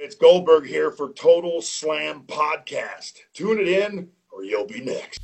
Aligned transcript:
It's 0.00 0.14
Goldberg 0.14 0.64
here 0.64 0.92
for 0.92 1.12
Total 1.12 1.60
Slam 1.60 2.22
Podcast. 2.22 3.14
Tune 3.34 3.58
it 3.58 3.66
in 3.66 3.92
or 4.30 4.44
you'll 4.44 4.64
be 4.64 4.80
next. 4.80 5.18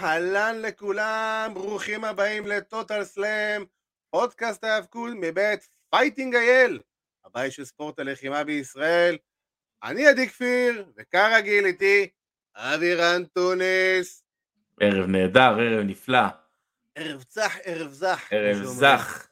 אהלן 0.00 0.62
לכולם, 0.62 1.50
ברוכים 1.54 2.04
הבאים 2.04 2.46
לטוטל 2.46 3.04
סלאם, 3.04 3.64
פודקאסט 4.10 4.64
ההאבקות 4.64 5.12
מבית 5.20 5.68
Fighting 5.90 6.34
IL, 6.34 6.78
הבית 7.24 7.52
של 7.52 7.64
ספורט 7.64 7.98
הלחימה 7.98 8.44
בישראל. 8.44 9.16
אני 9.82 10.06
עדי 10.06 10.28
כפיר, 10.28 10.84
וכרגיל 10.96 11.64
איתי 11.66 12.08
אבירן 12.56 13.24
טוניס. 13.24 14.22
ערב 14.80 15.06
נהדר, 15.06 15.56
ערב 15.60 15.84
נפלא. 15.84 16.39
ערב 17.00 17.22
צח, 17.22 17.56
ערב 17.64 17.92
זך. 17.92 18.28
ערב. 18.30 18.62
זך. 18.64 19.26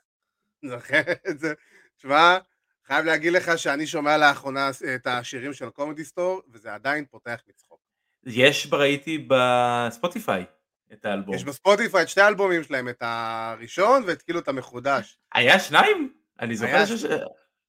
זוכר 0.65 1.01
את 1.31 1.39
זה? 1.39 1.53
תשמע, 1.97 2.39
חייב 2.87 3.05
להגיד 3.05 3.33
לך 3.33 3.59
שאני 3.59 3.87
שומע 3.87 4.19
לאחרונה 4.19 4.71
את 4.95 5.07
השירים 5.07 5.53
של 5.53 5.71
קומדי 5.71 6.05
סטור, 6.05 6.43
וזה 6.53 6.75
עדיין 6.75 7.05
פותח 7.11 7.41
מצחוק. 7.49 7.81
יש, 8.27 8.69
ראיתי 8.73 9.27
בספוטיפיי 9.29 10.45
את 10.93 11.05
האלבום. 11.05 11.35
יש 11.35 11.45
בספוטיפיי 11.45 12.03
את 12.03 12.09
שתי 12.09 12.21
האלבומים 12.21 12.65
שלהם, 12.65 12.89
את 12.89 13.03
הראשון 13.07 14.03
ואת 14.07 14.23
כאילו 14.23 14.39
את 14.41 14.49
המחודש. 14.49 15.19
היה 15.33 15.61
שניים? 15.61 16.13
אני 16.41 16.57
זוכר 16.57 16.77
היה 16.77 16.87
ש... 16.87 17.05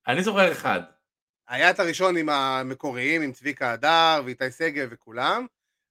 אני 0.08 0.24
זוכר 0.24 0.52
אחד. 0.52 0.82
היה 1.48 1.70
את 1.70 1.80
הראשון 1.80 2.18
עם 2.18 2.30
המקוריים, 2.30 3.22
עם 3.22 3.32
צביקה 3.32 3.72
הדר 3.72 4.22
ואיתי 4.26 4.52
שגב 4.52 4.88
וכולם, 4.92 5.46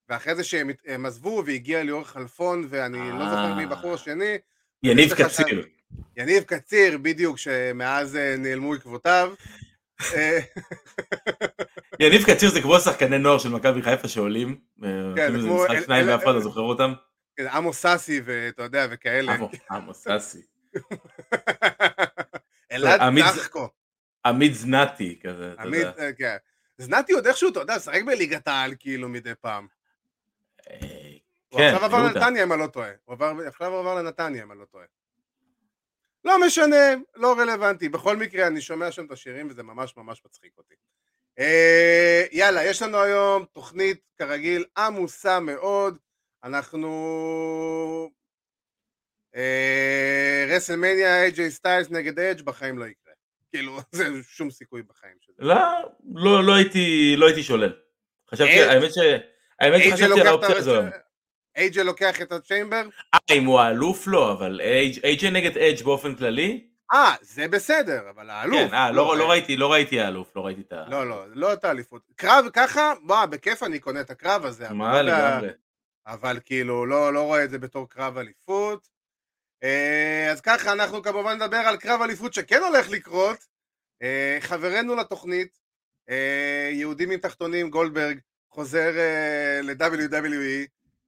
ואחרי 0.09 0.35
זה 0.35 0.45
שהם 0.45 0.71
הם 0.87 1.07
עזבו 1.07 1.43
והגיע 1.47 1.83
ליאור 1.83 2.05
חלפון, 2.05 2.67
ואני 2.71 2.99
לא 3.13 3.29
זוכר 3.31 3.55
מי 3.55 3.63
אה. 3.65 3.69
בחור 3.69 3.95
השני, 3.95 4.39
יניב 4.83 5.15
קציר. 5.15 5.67
יניב 6.17 6.43
קציר, 6.43 6.99
בדיוק, 6.99 7.39
שמאז 7.39 8.17
אה, 8.17 8.35
נעלמו 8.39 8.75
עקבותיו. 8.75 9.35
אה, 10.15 10.39
יניב 12.01 12.23
קציר 12.27 12.51
זה 12.51 12.63
כמו 12.63 12.81
שחקני 12.81 13.19
נוער 13.19 13.39
של 13.39 13.49
מכבי 13.49 13.83
חיפה 13.83 14.09
שעולים. 14.09 14.57
כן, 14.81 14.87
כן, 15.17 15.33
זה 15.33 15.39
כמו- 15.47 15.65
משחק 15.65 15.85
שניים 15.85 16.09
ואף 16.09 16.23
אחד 16.25 16.35
לא 16.35 16.41
זוכר 16.41 16.61
אותם. 16.61 16.93
עמוס 17.53 17.79
סאסי 17.81 18.21
ואתה 18.25 18.63
יודע, 18.63 18.87
וכאלה. 18.91 19.35
עמו- 19.35 19.51
עמוס 19.71 20.05
סאסי. 20.05 20.39
אלעד 22.73 23.01
צחקו. 23.37 23.69
עמית 24.27 24.55
זנתי 24.55 25.19
כזה, 25.27 25.53
אתה 25.53 25.63
יודע. 25.69 25.93
אה, 25.99 26.13
כן. 26.13 26.37
זנתי 26.79 27.13
עוד 27.13 27.27
איכשהו, 27.27 27.49
אתה 27.51 27.61
יודע, 27.61 27.77
משחק 27.77 28.03
בליגת 28.07 28.49
העל 28.49 28.75
כאילו 28.79 29.09
מדי 29.09 29.33
פעם. 29.41 29.67
הוא 31.49 31.61
כן, 31.61 31.75
עכשיו 31.75 31.85
עבר 31.85 31.97
יהודה. 31.97 32.21
לנתניה 32.21 32.43
אם 32.43 32.53
אני 32.53 32.61
לא 32.61 32.67
טועה. 32.67 32.91
הוא 33.05 33.13
עבר, 33.13 33.33
עכשיו 33.47 33.77
עבר 33.77 33.95
לנתניה 33.95 34.43
אם 34.43 34.53
אני 34.53 34.61
לא 34.61 34.65
טועה. 34.65 34.85
לא 36.25 36.47
משנה, 36.47 36.95
לא 37.17 37.35
רלוונטי. 37.39 37.89
בכל 37.89 38.17
מקרה, 38.17 38.47
אני 38.47 38.61
שומע 38.61 38.93
שם 38.93 39.07
את 39.07 39.11
השירים 39.11 39.49
וזה 39.51 39.63
ממש 39.63 39.97
ממש 39.97 40.23
מצחיק 40.25 40.53
אותי. 40.59 40.75
אה, 41.39 42.25
יאללה, 42.33 42.65
יש 42.65 42.83
לנו 42.83 42.99
היום 42.99 43.45
תוכנית 43.53 44.01
כרגיל 44.19 44.65
עמוסה 44.79 45.41
מאוד. 45.41 45.99
אנחנו... 46.45 48.11
אה, 49.37 50.47
רסלמניה, 50.49 51.23
איי-ג'יי 51.23 51.51
סטיילס 51.51 51.91
נגד 51.91 52.19
אדג' 52.19 52.43
בחיים 52.43 52.79
לא 52.79 52.85
יקרה. 52.85 53.13
כאילו, 53.51 53.79
זה 53.93 54.05
שום 54.23 54.51
סיכוי 54.51 54.83
בחיים 54.83 55.17
שזה. 55.21 55.37
לא, 55.39 55.55
לא, 56.15 56.45
לא 56.45 56.55
הייתי, 56.55 57.15
לא 57.17 57.27
הייתי 57.27 57.43
שולל. 57.43 57.73
חשבתי, 58.31 58.63
האמת 58.63 58.95
ש... 58.95 58.99
האמת 59.61 59.83
שחשבתי 59.83 60.21
על 60.21 60.27
האופציה 60.27 60.57
הזו. 60.57 60.81
איי-ג'יי 61.57 61.85
לוקח 61.85 62.23
את 62.23 62.33
הצ'יימבר? 62.33 62.83
אה, 63.15 63.19
אם 63.37 63.45
הוא 63.45 63.61
האלוף 63.61 64.05
לא, 64.07 64.33
אבל 64.33 64.61
איי-ג'יי 65.05 65.31
נגד 65.31 65.57
אדג' 65.57 65.83
באופן 65.83 66.15
כללי? 66.15 66.69
אה, 66.93 67.15
זה 67.21 67.49
בסדר, 67.49 68.11
אבל 68.11 68.31
האלוף. 68.31 68.71
כן, 68.71 68.75
אה, 68.75 68.91
לא 68.91 69.17
לא 69.19 69.31
ראיתי, 69.31 69.57
לא 69.57 69.73
ראיתי 69.73 70.01
האלוף, 70.01 70.37
לא 70.37 70.47
ראיתי 70.47 70.61
את 70.61 70.73
ה... 70.73 70.85
לא, 70.89 71.09
לא, 71.09 71.25
לא 71.35 71.53
את 71.53 71.65
האליפות. 71.65 72.03
קרב 72.17 72.45
ככה, 72.53 72.93
מה, 73.03 73.27
בכיף 73.27 73.63
אני 73.63 73.79
קונה 73.79 74.01
את 74.01 74.11
הקרב 74.11 74.45
הזה. 74.45 74.67
אבל 74.67 74.75
מה 74.77 75.03
לא 75.03 75.13
ב- 75.13 75.15
לגמרי. 75.15 75.49
אבל 76.07 76.39
כאילו, 76.45 76.87
לא, 76.87 77.13
לא 77.13 77.23
רואה 77.23 77.45
את 77.45 77.51
זה 77.51 77.59
בתור 77.59 77.89
קרב 77.89 78.19
אליפות. 78.19 78.89
אה, 79.63 80.29
אז 80.33 80.41
ככה, 80.41 80.73
אנחנו 80.73 81.03
כמובן 81.03 81.35
נדבר 81.35 81.57
על 81.57 81.77
קרב 81.77 82.03
אליפות 82.03 82.35
שכן 82.35 82.63
הולך 82.63 82.91
לקרות. 82.91 83.47
אה, 84.03 84.39
חברנו 84.41 84.95
לתוכנית, 84.97 85.59
אה, 86.11 86.69
יהודים 86.73 87.11
עם 87.11 87.19
תחתונים, 87.21 87.71
גולדברג, 87.71 88.19
חוזר 88.59 88.99
אה, 88.99 89.61
ל-WWE 89.63 90.67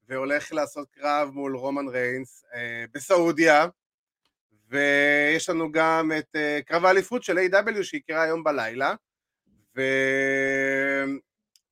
והולך 0.09 0.53
לעשות 0.53 0.91
קרב 0.91 1.31
מול 1.33 1.57
רומן 1.57 1.89
ריינס 1.89 2.45
אה, 2.55 2.85
בסעודיה. 2.95 3.67
ויש 4.69 5.49
לנו 5.49 5.73
גם 5.73 6.13
את 6.19 6.37
אה, 6.37 6.61
קרב 6.67 6.85
האליפות 6.85 7.23
של 7.23 7.39
A.W 7.39 7.83
שיקרה 7.83 8.23
היום 8.23 8.45
בלילה. 8.45 8.95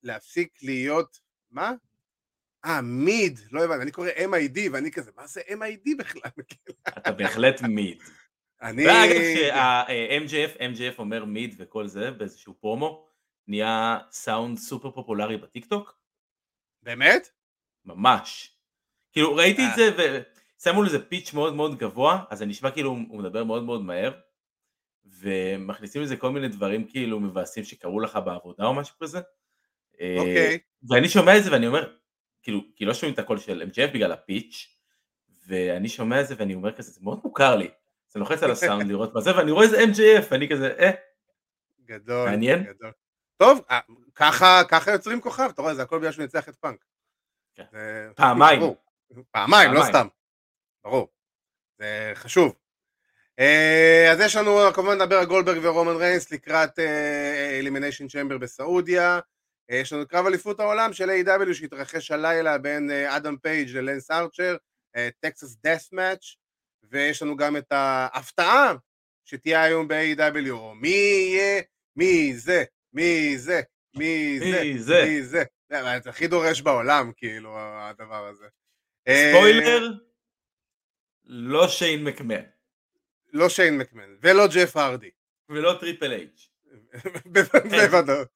ולהפסיק 0.05 0.53
להיות, 0.62 1.19
מה? 1.50 1.72
אה, 2.65 2.81
מיד, 2.83 3.38
לא 3.50 3.65
הבנתי, 3.65 3.83
אני 3.83 3.91
קורא 3.91 4.09
MID 4.09 4.59
ואני 4.72 4.91
כזה, 4.91 5.11
מה 5.17 5.27
זה 5.27 5.41
MID 5.49 5.91
בכלל? 5.99 6.31
אתה 6.99 7.12
בהחלט 7.12 7.62
מיד. 7.62 8.03
אני... 8.62 8.87
ואגב, 8.87 9.21
שה-MJF, 9.34 10.59
MJF 10.59 10.99
אומר 10.99 11.25
מיד 11.25 11.55
וכל 11.59 11.87
זה 11.87 12.11
באיזשהו 12.11 12.55
פרומו, 12.61 13.08
נהיה 13.49 13.99
סאונד 14.11 14.59
סופר 14.59 14.91
פופולרי 14.91 15.37
בטיקטוק, 15.37 15.99
באמת? 16.83 17.29
ממש. 17.85 18.59
כאילו 19.13 19.35
ראיתי 19.35 19.63
אה. 19.63 19.71
את 19.71 19.77
זה 19.77 19.91
ושמו 20.61 20.83
לזה 20.83 21.09
פיץ' 21.09 21.33
מאוד 21.35 21.55
מאוד 21.55 21.79
גבוה, 21.79 22.25
אז 22.31 22.39
זה 22.39 22.47
נשמע 22.47 22.71
כאילו 22.71 22.91
הוא 22.91 23.19
מדבר 23.19 23.45
מאוד 23.45 23.63
מאוד 23.63 23.83
מהר, 23.83 24.13
ומכניסים 25.05 26.03
לזה 26.03 26.17
כל 26.17 26.31
מיני 26.31 26.49
דברים 26.49 26.87
כאילו 26.87 27.21
מבאסים 27.21 27.65
שקרו 27.65 28.01
לך 28.01 28.19
בעבודה 28.25 28.65
או 28.65 28.75
משהו 28.75 28.97
כזה. 28.99 29.21
אה, 30.01 30.17
אוקיי. 30.19 30.59
ואני 30.89 31.09
שומע 31.09 31.39
את 31.39 31.45
זה 31.45 31.53
ואני 31.53 31.67
אומר, 31.67 31.95
כאילו, 32.43 32.61
כי 32.77 32.85
לא 32.85 32.95
שומעים 32.95 33.15
את 33.15 33.19
הקול 33.19 33.39
של 33.39 33.71
MJF 33.73 33.95
בגלל 33.95 34.13
הפיץ', 34.13 34.79
ואני 35.47 35.89
שומע 35.89 36.21
את 36.21 36.27
זה 36.27 36.35
ואני 36.39 36.55
אומר 36.55 36.73
כזה, 36.73 36.91
זה 36.91 37.01
מאוד 37.03 37.21
מוכר 37.25 37.57
לי. 37.57 37.69
אז 38.11 38.17
אני 38.17 38.21
לוחץ 38.21 38.43
על 38.43 38.51
הסאונד 38.51 38.89
לראות 38.89 39.15
מה 39.15 39.21
זה, 39.21 39.37
ואני 39.37 39.51
רואה 39.51 39.65
איזה 39.65 39.79
MJF, 39.85 40.25
ואני 40.31 40.49
כזה, 40.49 40.75
אה, 40.79 40.91
גדול. 41.85 42.31
מעניין. 42.31 42.63
גדול. 42.63 42.93
טוב, 43.38 43.65
אה, 43.71 43.81
ככה, 44.15 44.62
ככה 44.69 44.91
יוצרים 44.91 45.21
כוכב, 45.21 45.49
אתה 45.54 45.62
רואה, 45.62 45.75
זה 45.75 45.82
הכל 45.82 45.99
בגלל 45.99 46.12
שהוא 46.12 46.22
ניצח 46.22 46.49
את 46.49 46.56
פאנק. 46.56 46.84
כן. 47.54 47.65
זה- 47.72 48.09
פעמיים. 48.16 48.60
ברור. 48.60 48.76
פעמיים, 49.31 49.72
לא. 49.72 49.82
סתם. 49.88 50.06
ברור. 50.84 51.09
זה 51.78 52.12
חשוב. 52.15 52.54
אה, 53.38 54.09
אז 54.12 54.21
יש 54.21 54.37
לנו, 54.37 54.59
כמובן 54.75 54.94
נדבר 55.03 55.16
על 55.19 55.25
גולדברג 55.26 55.65
ורומן 55.65 55.97
ריינס 55.97 56.31
לקראת 56.31 56.78
Elimination 57.59 58.09
Chamber 58.09 58.39
בסעודיה. 58.38 59.21
אה, 59.70 59.76
יש 59.76 59.93
לנו 59.93 60.09
קרב 60.09 60.26
אליפות 60.26 60.60
העולם 60.60 60.93
של 60.93 61.10
AEW 61.11 61.55
שהתרחש 61.55 62.10
הלילה 62.10 62.59
בין 62.59 62.91
אה, 62.91 63.16
אדם 63.16 63.37
פייג' 63.43 63.70
ללנס 63.76 64.10
ארצ'ר, 64.10 64.56
Texas 65.21 65.56
Death 65.65 65.93
Match, 65.93 66.25
ויש 66.91 67.22
לנו 67.22 67.37
גם 67.37 67.56
את 67.56 67.66
ההפתעה 67.72 68.75
שתהיה 69.25 69.62
היום 69.62 69.88
ב-AEW, 69.89 70.51
או 70.50 70.75
מי 70.75 70.88
יהיה, 70.88 71.62
מי 71.97 72.34
זה, 72.37 72.65
מי 72.99 73.39
זה, 73.39 73.61
מי 73.97 74.39
זה, 74.41 74.61
מי 74.65 74.79
זה? 74.79 75.05
מי 75.05 75.23
זה. 75.23 75.45
הכי 76.07 76.27
דורס 76.27 76.61
בעולם, 76.61 77.13
כאילו, 77.17 77.57
הדבר 77.59 78.27
הזה. 78.27 78.47
אה, 79.09 79.33
ספוילר, 79.35 79.93
לא 81.25 81.69
שיין 81.69 82.05
מקמן, 82.05 82.43
לא 83.33 83.49
שיין 83.49 83.79
מקמן, 83.79 84.17
ולא 84.23 84.47
ג'ף 84.55 84.77
הרדי. 84.77 85.11
ולא 85.49 85.77
טריפל 85.81 86.13
אייץ'. 86.13 86.49
בוודאות. 87.71 88.29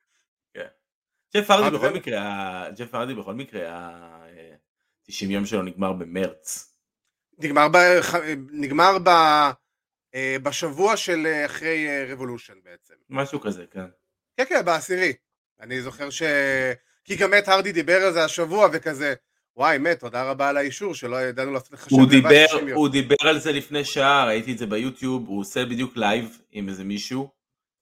ג'ף 1.37 1.51
הרדי 1.51 1.71
מה 1.71 1.79
בכל 1.79 1.89
זה? 1.89 1.95
מקרה, 1.95 2.21
ה- 2.23 2.71
ג'ף 2.71 2.95
הרדי 2.95 3.15
בכל 3.15 3.35
מקרה, 3.35 3.71
ה-90 3.71 5.25
יום 5.31 5.47
שלו 5.47 5.63
נגמר 5.63 5.93
במרץ. 5.93 6.77
נגמר, 7.39 7.69
ב, 7.69 7.77
נגמר 8.51 8.99
ב, 9.05 9.09
אה, 10.15 10.37
בשבוע 10.43 10.97
של 10.97 11.27
אה, 11.27 11.47
אחרי 11.47 11.87
רבולושן 12.13 12.55
בעצם. 12.63 12.95
משהו 13.11 13.41
כזה, 13.41 13.67
כן. 13.71 13.87
כן, 14.45 14.55
כן, 14.59 14.65
בעשירי. 14.65 15.13
אני 15.61 15.83
זוכר 15.83 16.11
ש... 16.11 16.23
כי 17.05 17.17
גם 17.17 17.31
מאט 17.31 17.49
הרדי 17.49 17.73
דיבר 17.73 17.97
על 17.97 18.13
זה 18.13 18.25
השבוע 18.25 18.69
וכזה, 18.73 19.15
וואי, 19.57 19.79
מאט, 19.79 20.01
תודה 20.01 20.31
רבה 20.31 20.49
על 20.49 20.57
האישור, 20.57 20.95
שלא 20.95 21.17
ידענו 21.23 21.53
לחשב 21.53 21.87
הוא 21.91 22.09
דיבר, 22.09 22.47
60 22.49 22.69
יום." 22.69 22.79
הוא 22.79 22.89
דיבר 22.89 23.29
על 23.29 23.39
זה 23.39 23.53
לפני 23.53 23.85
שעה, 23.85 24.27
ראיתי 24.27 24.53
את 24.53 24.59
זה 24.59 24.67
ביוטיוב, 24.67 25.29
הוא 25.29 25.41
עושה 25.41 25.65
בדיוק 25.65 25.97
live 25.97 26.39
עם 26.51 26.69
איזה 26.69 26.85
מישהו. 26.85 27.29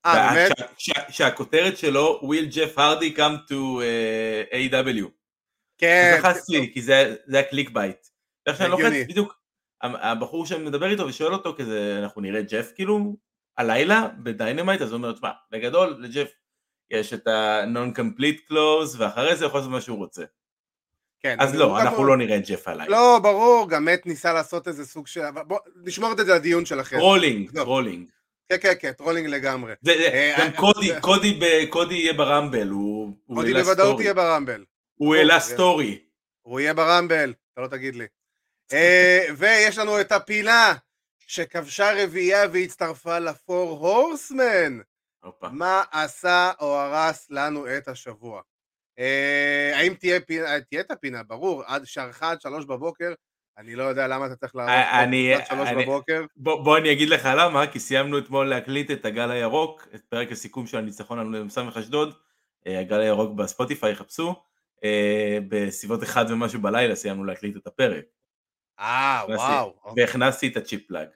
אה, 0.07 0.35
באמת? 0.35 0.53
שה- 0.59 0.65
שה- 0.79 1.13
שהכותרת 1.13 1.79
שלו, 1.79 2.21
will 2.23 2.55
Jeff 2.55 2.79
Hardy 2.79 3.17
come 3.17 3.51
to 3.51 3.53
uh, 3.53 4.55
AEW. 4.73 5.05
כן. 5.79 6.15
אז 6.19 6.25
לחצתי, 6.25 6.71
כי 6.75 6.83
זה 6.83 7.15
זה 7.27 7.37
היה 7.37 7.47
clickbait. 7.49 8.07
ואיך 8.47 8.59
שאני 8.59 8.71
לוחץ. 8.71 8.93
בדיוק, 9.09 9.35
הבחור 9.83 10.47
שמדבר 10.47 10.91
איתו 10.91 11.07
ושואל 11.07 11.33
אותו 11.33 11.55
כזה, 11.59 11.99
אנחנו 12.03 12.21
נראה 12.21 12.43
ג'ף 12.43 12.73
כאילו 12.75 13.17
הלילה 13.59 14.09
בדיינמייט, 14.23 14.83
אז 14.83 14.91
הוא 14.93 14.97
אומר, 14.97 15.13
תשמע, 15.13 15.31
בגדול 15.51 15.97
לג'ף 16.01 16.31
יש 16.91 17.13
את 17.13 17.27
ה- 17.27 17.46
non-compete 17.46 18.53
clause, 18.53 18.97
ואחרי 18.99 19.37
זה 19.37 19.45
יכול 19.45 19.61
לעשות 19.61 19.73
מה 19.73 19.81
שהוא 19.81 19.99
רוצה. 19.99 20.25
כן. 21.21 21.37
אז 21.41 21.55
לא, 21.55 21.81
אנחנו 21.81 22.05
לא 22.05 22.17
נראה 22.17 22.37
את 22.37 22.49
ג'ף 22.49 22.69
עליי. 22.69 22.89
לא, 22.89 23.19
ברור, 23.23 23.71
גם 23.71 23.85
מת 23.85 24.07
ניסה 24.07 24.33
לעשות 24.33 24.69
איזה 24.69 24.87
סוג 24.87 25.07
של... 25.07 25.31
בוא, 25.47 25.59
נשמור 25.77 26.13
את 26.13 26.17
זה 26.17 26.35
לדיון 26.35 26.65
שלכם. 26.65 26.99
טרולינג, 26.99 27.51
טרולינג. 27.51 28.09
כן, 28.49 28.57
כן, 28.61 28.73
כן, 28.81 28.93
טרולינג 28.93 29.27
לגמרי. 29.27 29.75
אה, 29.89 30.37
גם 30.39 30.51
קודי 31.71 31.95
יהיה 31.95 32.13
ברמבל, 32.13 32.69
הוא 32.69 33.13
קודי 33.35 33.53
בוודאות 33.53 34.01
יהיה 34.01 34.15
ברמבל. 34.15 34.65
הוא 34.95 35.15
העלה 35.15 35.41
סטורי. 35.41 35.99
הוא 36.43 36.61
יהיה 36.61 36.75
ברמבל, 36.75 37.35
אתה 37.53 37.61
לא 37.61 37.67
תגיד 37.67 37.97
לי. 37.97 38.07
אה, 38.73 39.27
ויש 39.37 39.79
לנו 39.79 40.01
את 40.01 40.13
הפינה 40.13 40.75
שכבשה 41.27 42.05
רביעייה 42.05 42.47
והצטרפה 42.53 43.19
לפור 43.19 43.71
הורסמן. 43.71 44.79
מה 45.53 45.83
עשה 45.93 46.51
או 46.61 46.77
הרס 46.77 47.31
לנו 47.31 47.77
את 47.77 47.89
השבוע? 47.89 48.41
אה, 48.99 49.73
האם 49.75 49.95
תהיה 49.95 50.21
פינה, 50.21 50.61
תהיה 50.61 50.81
את 50.81 50.91
הפינה, 50.91 51.23
ברור, 51.23 51.63
עד 51.67 51.85
שערכה 51.85 52.31
עד 52.31 52.41
שלוש 52.41 52.65
בבוקר, 52.65 53.13
אני 53.59 53.75
לא 53.75 53.85
יודע 53.85 54.07
למה 54.07 54.27
אתה 54.27 54.37
צריך 54.37 54.57
לערוך 54.57 54.73
עד 54.93 55.47
שלוש 55.47 55.69
בבוקר. 55.83 56.25
בוא 56.37 56.79
אני 56.79 56.93
אגיד 56.93 57.09
לך 57.09 57.29
למה, 57.37 57.67
כי 57.67 57.81
סיימנו 57.81 58.19
אתמול 58.19 58.49
להקליט 58.49 58.91
את 58.91 59.05
הגל 59.05 59.31
הירוק, 59.31 59.89
את 59.95 60.01
פרק 60.09 60.33
הסיכום 60.33 60.67
של 60.67 60.79
הניצחון 60.79 61.19
על 61.19 61.49
סמך 61.49 61.77
אשדוד, 61.77 62.15
אה, 62.67 62.81
הגל 62.81 63.01
הירוק 63.01 63.33
בספוטיפיי, 63.35 63.95
חפשו, 63.95 64.35
בסביבות 65.49 66.03
אחד 66.03 66.25
ומשהו 66.29 66.61
בלילה 66.61 66.95
סיימנו 66.95 67.25
להקליט 67.25 67.57
את 67.57 67.67
הפרק. 67.67 68.05
אה, 68.81 69.23
וואו. 69.29 69.75
אוקיי. 69.85 70.05
והכנסתי 70.05 70.49
את 70.49 70.57
הצ'יפ 70.57 70.89
פלאג. 70.89 71.09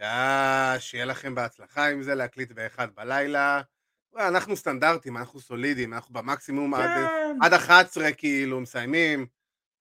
אה, 0.00 0.76
שיהיה 0.78 1.04
לכם 1.04 1.34
בהצלחה 1.34 1.88
עם 1.88 2.02
זה, 2.02 2.14
להקליט 2.14 2.52
באחד 2.52 2.88
בלילה. 2.94 3.60
אנחנו 4.16 4.56
סטנדרטים, 4.56 5.16
אנחנו 5.16 5.40
סולידיים, 5.40 5.94
אנחנו 5.94 6.14
במקסימום 6.14 6.74
עד, 6.74 6.90
כן. 6.94 7.36
עד 7.42 7.52
11 7.52 8.12
כאילו 8.12 8.60
מסיימים. 8.60 9.26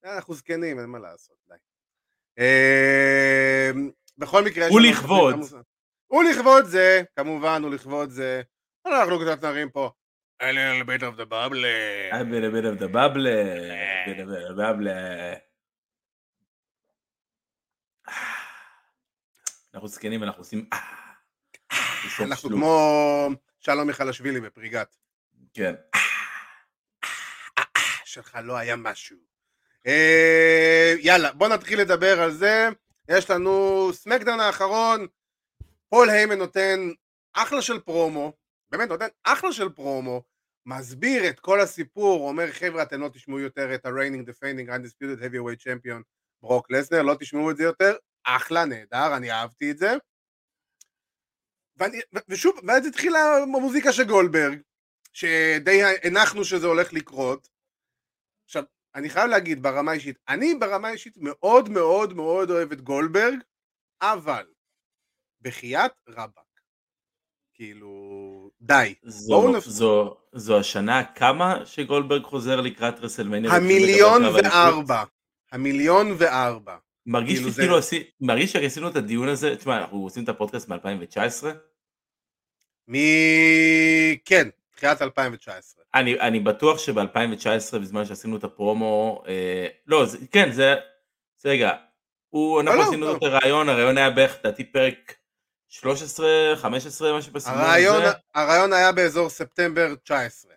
אנחנו 0.06 0.34
זקנים, 0.34 0.80
אין 0.80 0.90
מה 0.90 1.00
לעשות, 1.00 1.36
די. 1.50 1.56
אה, 2.40 3.72
בכל 4.18 4.44
מקרה... 4.44 4.68
הוא 4.68 4.82
לכבוד. 4.82 5.36
הוא 6.08 6.24
לכבוד 6.24 6.66
זה, 6.66 7.04
כמובן, 7.16 7.64
הוא 7.64 7.72
לכבוד 7.72 8.10
זה. 8.10 8.42
אנחנו 8.86 9.20
קצת 9.20 9.44
נרים 9.44 9.70
פה. 9.70 9.92
A 10.42 10.46
little 10.46 10.86
bit 10.86 11.02
of 11.02 11.18
the 11.18 11.26
bubble. 11.26 11.66
A 12.12 12.24
little 12.24 12.52
bit 12.52 12.66
of 12.66 12.80
the 12.80 12.88
bubble. 12.88 13.26
A 13.28 14.08
little 14.08 14.26
bit 14.26 14.44
of 14.44 14.50
the 14.50 14.56
bubble. 14.56 14.88
אנחנו 19.74 19.88
זקנים 19.88 20.24
אנחנו 20.24 20.42
עושים 20.42 20.70
אה, 20.74 20.80
אנחנו 22.20 22.50
כמו 22.50 23.30
שלום 23.60 23.88
מיכלשווילי 23.88 24.42
בפריגת. 24.42 24.96
כן. 25.54 25.76
שלך 28.06 28.38
לא 28.44 28.58
היה 28.58 28.76
משהו. 28.76 29.18
אה, 29.88 30.94
יאללה, 31.00 31.34
בוא 31.34 31.48
נתחיל 31.48 31.82
לדבר 31.82 32.22
על 32.22 32.32
זה. 32.32 32.70
יש 33.10 33.30
לנו 33.30 33.90
סמקדאון 33.94 34.40
האחרון, 34.40 35.08
פול 35.90 36.10
היימן 36.10 36.38
נותן 36.38 36.80
אחלה 37.34 37.62
של 37.62 37.80
פרומו, 37.80 38.34
באמת 38.70 38.90
נותן 38.90 39.08
אחלה 39.24 39.54
של 39.54 39.70
פרומו, 39.70 40.24
מסביר 40.66 41.30
את 41.30 41.40
כל 41.40 41.62
הסיפור, 41.62 42.30
אומר 42.30 42.52
חבר'ה 42.52 42.84
אתם 42.84 43.02
לא 43.02 43.10
תשמעו 43.14 43.40
יותר 43.40 43.76
את 43.76 43.86
ה- 43.86 43.94
Reigning 43.94 44.30
Defending 44.30 44.70
Undisputed 44.70 45.22
Heavyweight 45.22 45.62
Champion 45.62 46.02
ברוק 46.42 46.72
לסנר, 46.72 47.02
לא 47.02 47.16
תשמעו 47.20 47.52
את 47.52 47.58
זה 47.58 47.64
יותר, 47.64 47.96
אחלה, 48.24 48.66
נהדר, 48.66 49.18
אני 49.18 49.32
אהבתי 49.32 49.72
את 49.72 49.78
זה. 49.78 49.94
ואני, 51.78 52.00
ושוב, 52.28 52.60
ואז 52.68 52.86
התחילה 52.86 53.20
המוזיקה 53.44 53.94
של 53.94 54.04
גולדברג, 54.04 54.60
שדי 55.14 55.82
הנחנו 56.04 56.46
שזה 56.46 56.68
הולך 56.68 56.94
לקרות. 56.94 57.50
עכשיו, 58.46 58.64
אני 58.96 59.10
חייב 59.10 59.30
להגיד 59.30 59.64
ברמה 59.64 59.94
אישית, 59.94 60.18
אני 60.30 60.56
ברמה 60.56 60.90
אישית 60.90 61.18
מאוד 61.18 61.70
מאוד 61.70 62.14
מאוד 62.14 62.50
אוהב 62.50 62.72
את 62.72 62.82
גולדברג, 62.82 63.40
אבל 64.02 64.46
בחייאת 65.42 65.92
רבאק. 66.10 66.50
כאילו, 67.54 68.52
די. 68.62 68.96
זו, 69.04 69.58
נפ... 69.58 69.64
זו, 69.64 70.18
זו 70.34 70.60
השנה 70.60 71.14
כמה 71.14 71.66
שגולדברג 71.66 72.24
חוזר 72.24 72.62
לקראת 72.62 73.00
רסלמניה? 73.00 73.52
המיליון 73.52 74.22
וארבע. 74.26 75.04
המיליון 75.52 76.08
וארבע. 76.20 76.78
מרגיש 77.06 77.40
כאילו 77.40 77.50
לי 77.50 77.82
כאילו, 77.82 78.06
מרגיש 78.22 78.54
שעשינו 78.54 78.88
את 78.88 78.96
הדיון 78.96 79.30
הזה, 79.30 79.56
תשמע, 79.56 79.78
אנחנו 79.78 79.98
עושים 80.04 80.24
את 80.24 80.30
הפודקאסט 80.30 80.70
מ-2019? 80.70 81.46
מ... 82.88 82.96
כן, 84.26 84.50
תחילת 84.76 85.02
2019. 85.02 85.84
אני, 85.96 86.20
אני 86.20 86.40
בטוח 86.40 86.80
שב-2019, 86.80 87.78
בזמן 87.82 88.06
שעשינו 88.06 88.38
את 88.38 88.44
הפרומו, 88.44 89.24
אה, 89.28 89.68
לא, 89.88 90.06
זה, 90.06 90.18
כן, 90.32 90.52
זה, 90.52 90.76
זה 91.38 91.50
רגע, 91.50 91.72
הוא, 92.30 92.62
אנחנו 92.62 92.78
לא, 92.78 92.84
לא 92.84 92.88
עשינו 92.88 93.06
לא. 93.06 93.18
את 93.18 93.24
הרעיון, 93.24 93.70
הרעיון 93.70 93.98
היה 93.98 94.10
בערך, 94.10 94.38
לדעתי, 94.40 94.64
פרק 94.64 95.16
13, 95.70 96.28
15, 96.56 97.18
משהו 97.18 97.34
בסגנון 97.34 97.60
הזה. 97.60 98.12
הרעיון 98.36 98.74
היה 98.74 98.92
באזור 98.92 99.30
ספטמבר 99.30 99.96
19. 99.96 100.52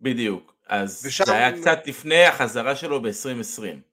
בדיוק, 0.00 0.54
אז 0.66 1.02
ושם... 1.06 1.24
זה 1.24 1.32
היה 1.32 1.52
קצת 1.60 1.78
לפני 1.86 2.24
החזרה 2.24 2.76
שלו 2.76 3.02
ב-2020. 3.02 3.91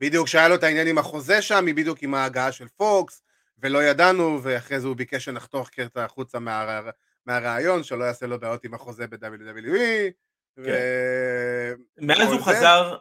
בדיוק 0.00 0.28
שהיה 0.28 0.48
לו 0.48 0.54
את 0.54 0.62
העניין 0.62 0.86
עם 0.86 0.98
החוזה 0.98 1.42
שם, 1.42 1.64
בדיוק 1.76 2.02
עם 2.02 2.14
ההגעה 2.14 2.52
של 2.52 2.68
פוקס, 2.68 3.22
ולא 3.58 3.84
ידענו, 3.84 4.40
ואחרי 4.42 4.80
זה 4.80 4.86
הוא 4.86 4.96
ביקש 4.96 5.24
שנחתוך 5.24 5.68
קרטה 5.68 6.04
החוצה 6.04 6.38
מה, 6.38 6.80
מהרעיון, 7.26 7.82
שלא 7.82 8.04
יעשה 8.04 8.26
לו 8.26 8.40
בעיות 8.40 8.64
עם 8.64 8.74
החוזה 8.74 9.06
ב-WWE. 9.06 10.10
כן. 10.56 10.62
ו... 10.62 11.74
מאז 11.98 12.32
הוא 12.32 12.38
זה... 12.38 12.44
חזר 12.44 12.96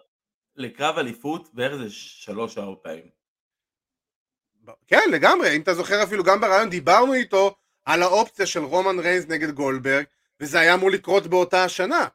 לקרב 0.56 0.98
אליפות 0.98 1.50
בערך 1.54 1.74
איזה 1.74 1.90
שלוש-ארבע 1.90 2.76
פעמים. 2.84 3.10
כן, 4.88 5.10
לגמרי, 5.12 5.56
אם 5.56 5.62
אתה 5.62 5.74
זוכר 5.74 6.04
אפילו 6.04 6.24
גם 6.24 6.42
ברעיון 6.42 6.70
דיברנו 6.70 7.14
איתו 7.14 7.56
על 7.86 8.04
האופציה 8.04 8.46
של 8.46 8.64
רומן 8.64 9.00
ריינס 9.00 9.26
נגד 9.28 9.52
גולדברג, 9.52 10.06
וזה 10.40 10.60
היה 10.60 10.74
אמור 10.74 10.92
לקרות 10.92 11.28
באותה 11.28 11.64
השנה. 11.64 12.08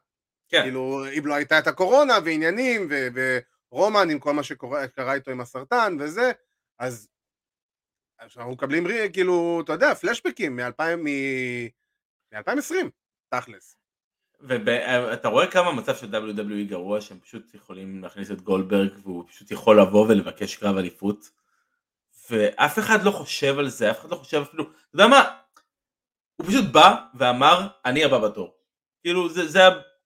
כן. 0.49 0.61
כאילו, 0.61 1.05
אם 1.17 1.25
לא 1.25 1.33
הייתה 1.33 1.59
את 1.59 1.67
הקורונה 1.67 2.17
ועניינים, 2.25 2.87
ו- 2.89 3.07
ו- 3.15 3.39
רומן 3.71 4.09
עם 4.09 4.19
כל 4.19 4.33
מה 4.33 4.43
שקרה 4.43 5.13
איתו 5.13 5.31
עם 5.31 5.41
הסרטן 5.41 5.97
וזה, 5.99 6.31
אז 6.79 7.09
אנחנו 8.21 8.51
מקבלים 8.51 8.87
כאילו, 9.13 9.61
אתה 9.63 9.73
יודע, 9.73 9.95
פלשבקים 9.95 10.55
מ-2020, 10.55 12.75
תכלס. 13.29 13.75
ואתה 14.39 15.27
רואה 15.27 15.51
כמה 15.51 15.71
מצב 15.71 15.95
של 15.95 16.15
WWE 16.15 16.69
גרוע 16.69 17.01
שהם 17.01 17.19
פשוט 17.19 17.53
יכולים 17.53 18.03
להכניס 18.03 18.31
את 18.31 18.41
גולדברג 18.41 18.89
והוא 19.03 19.23
פשוט 19.27 19.51
יכול 19.51 19.81
לבוא 19.81 20.07
ולבקש 20.07 20.55
קרב 20.55 20.77
אליפות 20.77 21.29
ואף 22.29 22.79
אחד 22.79 23.03
לא 23.03 23.11
חושב 23.11 23.59
על 23.59 23.69
זה, 23.69 23.91
אף 23.91 23.99
אחד 23.99 24.11
לא 24.11 24.15
חושב 24.15 24.41
אפילו, 24.41 24.63
אתה 24.63 24.73
יודע 24.93 25.07
מה, 25.07 25.37
הוא 26.35 26.47
פשוט 26.47 26.65
בא 26.71 26.95
ואמר 27.15 27.67
אני 27.85 28.03
הבא 28.03 28.19
בתור, 28.19 28.55
כאילו 29.01 29.29
זה, 29.29 29.47
זה 29.47 29.59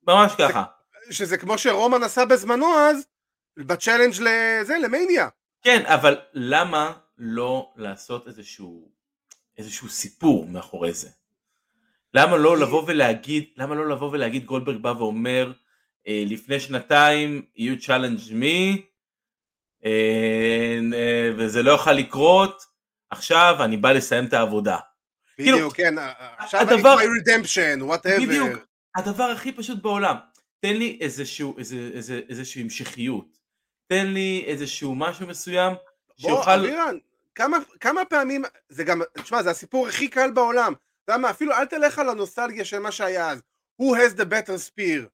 ממש 0.07 0.31
ככה. 0.37 0.63
שזה 1.11 1.37
כמו 1.37 1.57
שרומן 1.57 2.03
עשה 2.03 2.25
בזמנו 2.25 2.77
אז, 2.77 3.07
ב 3.57 3.63
challenge 3.63 4.13
לזה, 4.13 4.77
למניה. 4.83 5.27
כן, 5.61 5.85
אבל 5.85 6.17
למה 6.33 6.93
לא 7.17 7.73
לעשות 7.75 8.27
איזשהו, 8.27 8.91
איזשהו 9.57 9.89
סיפור 9.89 10.47
מאחורי 10.47 10.93
זה? 10.93 11.09
למה 12.13 12.37
לא 12.37 12.57
לבוא 12.57 12.83
ולהגיד, 12.87 13.45
למה 13.57 13.75
לא 13.75 13.89
לבוא 13.89 14.09
ולהגיד 14.11 14.45
גולדברג 14.45 14.81
בא 14.81 14.93
ואומר, 14.97 15.51
אה, 16.07 16.23
לפני 16.25 16.59
שנתיים 16.59 17.45
יהיו 17.55 17.81
challenge 17.81 18.19
me, 18.31 18.85
אה, 19.85 20.79
אה, 20.93 21.31
וזה 21.37 21.63
לא 21.63 21.71
יוכל 21.71 21.93
לקרות, 21.93 22.63
עכשיו 23.09 23.55
אני 23.59 23.77
בא 23.77 23.91
לסיים 23.91 24.25
את 24.25 24.33
העבודה. 24.33 24.77
בדיוק, 25.39 25.57
כאילו, 25.57 25.71
כן, 25.71 25.95
עכשיו 26.37 26.61
הדבר, 26.61 26.99
אני 26.99 27.07
redemption, 27.19 27.81
whatever. 27.81 28.25
בדיוק, 28.25 28.65
הדבר 28.95 29.23
הכי 29.23 29.51
פשוט 29.51 29.81
בעולם, 29.81 30.15
תן 30.59 30.77
לי 30.77 30.97
איזשהו, 31.01 31.57
איזה, 31.57 31.89
איזה, 31.93 32.21
איזושהי 32.29 32.61
המשכיות. 32.61 33.34
תן 33.87 34.07
לי 34.07 34.43
איזשהו 34.47 34.95
משהו 34.95 35.27
מסוים 35.27 35.73
שיוכל... 36.17 36.35
בוא, 36.35 36.55
אבירן, 36.55 36.97
כמה, 37.35 37.57
כמה 37.79 38.05
פעמים, 38.05 38.43
זה 38.69 38.83
גם, 38.83 39.01
תשמע, 39.23 39.43
זה 39.43 39.49
הסיפור 39.49 39.87
הכי 39.87 40.07
קל 40.07 40.31
בעולם. 40.31 40.73
אתה 41.03 41.13
יודע 41.13 41.21
מה, 41.21 41.29
אפילו 41.29 41.51
אל 41.51 41.65
תלך 41.65 41.99
על 41.99 42.09
הנוסטלגיה 42.09 42.65
של 42.65 42.79
מה 42.79 42.91
שהיה 42.91 43.29
אז. 43.29 43.41
Who 43.81 43.85
has 43.85 44.17
the 44.17 44.23
better 44.23 44.57
spear? 44.69 45.07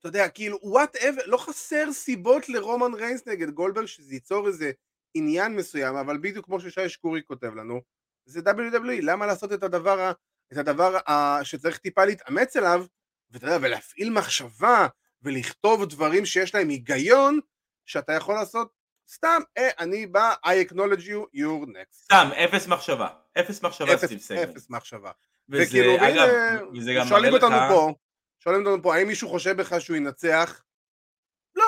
אתה 0.00 0.08
יודע, 0.08 0.28
כאילו, 0.28 0.58
whatever, 0.62 1.22
לא 1.26 1.36
חסר 1.36 1.92
סיבות 1.92 2.48
לרומן 2.48 2.94
ריינס 2.94 3.26
נגד 3.26 3.50
גולדברג 3.50 3.86
שזה 3.86 4.14
ייצור 4.14 4.48
איזה 4.48 4.70
עניין 5.14 5.56
מסוים, 5.56 5.96
אבל 5.96 6.18
בדיוק 6.18 6.46
כמו 6.46 6.60
ששי 6.60 6.88
שקורי 6.88 7.22
כותב 7.26 7.54
לנו, 7.54 7.80
זה 8.26 8.40
WWE, 8.40 9.02
למה 9.02 9.26
לעשות 9.26 9.52
את 9.52 9.62
הדבר, 9.62 10.12
את 10.52 10.56
הדבר 10.56 10.98
שצריך 11.42 11.78
טיפה 11.78 12.04
להתאמץ 12.04 12.56
אליו, 12.56 12.86
ואתה 13.30 13.46
יודע, 13.46 13.58
ולהפעיל 13.62 14.10
מחשבה, 14.10 14.86
ולכתוב 15.22 15.84
דברים 15.84 16.26
שיש 16.26 16.54
להם 16.54 16.68
היגיון, 16.68 17.40
שאתה 17.86 18.12
יכול 18.12 18.34
לעשות 18.34 18.72
סתם, 19.10 19.40
אה, 19.58 19.68
אני 19.78 20.06
בא, 20.06 20.34
I 20.46 20.70
acknowledge 20.70 21.02
you, 21.02 21.36
you're 21.36 21.66
next. 21.66 21.94
סתם, 21.94 22.28
אפס 22.44 22.66
מחשבה. 22.66 23.08
אפס 23.40 23.62
מחשבה 23.62 23.96
סטיב 23.96 24.18
סגל. 24.18 24.42
אפס 24.42 24.70
מחשבה. 24.70 25.10
וזה, 25.48 25.64
וכאילו, 25.64 25.96
אגב, 25.96 26.28
וזה 26.76 26.94
גם 26.94 27.06
שואלים 27.06 27.32
אותנו 27.32 27.56
לך... 27.56 27.62
פה, 27.68 27.92
שואלים 28.38 28.66
אותנו 28.66 28.82
פה, 28.82 28.94
האם 28.94 29.08
מישהו 29.08 29.28
חושב 29.28 29.56
בכלל 29.56 29.80
שהוא 29.80 29.96
ינצח? 29.96 30.62
לא. 31.56 31.64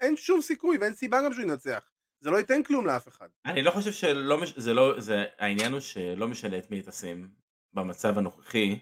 אין 0.00 0.16
שום 0.16 0.40
סיכוי 0.40 0.78
ואין 0.78 0.94
סיבה 0.94 1.22
גם 1.22 1.32
שהוא 1.32 1.44
ינצח. 1.44 1.90
זה 2.20 2.30
לא 2.30 2.36
ייתן 2.36 2.62
כלום 2.62 2.86
לאף 2.86 3.08
אחד. 3.08 3.28
אני 3.44 3.62
לא 3.62 3.70
חושב 3.70 3.92
שלא, 3.92 4.40
מש... 4.40 4.58
זה 4.58 4.74
לא, 4.74 5.00
זה, 5.00 5.24
העניין 5.38 5.72
הוא 5.72 5.80
שלא 5.80 6.28
משנה 6.28 6.58
את 6.58 6.70
מי 6.70 6.82
תשים 6.82 7.28
במצב 7.72 8.18
הנוכחי, 8.18 8.78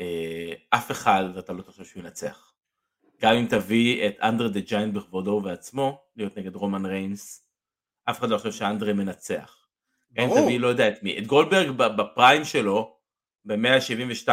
אה, 0.00 0.52
אף 0.70 0.90
אחד 0.90 1.24
אתה 1.38 1.52
לא 1.52 1.62
חושב 1.62 1.84
שהוא 1.84 2.02
ינצח. 2.02 2.52
גם 3.20 3.34
אם 3.34 3.46
תביא 3.46 4.08
את 4.08 4.16
אנדרה 4.22 4.48
דה 4.48 4.60
ג'יינט 4.60 4.94
בכבודו 4.94 5.30
ובעצמו, 5.30 6.02
להיות 6.16 6.38
נגד 6.38 6.54
רומן 6.54 6.86
ריינס, 6.86 7.46
אף 8.10 8.18
אחד 8.18 8.28
לא 8.28 8.38
חושב 8.38 8.52
שאנדרה 8.52 8.92
מנצח. 8.92 9.66
ברור. 10.10 10.38
אם 10.38 10.44
תביא 10.44 10.60
לא 10.60 10.66
יודע 10.66 10.88
את 10.88 11.02
מי, 11.02 11.18
את 11.18 11.26
גולדברג 11.26 11.70
בפריים 11.70 12.44
שלו, 12.44 12.96
ב-172-0, 13.44 14.28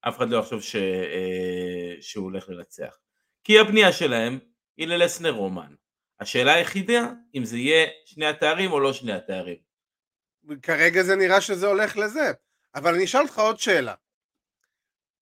אף 0.00 0.16
אחד 0.16 0.30
לא 0.30 0.36
יחשוב 0.38 0.62
ש... 0.62 0.76
אה, 0.76 1.94
שהוא 2.00 2.24
הולך 2.24 2.48
לנצח. 2.48 2.98
כי 3.44 3.58
הבנייה 3.58 3.92
שלהם 3.92 4.38
היא 4.76 4.86
ללסנר 4.86 5.30
רומן. 5.30 5.74
השאלה 6.20 6.54
היחידה, 6.54 7.12
אם 7.34 7.44
זה 7.44 7.58
יהיה 7.58 7.86
שני 8.04 8.26
התארים 8.26 8.72
או 8.72 8.80
לא 8.80 8.92
שני 8.92 9.12
התארים. 9.12 9.56
כרגע 10.62 11.02
זה 11.02 11.16
נראה 11.16 11.40
שזה 11.40 11.66
הולך 11.66 11.96
לזה. 11.96 12.32
אבל 12.74 12.94
אני 12.94 13.04
אשאל 13.04 13.20
אותך 13.20 13.38
עוד 13.38 13.58
שאלה. 13.58 13.94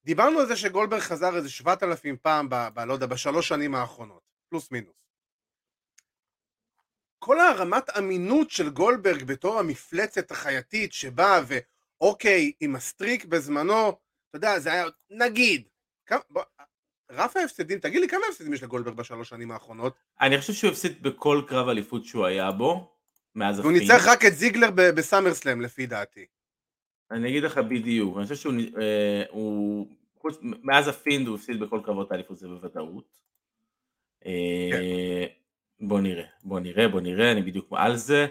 דיברנו 0.05 0.41
על 0.41 0.47
זה 0.47 0.57
שגולדברג 0.57 1.01
חזר 1.01 1.37
איזה 1.37 1.51
שבעת 1.51 1.83
אלפים 1.83 2.17
פעם, 2.23 2.49
ב, 2.49 2.55
ב, 2.75 2.81
לא 2.81 2.93
יודע, 2.93 3.07
בשלוש 3.07 3.49
שנים 3.49 3.75
האחרונות, 3.75 4.23
פלוס 4.49 4.71
מינוס. 4.71 4.95
כל 7.19 7.41
הרמת 7.41 7.99
אמינות 7.99 8.51
של 8.51 8.71
גולדברג 8.71 9.23
בתור 9.23 9.59
המפלצת 9.59 10.31
החייתית 10.31 10.93
שבאה 10.93 11.41
ואוקיי, 11.47 12.53
עם 12.61 12.77
ה 12.77 12.84
streak 12.84 13.25
בזמנו, 13.25 13.89
אתה 13.89 14.37
יודע, 14.37 14.59
זה 14.59 14.73
היה, 14.73 14.85
נגיד, 15.11 15.69
כמה, 16.07 16.21
בוא, 16.31 16.43
רף 17.11 17.37
ההפסדים, 17.37 17.79
תגיד 17.79 18.01
לי 18.01 18.09
כמה 18.09 18.21
הפסדים 18.29 18.55
יש 18.55 18.63
לגולדברג 18.63 18.95
בשלוש 18.95 19.29
שנים 19.29 19.51
האחרונות? 19.51 19.95
אני 20.21 20.39
חושב 20.39 20.53
שהוא 20.53 20.71
הפסיד 20.71 21.03
בכל 21.03 21.43
קרב 21.49 21.69
אליפות 21.69 22.05
שהוא 22.05 22.27
היה 22.27 22.53
בו, 22.53 22.97
מאז 23.35 23.59
הפינד. 23.59 23.71
הוא 23.71 23.79
ניצח 23.81 24.03
רק 24.07 24.25
את 24.25 24.35
זיגלר 24.35 24.71
בסאמר 24.75 25.35
סלאם 25.35 25.61
לפי 25.61 25.87
דעתי. 25.87 26.27
אני 27.11 27.29
אגיד 27.29 27.43
לך 27.43 27.59
בדיוק, 27.59 28.17
אני 28.17 28.25
חושב 28.25 28.37
שהוא, 28.37 28.55
אה, 28.81 29.23
הוא, 29.31 29.87
חוץ, 30.21 30.39
מאז 30.43 30.89
הפינד 30.89 31.29
הוא 31.29 31.37
הפסיד 31.37 31.61
בכל 31.61 31.81
קרבות 31.85 32.13
האליפות 32.13 32.39
זה 32.39 32.49
בוודאות. 32.49 33.19
אה, 34.27 34.69
כן. 34.73 34.81
בוא 35.81 36.01
נראה, 36.01 36.25
בוא 36.45 36.61
נראה, 36.61 36.89
בוא 36.89 37.01
נראה, 37.01 37.33
אני 37.33 37.43
בדיוק 37.43 37.73
על 37.77 37.97
זה. 37.97 38.27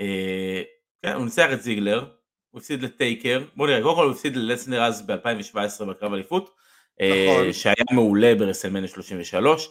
אה, 0.00 0.62
כן, 1.02 1.12
הוא 1.12 1.24
ניצח 1.24 1.48
את 1.52 1.62
זיגלר, 1.62 2.04
הוא 2.50 2.58
הפסיד 2.58 2.82
לטייקר, 2.82 3.44
בוא 3.56 3.66
נראה, 3.66 3.82
קודם 3.82 3.96
כל 3.96 4.04
הוא 4.04 4.12
הפסיד 4.12 4.36
ללסנר 4.36 4.82
אז 4.82 5.06
ב-2017 5.06 5.84
בקרב 5.84 6.12
אליפות, 6.12 6.54
אה, 7.00 7.26
נכון. 7.30 7.52
שהיה 7.52 7.84
מעולה 7.92 8.34
ברסלמניה 8.34 8.88
33, 8.88 9.70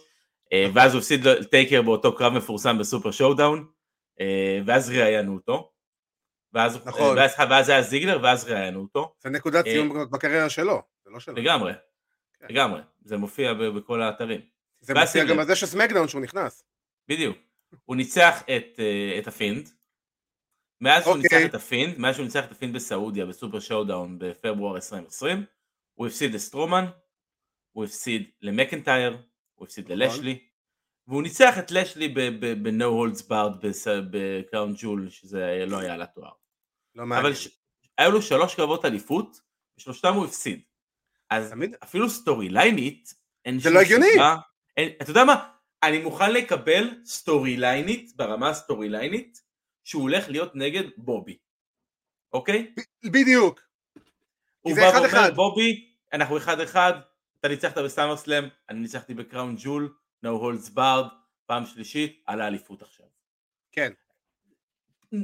אה, 0.54 0.68
ואז 0.74 0.94
הוא 0.94 1.00
הפסיד 1.00 1.28
לטייקר 1.28 1.82
באותו 1.82 2.16
קרב 2.16 2.34
מפורסם 2.34 2.78
בסופר 2.78 3.12
שואו 3.12 3.34
דאון, 3.34 3.66
ואז 4.66 4.90
ראיינו 4.90 5.34
אותו. 5.34 5.72
ואז, 6.54 6.88
נכון. 6.88 7.18
ואז, 7.18 7.32
ואז 7.50 7.70
היה 7.70 7.82
זיגלר 7.82 8.20
ואז 8.24 8.46
ראיינו 8.46 8.82
אותו. 8.82 9.14
זה 9.20 9.30
נקודת 9.30 9.66
ציון 9.66 10.12
בקריירה 10.12 10.50
שלו, 10.50 10.82
זה 11.04 11.10
לא 11.10 11.20
שלו. 11.20 11.36
לגמרי, 11.36 11.74
כן. 12.40 12.46
לגמרי, 12.50 12.82
זה 13.04 13.18
מופיע 13.18 13.54
בכל 13.54 14.02
האתרים. 14.02 14.42
זה 14.80 14.94
מופיע 14.94 15.26
גם 15.26 15.40
על 15.40 15.46
זה 15.46 15.56
שסמקדאון 15.56 16.08
שהוא 16.08 16.22
נכנס. 16.22 16.64
בדיוק. 17.08 17.38
הוא 17.86 17.96
ניצח 17.96 18.42
את, 18.42 18.80
את 19.20 19.28
הפינד, 19.28 19.70
מאז 20.82 21.04
שהוא 21.04 21.18
ניצח 21.18 21.34
אוקיי. 21.34 21.46
את 21.46 21.56
הפינד, 21.56 22.00
מאז 22.00 22.16
שהוא 22.16 22.26
ניצח 22.26 22.46
את 22.46 22.52
הפינד 22.52 22.76
בסעודיה 22.76 23.26
בסופר 23.26 23.60
שואו 23.60 23.84
דאון 23.84 24.20
בפברואר 24.20 24.76
2020, 24.76 25.46
הוא 25.94 26.08
הפסיד 26.08 26.34
לסטרומן, 26.34 26.86
הוא 27.72 27.84
הפסיד 27.84 28.30
למקנטייר, 28.42 29.18
הוא 29.56 29.66
הפסיד 29.66 29.86
נכון. 29.86 29.98
ללשלי, 29.98 30.47
והוא 31.08 31.24
ניצח 31.24 31.60
את 31.60 31.72
לשלי 31.72 32.08
ב-No 32.08 32.84
Holds 32.84 33.22
Barred 33.22 33.66
בקראון 34.12 34.74
ג'ול, 34.78 35.10
שזה 35.10 35.64
לא 35.68 35.78
היה 35.78 35.94
על 35.94 36.02
התואר. 36.02 36.32
לא 36.96 37.06
מעניין. 37.06 37.26
אבל 37.26 37.36
ש... 37.36 37.48
היו 37.98 38.12
לו 38.12 38.22
שלוש 38.22 38.56
קרבות 38.56 38.86
אליפות, 38.86 39.42
ושלושתם 39.78 40.14
הוא 40.14 40.26
הפסיד. 40.26 40.62
אז 41.30 41.50
תמיד... 41.50 41.76
אפילו 41.84 42.10
story 42.10 42.50
ליינית, 42.50 43.14
אין 43.46 43.60
שום 43.60 43.74
לא 43.74 43.80
הגיוני. 43.80 44.08
אין... 44.78 44.90
אתה 45.02 45.12
יודע 45.12 45.24
מה? 45.24 45.50
אני 45.84 46.00
מוכן 46.00 46.34
לקבל 46.34 46.90
story 47.06 47.58
ליינית, 47.58 48.16
ברמה 48.16 48.50
ה 48.50 48.56
story 48.56 48.90
ליינית, 48.90 49.42
שהוא 49.84 50.02
הולך 50.02 50.30
להיות 50.30 50.56
נגד 50.56 50.84
בובי. 50.98 51.38
אוקיי? 52.34 52.74
ב- 52.78 53.08
בדיוק. 53.08 53.62
הוא 54.62 54.76
בא 54.76 54.82
ואומר, 54.82 55.34
בובי, 55.36 55.94
אנחנו 56.14 56.38
אחד 56.38 56.60
אחד, 56.60 56.94
אתה 57.40 57.48
ניצחת 57.48 57.78
בסאמר 57.78 58.18
סלאם, 58.18 58.44
אני 58.70 58.80
ניצחתי 58.80 59.14
בקראון 59.14 59.56
ג'ול, 59.60 59.94
no 60.26 60.28
holds 60.28 60.70
barred, 60.76 61.14
פעם 61.46 61.66
שלישית, 61.66 62.24
על 62.26 62.42
האליפות 62.42 62.82
עכשיו. 62.82 63.06
כן. 63.72 63.92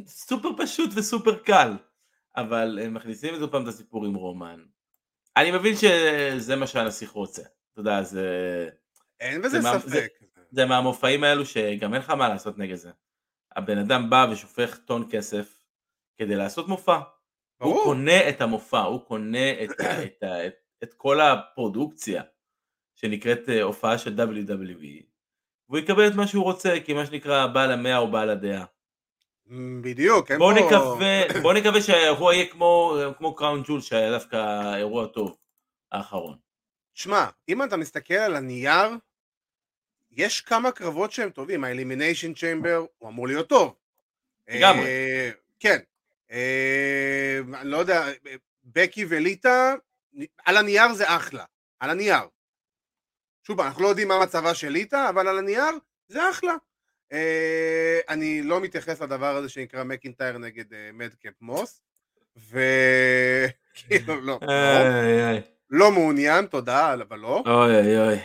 סופר 0.05 0.49
פשוט 0.57 0.89
וסופר 0.95 1.37
קל, 1.37 1.71
אבל 2.35 2.79
הם 2.83 2.93
מכניסים 2.93 3.33
איזה 3.33 3.47
פעם 3.47 3.63
את 3.63 3.67
הסיפור 3.67 4.05
עם 4.05 4.15
רומן. 4.15 4.63
אני 5.37 5.51
מבין 5.51 5.73
שזה 5.75 6.55
מה 6.55 6.67
שהנסיך 6.67 7.11
רוצה, 7.11 7.41
אתה 7.41 7.79
יודע, 7.79 8.03
זה... 8.03 8.69
אין 9.19 9.41
בזה 9.41 9.61
זה 9.61 9.67
ספק. 9.79 9.87
זה, 9.89 10.07
זה 10.51 10.65
מהמופעים 10.65 11.23
האלו 11.23 11.45
שגם 11.45 11.93
אין 11.93 12.01
לך 12.01 12.09
מה 12.09 12.29
לעשות 12.29 12.57
נגד 12.57 12.75
זה. 12.75 12.91
הבן 13.55 13.77
אדם 13.77 14.09
בא 14.09 14.27
ושופך 14.31 14.77
טון 14.77 15.07
כסף 15.11 15.63
כדי 16.17 16.35
לעשות 16.35 16.67
מופע. 16.67 16.99
ברור. 17.59 17.75
הוא 17.75 17.83
קונה 17.83 18.29
את 18.29 18.41
המופע, 18.41 18.79
הוא 18.79 19.05
קונה 19.05 19.63
את, 19.63 19.69
את, 19.81 20.23
את, 20.23 20.53
את 20.83 20.93
כל 20.93 21.21
הפרודוקציה 21.21 22.23
שנקראת 23.03 23.49
אה, 23.49 23.61
הופעה 23.61 23.97
של 23.97 24.15
WWE, 24.15 25.03
והוא 25.69 25.79
יקבל 25.79 26.07
את 26.07 26.15
מה 26.15 26.27
שהוא 26.27 26.43
רוצה, 26.43 26.75
כי 26.85 26.93
מה 26.93 27.05
שנקרא 27.05 27.47
בעל 27.47 27.71
המאה 27.71 27.97
או 27.97 28.11
בעל 28.11 28.29
הדעה. 28.29 28.65
בדיוק, 29.81 30.31
אין 30.31 30.39
בוא 30.39 30.53
פה... 30.53 30.59
נקווה, 30.59 31.41
בוא 31.41 31.53
נקווה 31.53 31.81
שהאירוע 31.81 32.33
יהיה 32.33 32.45
כמו, 32.45 32.97
כמו 33.17 33.35
קראון 33.35 33.63
ג'ול, 33.65 33.81
שהיה 33.81 34.11
דווקא 34.11 34.37
אירוע 34.75 35.07
טוב, 35.07 35.37
האחרון. 35.91 36.37
שמע, 36.93 37.25
אם 37.49 37.63
אתה 37.63 37.77
מסתכל 37.77 38.13
על 38.13 38.35
הנייר, 38.35 38.89
יש 40.11 40.41
כמה 40.41 40.71
קרבות 40.71 41.11
שהם 41.11 41.29
טובים, 41.29 41.63
האלימיניישן 41.63 42.33
צ'יימבר 42.33 42.85
הוא 42.97 43.09
אמור 43.09 43.27
להיות 43.27 43.49
טוב. 43.49 43.75
לגמרי. 44.47 44.85
אה, 44.85 45.31
כן. 45.59 45.77
אה, 46.31 47.39
אני 47.61 47.69
לא 47.69 47.77
יודע, 47.77 48.05
בקי 48.63 49.05
וליטה, 49.09 49.73
על 50.45 50.57
הנייר 50.57 50.93
זה 50.93 51.15
אחלה, 51.15 51.45
על 51.79 51.89
הנייר. 51.89 52.23
שוב, 53.43 53.61
אנחנו 53.61 53.83
לא 53.83 53.87
יודעים 53.87 54.07
מה 54.07 54.19
מצבה 54.19 54.53
של 54.53 54.69
ליטה, 54.69 55.09
אבל 55.09 55.27
על 55.27 55.37
הנייר 55.37 55.71
זה 56.07 56.29
אחלה. 56.29 56.55
אה, 57.11 57.99
אני 58.09 58.41
לא 58.41 58.61
מתייחס 58.61 59.01
לדבר 59.01 59.35
הזה 59.35 59.49
שנקרא 59.49 59.83
מקינטייר 59.83 60.37
נגד 60.37 60.73
אה, 60.73 60.89
מדקאפ 60.93 61.33
מוס, 61.41 61.81
וכאילו 62.35 64.15
לא, 64.21 64.39
לא, 64.41 65.39
לא 65.69 65.91
מעוניין, 65.91 66.45
תודה, 66.45 66.93
אבל 66.93 67.19
לא. 67.19 67.43
אוי 67.45 67.97
אוי. 67.99 68.15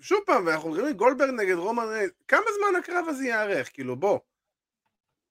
ושוב 0.00 0.20
פעם, 0.26 0.48
אנחנו 0.48 0.68
אומרים 0.70 0.96
גולדברג 0.96 1.30
נגד 1.30 1.54
רומן 1.54 1.84
ריינס, 1.88 2.12
כמה 2.28 2.46
זמן 2.58 2.78
הקרב 2.78 3.04
הזה 3.08 3.24
יארך? 3.24 3.70
כאילו 3.72 3.96
בוא. 3.96 4.18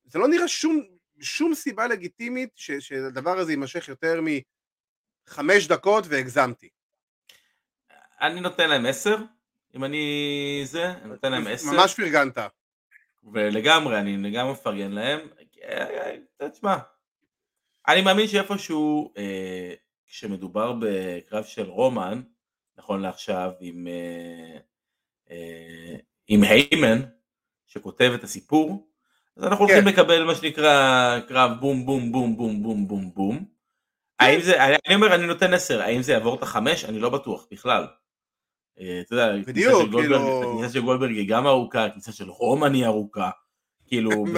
זה 0.05 0.19
לא 0.19 0.27
נראה 0.27 0.47
שום, 0.47 0.83
שום 1.19 1.55
סיבה 1.55 1.88
לגיטימית 1.88 2.50
שהדבר 2.55 3.38
הזה 3.38 3.51
יימשך 3.51 3.88
יותר 3.88 4.21
מחמש 5.27 5.67
דקות 5.67 6.03
והגזמתי. 6.07 6.69
אני 8.21 8.41
נותן 8.41 8.69
להם 8.69 8.86
עשר, 8.86 9.17
אם 9.75 9.83
אני 9.83 10.62
זה, 10.63 10.91
אני 10.91 11.09
נותן 11.09 11.31
להם 11.31 11.47
עשר. 11.47 11.71
ממש 11.71 11.93
פרגנת. 11.93 12.38
ולגמרי, 13.33 14.00
אני 14.00 14.17
לגמרי 14.17 14.51
מפרגן 14.51 14.91
להם. 14.91 15.19
תשמע, 16.51 16.77
אני 17.88 18.01
מאמין 18.01 18.27
שאיפשהו, 18.27 19.13
אה, 19.17 19.74
כשמדובר 20.07 20.74
בקרב 20.79 21.43
של 21.43 21.69
רומן, 21.69 22.21
נכון 22.77 23.01
לעכשיו, 23.01 23.51
עם, 23.59 23.88
אה, 23.88 24.57
אה, 25.31 25.95
עם 26.27 26.43
היימן, 26.43 27.01
שכותב 27.67 28.12
את 28.15 28.24
הסיפור, 28.24 28.88
אז 29.38 29.43
אנחנו 29.43 29.67
כן. 29.67 29.74
הולכים 29.74 29.93
לקבל 29.93 30.24
מה 30.24 30.36
שנקרא 30.36 31.19
קרב 31.27 31.51
בום 31.59 31.86
בום 31.86 32.12
בום 32.12 32.38
בום 32.38 32.63
בום 32.63 32.88
בום 32.88 33.12
בום. 33.13 33.45
האם 34.19 34.41
זה, 34.41 34.65
אני 34.65 34.95
אומר, 34.95 35.15
אני 35.15 35.27
נותן 35.27 35.53
עשר, 35.53 35.81
האם 35.81 36.01
זה 36.01 36.12
יעבור 36.12 36.36
את 36.36 36.43
החמש? 36.43 36.86
אני 36.86 37.00
לא 37.00 37.09
בטוח 37.09 37.47
בכלל. 37.51 37.88
אה, 38.79 39.01
אתה 39.01 39.13
יודע, 39.13 39.38
בדיוק, 39.48 39.91
כאילו... 39.91 40.51
הכניסה 40.51 40.74
של 40.74 40.81
גולדברג 40.81 41.12
היא 41.12 41.29
גם 41.29 41.48
ארוכה, 41.48 41.86
הכניסה 41.86 42.12
של 42.12 42.29
רומן 42.29 42.74
היא 42.74 42.86
ארוכה. 42.86 43.29
כאילו, 43.86 44.25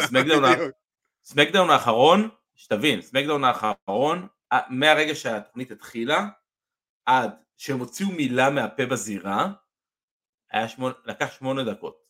בסמקדאון 1.24 1.70
האחרון, 1.70 2.30
שתבין, 2.56 3.02
סמקדאון 3.02 3.44
האחרון, 3.44 4.28
מהרגע 4.70 5.16
שהתוכנית 5.16 5.72
התחילה, 5.72 6.28
עד 7.06 7.32
שהם 7.58 7.80
הוציאו 7.80 8.10
מילה 8.10 8.50
מהפה 8.50 8.86
בזירה, 8.86 9.52
שמונה, 10.68 10.94
לקח 11.06 11.32
שמונה 11.32 11.64
דקות. 11.64 12.06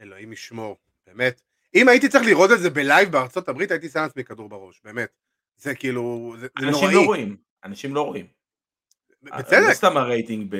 אלוהים 0.00 0.32
ישמור, 0.32 0.76
באמת. 1.06 1.42
אם 1.74 1.88
הייתי 1.88 2.08
צריך 2.08 2.24
לראות 2.24 2.50
את 2.52 2.60
זה 2.60 2.70
ב 2.70 2.78
live 2.78 3.12
בארצות 3.12 3.48
הברית, 3.48 3.70
הייתי 3.70 3.88
שם 3.88 4.00
לעצמי 4.00 4.24
כדור 4.24 4.48
בראש, 4.48 4.80
באמת. 4.84 5.08
זה 5.56 5.74
כאילו, 5.74 6.34
זה, 6.38 6.46
זה 6.60 6.66
נוראי. 6.66 6.84
אנשים 6.84 7.00
לא 7.00 7.06
רואים, 7.06 7.36
אנשים 7.64 7.94
לא 7.94 8.02
רואים. 8.02 8.26
בצדק. 9.22 9.58
לא 9.68 9.74
סתם 9.74 9.96
הרייטינג 9.96 10.54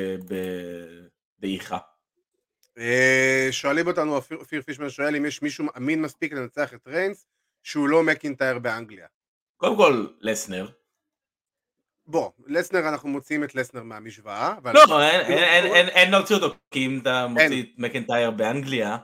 דעיכה. 1.38 1.78
אה, 2.78 3.48
שואלים 3.50 3.86
אותנו, 3.86 4.16
אופיר 4.16 4.62
פישמן 4.62 4.90
שואל 4.90 5.16
אם 5.16 5.24
יש 5.24 5.42
מישהו 5.42 5.66
אמין 5.76 6.02
מספיק 6.02 6.32
לנצח 6.32 6.74
את 6.74 6.86
ריינס 6.86 7.26
שהוא 7.62 7.88
לא 7.88 8.02
מקינטייר 8.02 8.58
באנגליה. 8.58 9.06
קודם 9.56 9.76
כל, 9.76 10.06
לסנר. 10.20 10.68
בוא, 12.06 12.30
לסנר 12.46 12.88
אנחנו 12.88 13.08
מוציאים 13.08 13.44
את 13.44 13.54
לסנר 13.54 13.82
מהמשוואה. 13.82 14.54
לא, 14.64 15.02
אין- 15.02 16.10
להוציא 16.10 16.36
אותו, 16.36 16.54
כי 16.70 16.86
אם 16.86 16.98
אתה 17.02 17.26
מוציא 17.26 17.62
את 17.62 17.68
מקנטייר 17.78 18.30
באנגליה, 18.30 18.96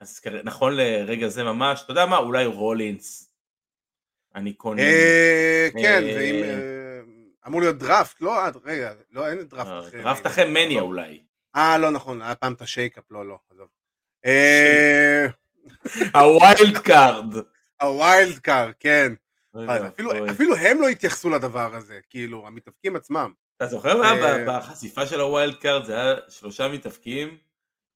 אז 0.00 0.20
נכון 0.44 0.72
לרגע 0.76 1.28
זה 1.28 1.44
ממש, 1.44 1.82
אתה 1.82 1.90
יודע 1.90 2.06
מה, 2.06 2.16
אולי 2.16 2.46
רולינס. 2.46 3.30
אני 4.34 4.52
קונה. 4.52 4.82
אה, 4.82 5.68
כן, 5.72 6.02
אה, 6.02 6.14
ואם... 6.16 6.44
אה, 7.46 7.50
אמור 7.50 7.60
להיות 7.60 7.78
דראפט, 7.78 8.20
לא, 8.20 8.44
עד- 8.46 8.56
רגע, 8.64 8.92
לא, 9.12 9.28
אין 9.28 9.42
דראפט 9.42 9.68
אה, 9.70 9.80
אחרי... 9.80 10.02
דראפט 10.02 10.26
אחרי 10.26 10.44
מניה 10.44 10.80
אולי. 10.82 11.22
אה, 11.56 11.78
לא 11.78 11.90
נכון, 11.90 12.22
היה 12.22 12.34
פעם 12.34 12.52
את 12.52 12.62
ה 12.62 12.66
shake-up, 12.66 13.04
לא, 13.10 13.26
לא, 13.26 13.38
עזוב. 13.50 13.68
אה, 14.26 15.26
ה 16.14 16.27
wild 16.27 16.78
card. 16.78 17.34
ה 17.82 17.93
wild 17.93 18.38
card, 18.38 18.70
כן. 18.80 19.12
אפילו- 20.30 20.56
הם 20.56 20.80
לא 20.80 20.88
התייחסו 20.88 21.30
לדבר 21.30 21.74
הזה, 21.74 21.98
כאילו, 22.10 22.46
המתאבקים 22.46 22.96
עצמם. 22.96 23.32
אתה 23.56 23.66
זוכר 23.66 23.96
מה 23.98 24.12
אה, 24.12 24.44
בחשיפה 24.46 25.06
של 25.06 25.20
ה 25.20 25.27
wild 25.27 25.54
card? 25.54 25.84
זה 25.84 25.94
היה 26.00 26.14
שלושה 26.28 26.68
מתאבקים 26.68 27.36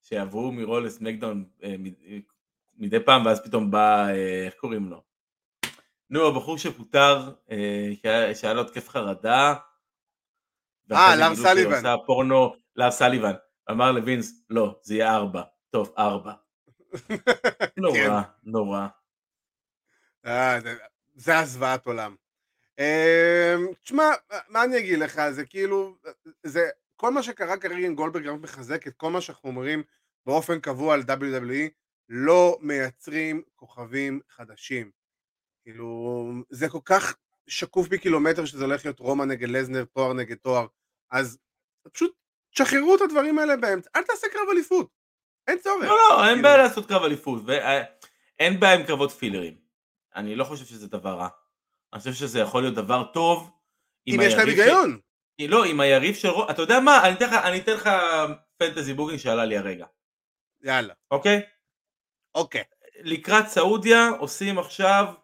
שעברו 0.03 0.53
מרול 0.53 0.87
לסמקדאון 0.87 1.45
אה, 1.65 1.75
מדי 2.79 3.01
פעם, 3.01 3.27
ואז 3.27 3.41
פתאום 3.45 3.71
בא, 3.71 4.07
אה, 4.09 4.45
איך 4.47 4.55
קוראים 4.55 4.91
לו? 4.91 5.03
נו, 6.11 6.27
הבחור 6.29 6.59
שפוטר, 6.59 7.33
אה, 7.51 7.91
שהיה- 8.35 8.55
לו 8.55 8.61
התקף 8.61 8.89
חרדה. 8.89 9.55
אה, 10.93 11.17
לארס 11.17 11.35
סליבן. 11.35 11.73
עשה 11.73 11.95
פורנו, 12.07 12.55
לארס 12.77 12.91
סליבן. 12.91 13.33
אמר 13.71 13.93
לווינס, 13.93 14.45
לא, 14.51 14.81
זה 14.83 14.95
יהיה 14.95 15.15
ארבע. 15.15 15.43
טוב, 15.71 15.95
ארבע. 15.99 16.33
נורא, 17.77 18.23
נורא. 18.43 18.87
אה, 20.27 20.61
זה- 20.61 20.77
זה 21.15 21.39
הזוועת 21.39 21.87
עולם. 21.87 22.15
אה, 22.79 23.55
תשמע, 23.83 24.05
מה 24.49 24.65
אני 24.65 24.79
אגיד 24.79 24.99
לך, 24.99 25.21
זה 25.31 25.47
כאילו, 25.47 25.97
זה, 26.43 26.69
כל 26.97 27.13
מה 27.13 27.23
שקרה 27.23 27.57
כרגע 27.57 27.87
עם 27.87 27.95
גולדברג 27.95 28.27
רק 28.27 28.41
מחזק 28.41 28.87
את 28.87 28.95
כל 28.97 29.11
מה 29.11 29.21
שאנחנו 29.21 29.49
אומרים 29.49 29.83
באופן 30.27 30.61
קבוע 30.61 30.95
על 30.95 31.01
WWE, 31.01 31.69
לא 32.09 32.59
מייצרים 32.61 33.43
כוכבים 33.57 34.21
חדשים. 34.29 34.91
כאילו, 35.63 36.25
זה 36.51 36.69
כל 36.69 36.79
כך 36.85 37.17
שקוף 37.47 37.89
בקילומטר 37.89 38.45
שזה 38.45 38.65
הולך 38.65 38.85
להיות 38.85 39.01
רומא 39.01 39.25
נגד 39.25 39.49
לזנר, 39.49 39.85
תואר 39.85 40.13
נגד 40.13 40.37
תואר, 40.37 40.67
אז 41.11 41.39
פשוט 41.93 42.15
תשחררו 42.55 42.97
את 42.97 43.01
הדברים 43.01 43.39
האלה 43.39 43.57
באמצע, 43.57 43.91
אל 43.97 44.03
תעשה 44.03 44.27
קרב 44.33 44.49
אליפות, 44.53 44.89
אין 45.49 45.59
צורך. 45.59 45.85
לא, 45.85 45.97
לא, 45.97 46.25
אין 46.25 46.29
כאילו- 46.29 46.43
בעיה 46.43 46.57
לעשות 46.57 46.89
קרב 46.89 47.03
אליפות. 47.03 47.43
אין 48.39 48.61
בעיה 48.61 48.75
עם 48.75 48.87
קרבות 48.87 49.11
fillerים. 49.11 49.57
אני 50.17 50.37
לא 50.37 50.45
חושב 50.45 50.65
שזה 50.65 50.89
דבר 50.89 51.11
רע. 51.11 51.29
אני 51.93 51.99
חושב 51.99 52.13
שזה 52.13 52.41
יכול 52.41 52.63
להיות 52.63 52.75
דבר 52.75 53.05
טוב. 53.13 53.51
אם 54.07 54.21
יש 54.23 54.35
להם 54.35 54.49
היגיון. 54.49 54.99
לא, 55.41 55.65
עם 55.65 55.81
היריב 55.81 56.15
של 56.15 56.29
רומן, 56.29 56.51
אתה 56.51 56.63
יודע 56.63 56.81
מה, 56.81 57.07
אני 57.07 57.15
אתן 57.15 57.27
לך, 57.27 57.33
אני 57.33 57.61
אתן 57.61 57.73
לך 57.73 57.91
fantasy 58.57 58.95
booking 58.95 59.19
שעלה 59.19 59.45
לי 59.45 59.57
הרגע, 59.57 59.87
יאללה, 60.63 60.95
אוקיי? 61.11 61.41
אוקיי. 62.35 62.65
לקראת 63.01 63.47
סעודיה 63.47 64.09
עושים 64.19 64.59
עכשיו 64.59 65.05
אה, 65.05 65.13
אה, 65.13 65.20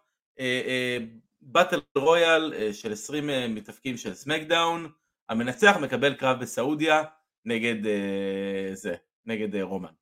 באטל 1.47 1.81
רויאל 1.97 2.55
אה, 2.55 2.73
של 2.73 2.93
20 2.93 3.31
אה, 3.31 3.49
מתאפקים 3.49 3.97
של 3.97 4.15
סמקדאון, 4.15 4.93
המנצח 5.29 5.77
מקבל 5.83 6.15
קרב 6.15 6.41
בסעודיה 6.41 7.03
נגד 7.45 7.87
אה, 7.87 8.71
זה, 8.73 8.95
נגד 9.27 9.55
אה, 9.55 9.63
רומן. 9.63 9.93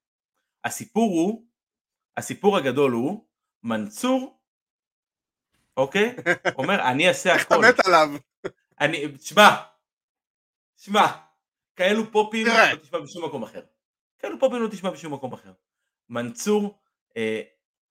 הסיפור 0.64 1.10
הוא, 1.10 1.46
הסיפור 2.16 2.56
הגדול 2.56 2.92
הוא, 2.92 3.24
מנצור, 3.62 4.40
אוקיי? 5.76 6.16
אומר, 6.58 6.82
אני 6.90 7.08
אעשה 7.08 7.34
איך 7.34 7.46
אתה 7.46 7.54
הכל. 7.54 7.64
מת 7.68 7.86
עליו? 7.86 8.08
אני, 8.80 9.16
תשמע, 9.18 9.48
תשמע, 10.76 11.06
כאלו 11.76 12.12
פופים. 12.12 12.46
לא 12.46 12.76
תשמע 12.82 13.00
בשום 13.00 13.24
מקום 13.24 13.42
אחר. 13.42 13.62
כאלו 14.18 14.40
פופים 14.40 14.62
לא 14.62 14.68
תשמע 14.68 14.90
בשום 14.90 15.14
מקום 15.14 15.32
אחר. 15.32 15.52
מנצור 16.08 16.78
אה, 17.16 17.42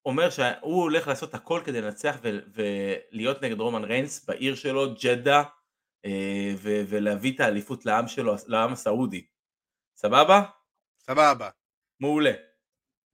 אומר 0.06 0.30
שהוא 0.30 0.82
הולך 0.82 1.08
לעשות 1.08 1.34
הכל 1.34 1.60
כדי 1.64 1.80
לנצח 1.80 2.16
ו- 2.22 2.38
ולהיות 2.54 3.42
נגד 3.42 3.60
רומן 3.60 3.84
ריינס 3.84 4.24
בעיר 4.24 4.54
שלו, 4.54 4.94
ג'דה, 4.94 5.42
אה, 6.04 6.54
ו- 6.56 6.82
ולהביא 6.88 7.34
את 7.34 7.40
האליפות 7.40 7.86
לעם 7.86 8.08
שלו, 8.08 8.34
לעם 8.46 8.72
הסעודי. 8.72 9.26
סבבה? 9.96 10.42
סבבה. 11.00 11.50
מעולה. 12.00 12.32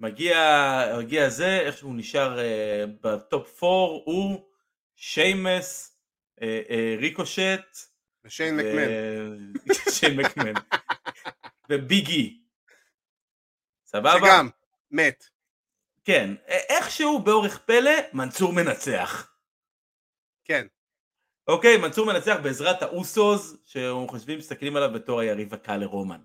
מגיע, 0.00 0.38
מגיע 0.98 1.29
זה, 1.29 1.61
איך 1.61 1.76
שהוא 1.76 1.94
נשאר 1.94 2.38
אה, 2.38 2.85
ב 3.00 3.16
top 3.16 3.64
4, 3.64 3.76
הוא, 4.04 4.50
שיימוס, 4.96 5.98
אה, 6.42 6.62
אה, 6.70 6.94
ריקושט, 6.98 7.76
ושיין 8.24 8.57
מקמן. 8.57 8.88
שיין 9.98 10.16
מקמן. 10.20 10.53
וביג 11.70 12.12
אי. 12.12 12.42
סבבה? 13.87 14.18
שגם, 14.18 14.48
מת. 14.90 15.24
כן. 16.04 16.34
איכשהו 16.46 17.18
באורך 17.18 17.58
פלא, 17.58 17.90
מנצור 18.12 18.52
מנצח. 18.52 19.32
כן. 20.44 20.66
אוקיי, 21.46 21.76
מנצור 21.76 22.06
מנצח 22.06 22.36
בעזרת 22.42 22.82
האוסוס, 22.82 23.56
שהוא 23.64 24.08
חושבים, 24.08 24.38
מסתכלים 24.38 24.76
עליו 24.76 24.90
בתור 24.94 25.20
היריב 25.20 25.54
הקל 25.54 25.76
לרומן. 25.76 26.20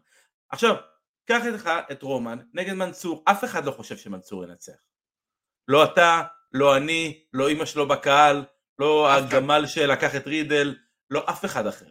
עכשיו, 0.49 0.75
קח 1.25 1.41
לך 1.53 1.69
את 1.91 2.03
רומן 2.03 2.37
נגד 2.53 2.73
מנצור, 2.73 3.23
אף 3.25 3.43
אחד 3.43 3.65
לא 3.65 3.71
חושב 3.71 3.97
שמנצור 3.97 4.43
ינצח. 4.43 4.77
לא 5.67 5.83
אתה, 5.83 6.23
לא 6.53 6.77
אני, 6.77 7.25
לא 7.33 7.47
אימא 7.47 7.65
שלו 7.65 7.87
בקהל, 7.87 8.45
לא. 8.79 9.11
הגמל 9.11 9.63
שלקח 9.67 10.15
את 10.15 10.27
רידל, 10.27 10.75
לא 11.09 11.29
אף 11.29 11.45
אחד 11.45 11.67
אחר. 11.67 11.89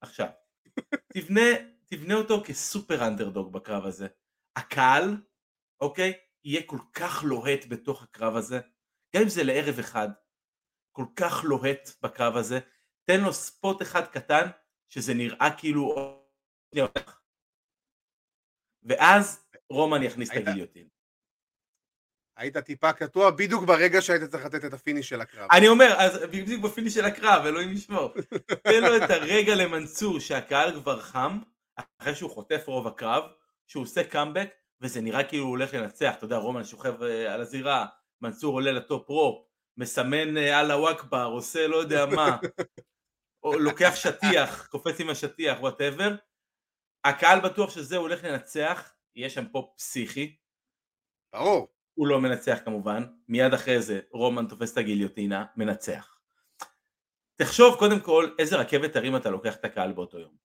עכשיו, 0.00 0.28
תבנה, 1.14 1.40
תבנה 1.84 2.14
אותו 2.14 2.42
כ 2.44 2.62
super 2.62 3.06
underdog 3.06 3.52
בקרב 3.52 3.86
הזה. 3.86 4.06
הקהל, 4.56 5.16
אוקיי, 5.80 6.12
יהיה 6.44 6.62
כל 6.66 6.78
כך 6.92 7.24
לוהט 7.24 7.64
בתוך 7.68 8.02
הקרב 8.02 8.36
הזה, 8.36 8.60
גם 9.16 9.22
אם 9.22 9.28
זה 9.28 9.42
לערב 9.44 9.78
אחד, 9.78 10.08
כל 10.92 11.06
כך 11.16 11.44
לוהט 11.44 11.90
בקרב 12.02 12.36
הזה, 12.36 12.58
תן 13.04 13.20
לו 13.20 13.32
spot 13.32 13.82
אחד 13.82 14.06
קטן, 14.06 14.46
שזה 14.88 15.14
נראה 15.14 15.48
כאילו... 15.58 15.94
ואז 18.82 19.46
רומן 19.70 20.02
יכניס 20.02 20.30
את 20.30 20.36
ה 20.36 20.40
guillotine. 20.40 20.88
היית 22.36 22.58
טיפה 22.58 22.92
קטוע 22.92 23.30
בדיוק 23.30 23.64
ברגע 23.64 24.02
שהיית 24.02 24.22
צריך 24.22 24.44
לתת 24.44 24.64
את 24.64 24.72
ה 24.72 24.77
finish 24.77 25.08
של 25.08 25.20
הקרב. 25.20 25.48
אני 25.52 25.68
אומר, 25.68 25.94
אז 25.98 26.18
בדיוק 26.22 26.64
ב 26.64 26.68
finish 26.68 26.94
של 26.94 27.04
הקרב, 27.04 27.46
אלוהים 27.46 27.72
ישמור. 27.72 28.14
תן 28.64 28.82
לו 28.82 28.96
את 28.96 29.10
הרגע 29.10 29.54
למנצור 29.54 30.20
שהקהל 30.20 30.80
כבר 30.80 31.00
חם, 31.00 31.38
אחרי 32.00 32.14
שהוא 32.14 32.30
חוטף 32.30 32.62
רוב 32.66 32.86
הקרב, 32.86 33.24
שהוא 33.66 33.82
עושה 33.82 34.04
קאמבק, 34.04 34.48
וזה 34.82 35.00
נראה 35.00 35.24
כאילו 35.24 35.44
הוא 35.44 35.50
הולך 35.50 35.74
לנצח, 35.74 36.14
אתה 36.16 36.24
יודע, 36.24 36.36
רומן 36.36 36.64
שוכב 36.64 37.02
אה, 37.02 37.34
על 37.34 37.40
הזירה, 37.40 37.86
מנצור 38.20 38.54
עולה 38.54 38.72
ל 38.72 38.81
top 38.81 39.08
rope, 39.08 39.46
מסמן 39.76 40.36
אה, 40.36 40.60
אללה 40.60 40.76
הוא 40.76 40.92
אכבר, 40.92 41.24
עושה 41.24 41.66
לא 41.66 41.76
יודע 41.76 42.06
מה, 42.06 42.38
או 43.42 43.58
לוקח 43.58 43.92
שטיח, 43.94 44.66
קופץ 44.70 45.00
עם 45.00 45.10
השטיח, 45.10 45.60
whatever. 45.60 46.14
הקהל 47.04 47.40
בטוח 47.40 47.70
שזה 47.70 47.96
הוא 47.96 48.02
הולך 48.02 48.24
לנצח, 48.24 48.94
יש 49.16 49.34
שם 49.34 49.48
פה 49.48 49.72
פסיכי, 49.76 50.36
ברור. 51.32 51.68
הוא 51.94 52.06
לא 52.06 52.20
מנצח 52.20 52.58
כמובן, 52.64 53.04
מיד 53.28 53.54
אחרי 53.54 53.82
זה 53.82 54.00
רומן 54.10 54.46
תופס 54.46 54.72
את 54.72 54.78
הגיליוטינה, 54.78 55.44
מנצח. 55.56 56.18
תחשוב 57.36 57.78
קודם 57.78 58.00
כל 58.00 58.34
איזה 58.38 58.56
רכבת 58.56 58.96
הרים 58.96 59.16
אתה 59.16 59.30
לוקח 59.30 59.56
את 59.56 59.64
הקהל 59.64 59.92
באותו 59.92 60.18
יום. 60.18 60.41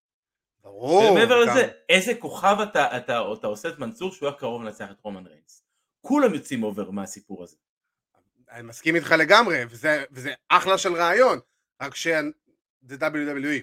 ברור. 0.67 1.11
ומעבר 1.11 1.45
גם- 1.45 1.51
לזה, 1.51 1.67
איזה 1.89 2.15
כוכב 2.15 2.57
אתה, 2.63 2.97
אתה, 2.97 3.21
אתה 3.33 3.47
עושה 3.47 3.69
את 3.69 3.79
מנצור 3.79 4.11
שהוא 4.11 4.29
היה 4.29 4.37
קרוב 4.37 4.63
לנצח 4.63 4.91
את 4.91 4.99
רומן 5.01 5.27
ריינס. 5.27 5.63
כולם 6.01 6.33
יוצאים 6.33 6.63
over 6.63 6.91
מהסיפור 6.91 7.43
הזה. 7.43 7.57
אני 8.51 8.61
מסכים 8.61 8.95
איתך 8.95 9.11
לגמרי, 9.19 9.63
וזה, 9.69 10.03
וזה 10.11 10.33
אחלה 10.49 10.77
של 10.77 10.93
רעיון, 10.93 11.39
רק 11.81 11.95
שזה 11.95 12.19
WWE. 13.01 13.61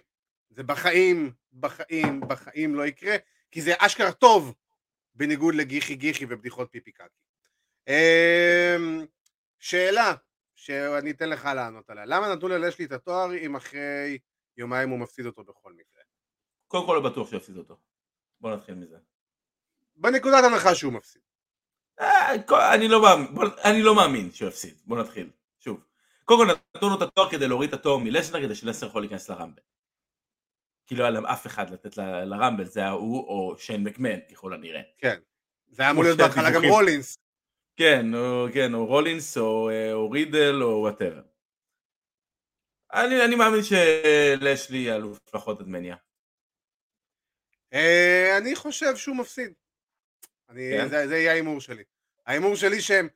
זה 0.51 0.63
בחיים, 0.63 1.33
בחיים, 1.53 2.21
בחיים 2.21 2.75
לא 2.75 2.87
יקרה, 2.87 3.17
כי 3.51 3.63
זה 3.63 3.73
אשכרה 3.79 4.13
טוב, 4.13 4.55
בניגוד 5.15 5.55
לגיחי 5.55 5.95
גיחי 5.95 6.25
ובדיחות 6.29 6.69
פיפי 6.71 6.93
קקי. 6.93 7.05
אמ, 7.89 9.05
שאלה, 9.59 10.15
שאני 10.55 11.11
אתן 11.11 11.29
לך 11.29 11.45
לענות 11.45 11.91
עליה, 11.91 12.05
למה 12.05 12.35
נתנו 12.35 12.49
ללשלי 12.49 12.85
את 12.85 12.93
התואר 12.93 13.35
אם 13.37 13.57
אחרי 13.57 14.19
יומיים 14.57 14.91
הוא 14.91 14.99
מפסיד 14.99 15.27
אותו 15.27 15.45
בכל 15.45 15.73
מקרה? 15.73 15.94
קודם 16.75 16.87
כל 16.87 16.95
לא 16.95 17.11
בטוח 17.11 17.31
שיפסיד 17.31 17.57
אותו. 17.57 17.77
בוא 18.41 18.57
נתחיל 18.57 18.75
מזה. 18.75 18.97
בנקודת 19.97 20.45
הנחה 20.45 20.75
שהוא 20.75 20.93
מפסיד. 20.93 21.23
אה, 22.01 22.35
אני 22.75 22.89
לא 22.89 23.03
מאמין, 23.03 23.29
אני 23.65 23.83
לא 23.83 23.95
מאמין 23.95 24.33
שהוא 24.33 24.49
יפסיד. 24.49 24.75
בוא 24.85 24.99
נתחיל. 24.99 25.31
שוב. 25.61 25.85
קודם 26.25 26.47
כל 26.47 26.55
נתנו 26.77 26.89
לו 26.89 26.97
את 26.97 27.03
התואר 27.03 27.31
כדי 27.31 27.49
להוריד 27.49 27.75
את 27.75 27.81
התואר 27.81 27.99
מלסנר 27.99 28.43
כדי 28.43 28.55
שלסנר 28.55 28.89
יכול 28.89 29.03
להיכנס 29.03 29.31
לרמבל. 29.31 29.63
כי 30.87 30.95
לא 30.95 31.03
היה 31.03 31.11
להם 31.11 31.27
אף 31.27 31.47
אחד 31.47 31.71
לתת 31.71 31.97
לראמבל, 31.97 32.65
זה 32.65 32.81
היה 32.81 32.91
הוא 32.91 33.29
או 33.29 33.59
שיין 33.59 33.85
מקמן 33.85 34.21
ככל 34.33 34.55
הנראה. 34.55 34.83
כן. 34.99 35.21
זה 35.71 35.83
היה 35.83 35.91
אמור 35.91 36.05
להיות 36.05 36.19
בהתחלה 36.19 36.51
גם 36.51 36.65
רולינס. 36.65 37.19
כן, 37.77 38.15
או, 38.15 38.47
כן, 38.55 38.75
או 38.75 38.87
רולינס, 38.87 39.39
או, 39.39 39.71
אה, 39.71 39.93
או 39.93 40.11
רידל, 40.11 40.63
או 40.63 40.81
whatever. 40.81 41.23
אני, 42.95 43.25
אני 43.25 43.35
מאמין 43.35 43.61
שלשלי 43.63 44.95
אלוף 44.95 45.19
לפחות 45.29 45.61
עד 45.61 45.69
מניה. 45.69 45.97
אה, 47.75 48.39
אני 48.39 48.57
חושב 48.57 48.97
שהוא 48.97 49.17
מפסיד. 49.17 49.53
אני, 50.49 50.71
כן? 50.79 50.89
זה, 50.89 51.09
זה 51.09 51.17
יהיה 51.17 51.33
ההימור 51.33 51.61
שלי. 51.61 51.85
ההימור 52.27 52.57
שלי 52.57 52.81
שהם 52.81 53.09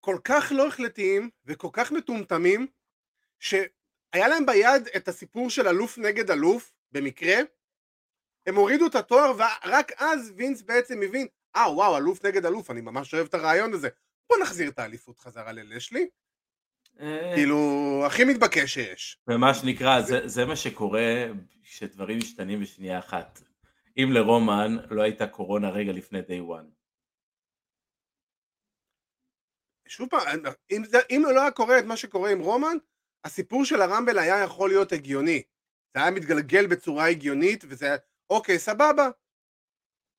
כל 0.00 0.16
כך 0.24 0.52
לא 0.56 0.68
החלטיים 0.68 1.30
וכל 1.44 1.68
כך 1.72 1.92
מטומטמים, 1.92 2.66
שהיה 3.38 4.28
להם 4.28 4.46
ביד 4.46 4.88
את 4.96 5.08
הסיפור 5.08 5.50
של 5.50 5.68
אלוף 5.68 5.98
נגד 5.98 6.30
אלוף, 6.30 6.72
במקרה, 6.92 7.36
הם 8.46 8.54
הורידו 8.54 8.86
את 8.86 8.94
התואר 8.94 9.32
ורק 9.36 9.92
אז 9.96 10.32
וינס 10.36 10.62
בעצם 10.62 11.02
הבין, 11.02 11.26
אה 11.56 11.72
וואו, 11.74 11.96
אלוף 11.96 12.24
נגד 12.24 12.46
אלוף, 12.46 12.70
אני 12.70 12.80
ממש 12.80 13.14
אוהב 13.14 13.26
את 13.26 13.34
הרעיון 13.34 13.74
הזה, 13.74 13.88
בוא 14.28 14.38
נחזיר 14.42 14.70
את 14.70 14.78
האליפות 14.78 15.18
חזרה 15.18 15.52
ללשלי, 15.52 16.08
כאילו, 17.34 17.58
הכי 18.06 18.24
מתבקש 18.24 18.74
שיש. 18.74 19.18
ומה 19.28 19.54
שנקרא, 19.54 20.00
זה, 20.00 20.28
זה 20.28 20.44
מה 20.44 20.56
שקורה 20.56 21.26
כשדברים 21.62 22.18
משתנים 22.18 22.60
בשנייה 22.60 22.98
אחת. 22.98 23.40
אם 23.96 24.08
לרומן 24.12 24.76
לא 24.90 25.02
הייתה 25.02 25.26
קורונה 25.26 25.70
רגע 25.70 25.92
לפני 25.92 26.20
day 26.20 26.50
one. 26.50 26.66
שוב 29.88 30.08
פעם, 30.08 30.40
אם 31.10 31.22
לא 31.34 31.40
היה 31.40 31.50
קורה 31.50 31.78
את 31.78 31.84
מה 31.84 31.96
שקורה 31.96 32.30
עם 32.30 32.40
רומן, 32.40 32.76
הסיפור 33.24 33.64
של 33.64 33.82
הרמבל 33.82 34.18
היה 34.18 34.44
יכול 34.44 34.70
להיות 34.70 34.92
הגיוני. 34.92 35.42
זה 35.94 36.02
היה 36.02 36.10
מתגלגל 36.10 36.66
בצורה 36.66 37.08
הגיונית, 37.08 37.64
וזה 37.68 37.86
היה, 37.86 37.96
אוקיי, 38.30 38.58
סבבה. 38.58 39.08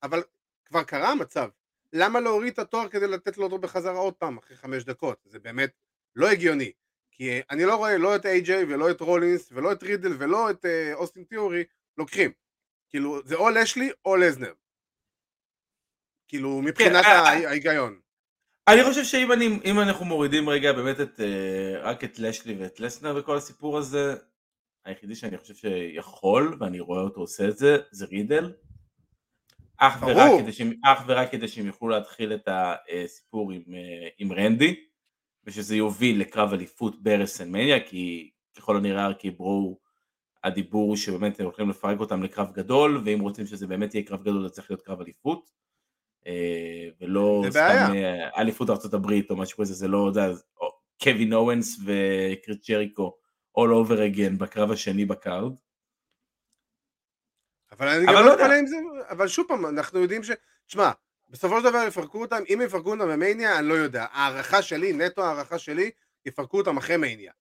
אבל 0.04 0.24
כבר 0.66 0.84
קרה 0.84 1.12
המצב. 1.12 1.50
למה 1.94 2.20
להוריד 2.20 2.54
את 2.54 2.60
התואר 2.60 2.90
כדי 2.90 3.08
לתת 3.08 3.38
לו 3.38 3.44
אותו 3.44 3.58
בחזרה 3.58 3.98
עוד 3.98 4.14
פעם, 4.14 4.38
אחרי 4.38 4.58
חמש 4.58 4.84
דקות? 4.84 5.18
זה 5.26 5.40
באמת 5.40 5.72
לא 6.16 6.30
הגיוני. 6.32 6.72
כי 7.12 7.40
אני 7.52 7.66
לא 7.66 7.76
רואה 7.76 7.98
לא 7.98 8.16
את 8.16 8.26
איי-ג'יי 8.26 8.64
ולא 8.64 8.92
את 8.92 9.02
רולינס 9.02 9.50
ולא 9.52 9.72
את 9.72 9.84
רידל 9.84 10.12
ולא 10.20 10.50
את 10.50 10.66
אה, 10.66 10.94
אוסטין 10.94 11.24
תיאורי 11.24 11.64
לוקחים. 11.98 12.32
כאילו, 12.90 13.22
זה 13.26 13.36
או 13.36 13.50
לשלי 13.50 13.92
או 14.06 14.16
לזנר. 14.16 14.54
כאילו, 16.28 16.62
מבחינת 16.62 17.06
אה, 17.06 17.12
אה, 17.12 17.30
ההי- 17.30 17.46
ההיגיון. 17.46 18.00
אני 18.68 18.84
חושב 18.84 19.04
שאם 19.04 19.32
אני, 19.32 19.60
אנחנו 19.82 20.06
מורידים 20.06 20.50
רגע 20.50 20.74
באמת 20.74 21.00
את, 21.02 21.20
אה, 21.20 21.80
רק 21.82 22.04
את 22.04 22.20
לשלי 22.20 22.56
ואת 22.60 22.80
לסנר 22.80 23.16
וכל 23.20 23.38
הסיפור 23.38 23.78
הזה, 23.78 24.16
היחידי 24.86 25.16
שאני 25.16 25.38
חושב 25.38 25.56
שיכול, 25.56 26.58
ואני 26.60 26.80
רואה 26.80 27.02
אותו 27.02 27.22
עושה 27.22 27.48
את 27.50 27.58
זה, 27.58 27.78
זה 27.92 28.06
רידל. 28.06 28.54
אך. 29.78 30.02
ורק, 30.02 30.42
כדי 30.42 30.52
שהם, 30.52 30.74
אך 30.86 31.04
ורק 31.08 31.32
כדי 31.32 31.48
שהם 31.48 31.66
יוכלו 31.66 31.90
להתחיל 31.90 32.34
את 32.34 32.48
הסיפור 32.48 33.52
עם, 33.52 33.64
עם 34.18 34.32
רנדי, 34.32 34.86
ושזה 35.46 35.76
יוביל 35.76 36.22
לקרב 36.22 36.54
אליפות 36.54 37.04
ברסלמניה, 37.04 37.88
כי 37.88 38.30
ככל 38.58 38.78
הנראה 38.78 39.06
ארקי 39.06 39.32
ברו, 39.32 39.80
הדיבור 40.44 40.88
הוא 40.90 40.96
שבאמת 40.96 41.40
הם 41.40 41.46
הולכים 41.46 41.70
לפרק 41.70 42.00
אותם 42.00 42.24
לקרב 42.24 42.52
גדול, 42.54 43.02
ואם 43.06 43.20
רוצים 43.20 43.46
שזה 43.46 43.68
באמת 43.68 43.96
יהיה 43.96 44.06
קרב 44.06 44.22
גדול, 44.22 44.44
זה 44.44 44.50
צריך 44.50 44.72
להיות 44.72 44.82
קרב 44.82 45.02
אליפות. 45.02 45.50
אה, 46.28 46.90
ולא 47.02 47.44
סתם. 47.50 47.92
אה, 47.96 48.42
אליפות 48.42 48.70
הברית 48.94 49.32
או 49.32 49.36
משהו 49.36 49.58
כזה, 49.58 49.74
זה 49.74 49.88
לא, 49.88 50.08
יודע, 50.08 50.28
קווין 51.04 51.34
אוונס 51.34 51.80
וקריס 51.86 52.70
ג'ריקו 52.70 53.18
all 53.60 53.88
over 53.88 54.16
again 54.16 54.38
בקרב 54.38 54.72
השני 54.72 55.06
בקארד. 55.06 55.54
אבל 57.72 57.88
אני 57.88 58.06
אבל 58.06 58.14
גם 58.14 58.20
לא 58.20 58.26
לא 58.26 58.32
יודע. 58.32 58.60
עם 58.60 58.68
זה, 58.68 58.76
אבל 59.10 59.28
שוב 59.28 59.46
פעם, 59.48 59.66
אנחנו 59.66 60.00
יודעים 60.00 60.24
ש... 60.24 60.32
שמע, 60.68 60.92
בסופו 61.34 61.58
של 61.60 61.64
דבר 61.64 61.84
יפרקו 61.88 62.22
אותם, 62.22 62.44
אם 62.54 62.62
יפרקו 62.66 62.92
אותם 62.92 63.08
במניה, 63.08 63.60
אני 63.60 63.68
לא 63.68 63.74
יודע. 63.74 64.06
הערכה 64.12 64.62
שלי, 64.62 64.94
נטו 64.94 65.26
הערכה 65.26 65.60
שלי, 65.60 65.92
יפרקו 66.26 66.58
אותם 66.58 66.78
אחרי 66.78 66.98
מניה. 66.98 67.32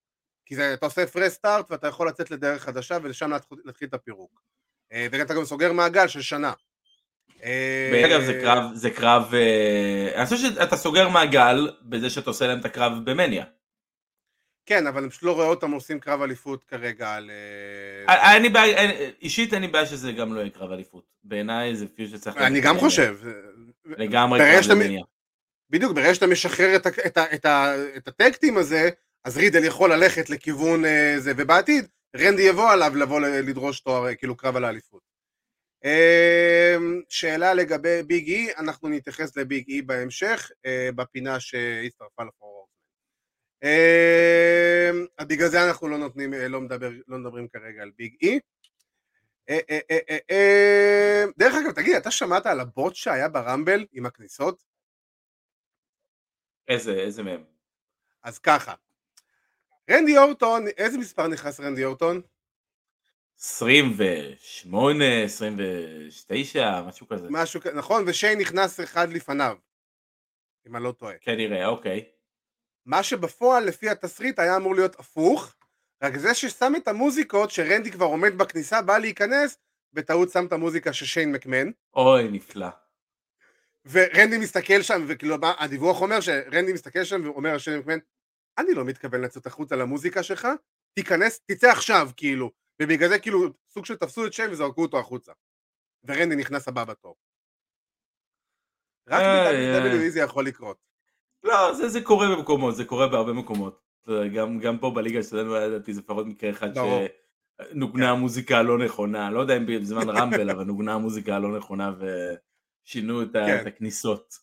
כי 0.45 0.55
זה, 0.55 0.73
אתה 0.73 0.85
עושה 0.85 1.07
fresh 1.07 1.33
start 1.33 1.71
ואתה 1.71 1.87
יכול 1.87 2.07
לצאת 2.07 2.31
לדרך 2.31 2.63
חדשה 2.63 2.97
ולשם 3.03 3.31
להתחיל 3.65 3.87
את 3.87 3.93
הפירוק. 3.93 4.41
אה, 4.93 5.07
ואתה 5.11 5.33
גם 5.33 5.45
סוגר 5.45 5.73
מעגל 5.73 6.07
של 6.07 6.21
שנה. 6.21 6.53
אה, 7.43 8.05
אגב 8.05 8.21
זה 8.21 8.39
קרב, 8.41 8.63
זה 8.73 8.89
קרב, 8.89 9.33
אה, 9.33 10.11
אני 10.15 10.25
חושב 10.25 10.37
שאתה 10.37 10.77
סוגר 10.77 11.09
מעגל 11.09 11.71
בזה 11.81 12.09
שאתה 12.09 12.29
עושה 12.29 12.47
להם 12.47 12.59
את 12.59 12.65
הקרב 12.65 12.93
במניה. 13.05 13.45
כן, 14.65 14.87
אבל 14.87 15.01
אני 15.01 15.09
פשוט 15.09 15.23
לא 15.23 15.31
רואה 15.31 15.47
אותם 15.47 15.71
עושים 15.71 15.99
קרב 15.99 16.21
אליפות 16.21 16.63
כרגע 16.63 17.13
על... 17.13 17.31
אה, 18.09 18.15
אה, 18.15 18.39
לי 18.39 18.49
בעיה, 18.49 18.77
אין- 18.77 19.11
אישית 19.21 19.53
אין 19.53 19.61
לי 19.61 19.67
בעיה 19.67 19.85
שזה 19.85 20.11
גם 20.11 20.33
לא 20.33 20.39
יהיה 20.39 20.49
קרב 20.49 20.71
אליפות. 20.71 21.03
בעיניי 21.23 21.75
זה 21.75 21.87
פיוט 21.95 22.09
שצריך... 22.11 22.37
אני 22.37 22.61
גם 22.61 22.75
אה, 22.75 22.79
חושב. 22.79 23.17
לגמרי 23.85 24.39
קרב 24.39 24.63
במניה. 24.71 25.03
בדיוק, 25.69 25.91
ברגע 25.95 26.15
שאתה 26.15 26.27
משחרר 26.27 26.75
את, 26.75 28.07
הטקטים 28.07 28.57
הזה, 28.57 28.89
אז 29.23 29.37
רידל 29.37 29.63
יכול 29.63 29.93
ללכת 29.93 30.29
לכיוון 30.29 30.85
אה, 30.85 31.15
זה, 31.17 31.31
ובעתיד 31.37 31.85
רנדי 32.17 32.41
יבוא 32.41 32.71
עליו 32.71 32.95
לבוא 32.95 33.19
לדרוש 33.19 33.79
תואר, 33.79 34.07
אה, 34.07 34.15
כאילו 34.15 34.37
קרב 34.37 34.55
על 34.55 34.65
האליפות. 34.65 35.01
אה, 35.85 36.75
שאלה 37.09 37.53
לגבי 37.53 38.03
ביג 38.03 38.27
אי, 38.27 38.47
אנחנו 38.57 38.89
נתייחס 38.89 39.37
לביג 39.37 39.67
אי 39.67 39.81
בהמשך, 39.81 40.51
אה, 40.65 40.89
בפינה 40.95 41.39
שהצטרפה 41.39 42.23
לפורום. 42.23 42.62
אה, 43.63 44.91
בגלל 45.27 45.47
זה 45.47 45.63
אנחנו 45.67 45.87
לא 45.87 45.97
נותנים, 45.97 46.33
אה, 46.33 46.47
לא, 46.47 46.61
מדבר, 46.61 46.89
לא 47.07 47.17
מדברים 47.17 47.47
כרגע 47.47 47.81
על 47.81 47.91
ביג 47.97 48.15
אי. 48.21 48.39
אה, 49.49 49.59
אה, 49.69 50.07
אה, 50.31 51.23
דרך 51.37 51.53
אגב, 51.55 51.71
תגיד, 51.71 51.95
אתה 51.95 52.11
שמעת 52.11 52.45
על 52.45 52.59
הבוט 52.59 52.95
שהיה 52.95 53.29
ברמבל 53.29 53.85
עם 53.91 54.05
הכניסות? 54.05 54.63
איזה, 56.67 56.91
איזה 56.91 57.23
מהם? 57.23 57.43
אז 58.23 58.39
ככה, 58.39 58.73
רנדי 59.91 60.17
אורטון, 60.17 60.67
איזה 60.77 60.97
מספר 60.97 61.27
נכנס 61.27 61.59
רנדי 61.59 61.85
אורטון? 61.85 62.21
28, 63.39 65.23
29, 65.23 66.81
משהו 66.87 67.07
כזה. 67.07 67.27
משהו 67.29 67.61
כזה, 67.61 67.73
נכון? 67.73 68.03
ושיין 68.07 68.39
נכנס 68.39 68.79
אחד 68.79 69.09
לפניו, 69.09 69.57
אם 70.67 70.75
אני 70.75 70.83
לא 70.83 70.91
טועה. 70.91 71.13
כנראה, 71.21 71.67
אוקיי. 71.67 72.05
מה 72.85 73.03
שבפועל 73.03 73.63
לפי 73.63 73.89
התסריט 73.89 74.39
היה 74.39 74.55
אמור 74.57 74.75
להיות 74.75 74.99
הפוך, 74.99 75.55
רק 76.03 76.17
זה 76.17 76.33
ששם 76.33 76.73
את 76.77 76.87
המוזיקות 76.87 77.51
שרנדי 77.51 77.91
כבר 77.91 78.05
עומד 78.05 78.37
בכניסה, 78.37 78.81
בא 78.81 78.97
להיכנס, 78.97 79.57
בטעות 79.93 80.29
שם 80.29 80.45
את 80.45 80.53
המוזיקה 80.53 80.93
של 80.93 81.05
שיין 81.05 81.31
מקמן, 81.31 81.71
אוי, 81.95 82.27
נפלא. 82.31 82.67
ורנדי 83.85 84.37
מסתכל 84.37 84.81
שם, 84.81 85.05
וכאילו 85.07 85.35
הדיווח 85.59 86.01
אומר 86.01 86.21
שרנדי 86.21 86.73
מסתכל 86.73 87.03
שם 87.03 87.21
ואומר 87.25 87.55
לשיין 87.55 87.79
מקמן, 87.79 87.97
אני 88.57 88.73
לא 88.73 88.85
מתכוון 88.85 89.21
לצאת 89.21 89.45
החוצה 89.45 89.75
למוזיקה 89.75 90.23
שלך, 90.23 90.47
תיכנס, 90.93 91.39
תצא 91.39 91.71
עכשיו, 91.71 92.09
כאילו. 92.17 92.51
ובגלל 92.81 93.09
זה 93.09 93.19
כאילו 93.19 93.39
סוג 93.69 93.85
של 93.85 93.95
תפסו 93.95 94.25
את 94.25 94.33
שיין 94.33 94.51
וזרקו 94.51 94.81
אותו 94.81 94.99
החוצה. 94.99 95.31
ורנדי 96.03 96.35
נכנס 96.35 96.67
הבא 96.67 96.83
בתור. 96.83 97.15
רק 99.09 99.21
איי. 99.21 100.11
זה 100.11 100.19
יכול 100.19 100.47
לקרות. 100.47 100.92
לא, 101.43 101.73
זה, 101.73 101.89
זה 101.89 102.01
קורה 102.01 102.35
במקומות, 102.35 102.75
זה 102.75 102.85
קורה 102.85 103.07
בהרבה 103.07 103.33
מקומות. 103.33 103.83
גם, 104.35 104.59
גם 104.59 104.77
פה 104.77 104.91
בליגה 104.91 105.23
שלנו 105.23 105.55
היה 105.55 105.67
לדעתי 105.67 105.93
זה 105.93 106.01
לפחות 106.01 106.25
מקרה 106.25 106.49
אחד 106.49 106.73
ברור. 106.75 107.05
שנוגנה 107.71 108.11
המוזיקה 108.11 108.57
הלא 108.57 108.85
נכונה, 108.85 109.31
לא 109.31 109.39
יודע 109.39 109.57
אם 109.57 109.65
בזמן 109.65 110.09
רמבל, 110.09 110.49
אבל 110.49 110.63
נוגנה 110.63 110.93
המוזיקה 110.93 111.35
הלא 111.35 111.57
נכונה 111.57 111.91
ושינו 111.99 113.21
את, 113.21 113.27
כן. 113.33 113.61
את 113.61 113.67
הכניסות. 113.67 114.33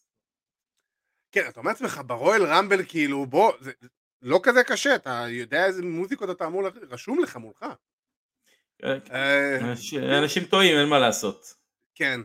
כן, 1.32 1.44
אתה 1.48 1.60
אומר 1.60 1.70
לעצמך, 1.70 2.00
ברואל 2.06 2.42
רמבל, 2.44 2.84
כאילו, 2.88 3.26
בוא, 3.26 3.52
זה 3.60 3.72
לא 4.22 4.40
כזה 4.42 4.64
קשה, 4.64 4.94
אתה 4.94 5.24
יודע 5.28 5.66
איזה 5.66 5.82
מוזיקות 5.82 6.30
אתה 6.30 6.46
אמור, 6.46 6.62
רשום 6.90 7.18
לך 7.22 7.36
מולך. 7.36 7.64
אה, 8.84 9.58
אנש- 9.60 9.98
אנשים 10.22 10.44
טועים, 10.44 10.78
אין 10.78 10.88
מה 10.88 10.98
לעשות. 10.98 11.54
כן. 11.94 12.20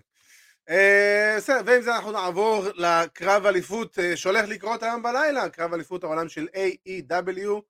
אה, 0.69 1.33
בסדר, 1.37 1.61
ועם 1.65 1.81
זה 1.81 1.95
אנחנו 1.95 2.11
נעבור 2.11 2.65
לקרב 2.75 3.45
אליפות 3.45 3.99
אה, 3.99 4.17
שהולך 4.17 4.45
לקרות 4.49 4.83
היום 4.83 5.03
בלילה, 5.03 5.49
קרב 5.49 5.73
אליפות 5.73 6.03
העולם 6.03 6.29
של 6.29 6.47
AEW. 6.55 7.61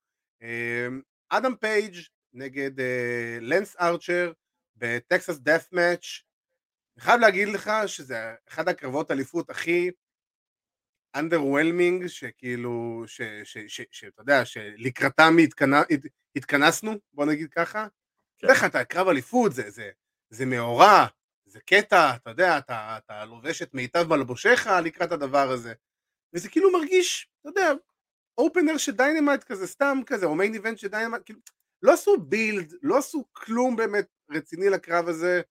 אה, 0.43 0.87
אדם 1.29 1.55
פייג' 1.55 1.95
נגד 2.33 2.71
לנס 3.41 3.75
ארצ'ר 3.79 4.31
בטקסס 4.75 5.37
דף 5.37 5.67
מאץ'. 5.71 6.05
אני 6.97 7.03
חייב 7.03 7.19
להגיד 7.21 7.47
לך 7.47 7.71
שזה 7.87 8.17
אחד 8.47 8.67
הקרבות 8.67 9.11
אליפות 9.11 9.49
הכי 9.49 9.91
underwhelming, 11.17 12.07
שכאילו, 12.07 13.03
שאתה 13.91 14.21
יודע, 14.21 14.45
שלקראתם 14.45 15.33
התכנ- 15.43 15.93
הת- 15.93 16.11
התכנסנו, 16.35 16.93
בוא 17.13 17.25
נגיד 17.25 17.49
ככה. 17.51 17.87
כן. 18.39 18.47
לך 18.47 18.63
אתה 18.63 18.83
קרב 18.83 19.07
אליפות, 19.07 19.53
זה, 19.53 19.69
זה, 19.69 19.89
זה 21.55 21.61
קטע, 21.61 22.15
אתה 22.15 22.29
יודע, 22.29 22.57
אתה, 22.57 22.97
אתה 22.97 23.25
לובש 23.25 23.61
את 23.61 23.73
מיטב 23.73 24.07
מלבושיך 24.09 24.69
לקראת 24.83 25.11
הדבר 25.11 25.49
הזה. 25.49 25.73
וזה 26.33 26.49
כאילו 26.49 26.71
מרגיש, 26.71 27.29
אתה 27.41 27.49
יודע, 27.49 27.71
opener 28.37 28.77
של 28.77 28.91
דיינמייט 28.91 29.43
כזה, 29.43 29.67
סתם 29.67 29.97
כזה, 30.05 30.25
או 30.25 30.35
main 30.35 30.53
event 30.53 30.77
של 30.77 30.87
דיינמייט, 30.87 31.23
כאילו, 31.25 31.39
לא 31.81 31.93
עשו 31.93 32.17
build, 32.17 32.73
לא 32.81 32.97
עשו 32.97 33.25
כלום 33.33 33.75
באמת 33.75 34.07
רציני 34.31 34.69
לקרב 34.69 35.07
הזה. 35.07 35.41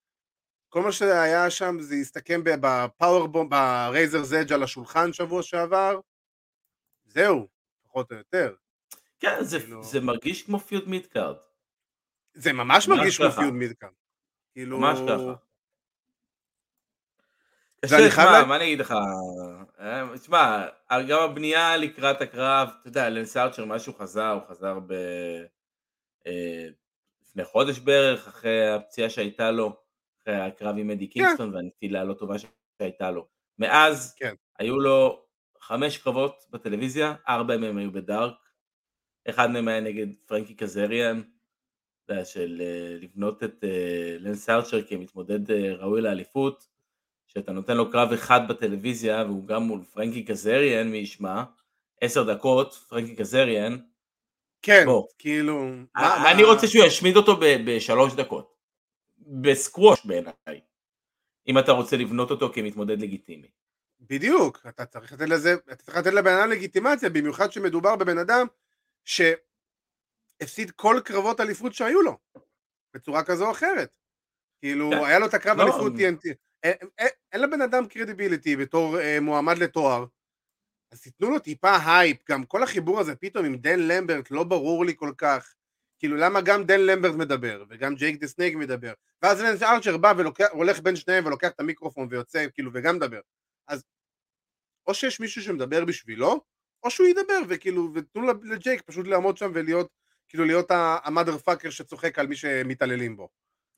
כל 0.69 0.83
מה 0.83 0.93
שהיה 0.93 1.51
שם 1.51 1.77
זה 1.81 1.95
הסתכם 1.95 2.41
ב-powerbomb, 2.45 3.49
ב-Razor's 3.49 4.23
Edge 4.23 4.53
על 4.53 4.63
השולחן 4.63 5.13
שבוע 5.13 5.43
שעבר. 5.43 6.01
זהו, 7.05 7.49
פחות 7.83 8.13
או 8.13 8.17
יותר. 8.17 8.55
כן, 9.21 9.45
זה, 9.45 9.61
כאילו- 9.61 9.85
זה 9.85 10.01
מרגיש 10.01 10.43
כמו 10.43 10.59
feud 10.59 10.89
midcard. 10.89 11.37
זה 12.35 12.53
ממש 12.53 12.89
מרגיש 12.89 13.17
כמו. 13.17 13.31
feud 13.31 13.55
midcard. 13.55 13.93
כאילו... 14.53 14.79
ממש 14.79 14.99
ככה. 15.09 15.44
ואני 17.91 18.11
חייב 18.11 18.29
לה- 18.31 18.45
מה 18.45 18.57
אני 18.57 18.65
אגיד 18.65 18.79
לך, 18.79 18.95
אה, 19.81 20.05
תשמע, 20.19 20.67
גם 21.09 21.23
הבנייה 21.23 21.77
לקראת 21.77 22.21
הקרב, 22.21 22.69
אתה 22.81 22.89
יודע, 22.89 23.09
לנס 23.11 23.37
ארצ'ר, 23.37 23.65
מאז 23.65 23.83
שהוא 23.83 23.95
חזר, 23.99 24.31
הוא 24.31 24.43
חזר 24.49 24.79
ב... 24.87 24.93
אה, 26.27 26.69
לפני 27.23 27.45
חודש 27.45 27.79
בערך, 27.79 28.29
אחרי 28.29 28.71
הפציעה 28.71 29.11
שהייתה 29.11 29.51
לו, 29.51 29.77
אחרי 30.23 30.35
הקרב 30.41 30.77
עם 30.79 30.91
אדי 30.91 31.07
קינגסטון 31.07 31.55
והנפילה 31.55 32.01
הלא 32.01 32.15
טובה 32.15 32.35
שהייתה 32.79 33.11
לו. 33.11 33.27
מאז, 33.59 34.15
כן. 34.19 34.35
היו 34.59 34.79
לו 34.81 35.25
חמש 35.61 35.99
קרבות 35.99 36.45
בטלוויזיה, 36.51 37.15
ארבע 37.29 37.57
מהם 37.57 37.77
היו 37.79 37.93
בדארק, 37.93 38.35
אחד 39.29 39.51
מהם 39.51 39.69
היה 39.69 39.81
נגד 39.81 40.07
פרנקי 40.27 40.55
קזריאן, 40.55 41.23
של 42.25 42.63
אה, 42.65 42.97
לבנות 43.01 43.45
את 43.45 43.65
לנס 44.21 44.51
ארצ'ר 44.51 44.83
כמתמודד 44.83 45.51
ראוי 45.53 46.01
לאליפות, 46.01 46.74
שאתה 47.39 47.53
נותן 47.53 47.77
לו 47.77 47.91
קרב 47.91 48.13
אחד 48.13 48.41
בטלוויזיה, 48.49 49.25
והוא 49.25 49.47
גם 49.47 49.63
מול 49.63 49.85
פרנקי 49.85 50.25
קזריאן, 50.25 50.89
מי 50.91 50.97
ישמע, 50.99 51.45
עשר 52.01 52.35
דקות, 52.35 52.75
פרנקי 52.89 53.17
קזריאן, 53.17 53.77
כן, 54.63 54.83
בוא. 54.87 55.07
כאילו... 55.19 55.65
מה- 55.95 56.33
אני 56.33 56.43
מה- 56.43 56.49
רוצה 56.49 56.67
שהוא 56.67 56.85
ישמיד 56.85 57.17
אותו 57.17 57.37
בשלוש 57.41 58.15
דקות. 58.15 58.55
בסקווש 59.19 60.07
בעיניי. 60.07 60.61
אם 61.49 61.59
אתה 61.59 61.73
רוצה 61.73 61.97
לבנות 61.97 62.31
אותו 62.31 62.53
כמתמודד 62.53 63.01
לגיטימי. 63.01 63.51
בדיוק, 64.01 64.67
אתה 64.69 64.87
צריך 64.87 65.13
לתת 65.13 65.29
לזה, 65.29 65.55
אתה 65.55 65.77
צריך 65.77 65.97
לתת 65.99 66.13
לבן 66.13 66.33
אדם 66.33 66.51
לגיטימציה, 66.51 67.11
במיוחד 67.11 67.53
שמדובר 67.53 67.97
בבן 67.97 68.19
אדם 68.19 68.47
שהפסיד 69.05 70.71
כל 70.71 71.01
קרבות 71.05 71.41
אליפות 71.41 71.75
שהיו 71.75 72.03
לו, 72.03 72.19
בצורה 72.95 73.25
כזו 73.25 73.47
או 73.47 73.51
אחרת. 73.51 73.89
כאילו, 74.61 74.91
כן. 74.91 75.05
היה 75.05 75.19
לו 75.19 75.27
את 75.27 75.35
הקרב 75.35 75.57
לא, 75.59 75.63
אליפות 75.63 75.93
TNT. 75.93 76.35
אין- 76.65 76.77
אין 76.99 77.09
אין 77.33 77.41
לבן 77.43 77.63
אדם 77.63 77.87
קרדיביליטי 77.87 78.57
בתור 78.57 79.01
אה, 79.01 79.21
מועמד 79.21 79.59
לתואר, 79.59 80.05
אז 80.93 81.01
תיתנו 81.01 81.31
לו 81.31 81.39
טיפה 81.39 81.77
הייפ, 81.87 82.17
גם 82.31 82.45
כל 82.45 82.63
החיבור 82.63 83.01
הזה 83.01 83.17
פתאום 83.17 83.45
עם 83.45 83.57
דן 83.57 83.79
למברט 83.81 84.31
לא 84.31 84.45
ברור 84.45 84.85
לי 84.85 84.93
כל 84.97 85.13
כך. 85.19 85.55
כאילו 85.99 86.17
למה 86.17 86.41
גם 86.41 86.65
דן 86.65 86.81
למברט 86.81 87.15
מדבר, 87.15 87.65
וגם 87.69 87.95
ג'ייק 87.95 88.21
דה 88.21 88.27
סנייק 88.27 88.55
מדבר, 88.55 88.93
ואז 89.23 89.41
לנס 89.41 89.63
ארצ'ר 89.63 89.97
בא 89.97 90.13
והולך 90.17 90.81
בין 90.81 90.97
שניהם 90.97 91.27
ולוקח 91.27 91.49
את 91.49 91.61
המיקרופון 91.61 92.09
ויוצא, 92.11 92.47
כאילו, 92.55 92.71
וגם 92.75 92.97
מדבר. 92.97 93.21
אז 93.69 93.85
או 94.87 94.95
שיש 94.95 95.21
מישהו 95.21 95.43
שמדבר 95.43 95.85
בשבילו, 95.85 96.41
או 96.83 96.91
שהוא 96.91 97.07
ידבר, 97.07 97.39
וכאילו, 97.49 97.91
ותנו 97.95 98.23
לג'ייק 98.43 98.83
פשוט 98.83 99.07
לעמוד 99.07 99.37
שם 99.37 99.51
ולהיות, 99.55 99.89
כאילו, 100.29 100.45
להיות 100.45 100.67
ה 101.05 101.39
motherfucker 101.39 101.71
שצוחק 101.71 102.19
על 102.19 102.27
מי 102.27 102.37
שמתעללים 102.37 103.17
בו. 103.17 103.29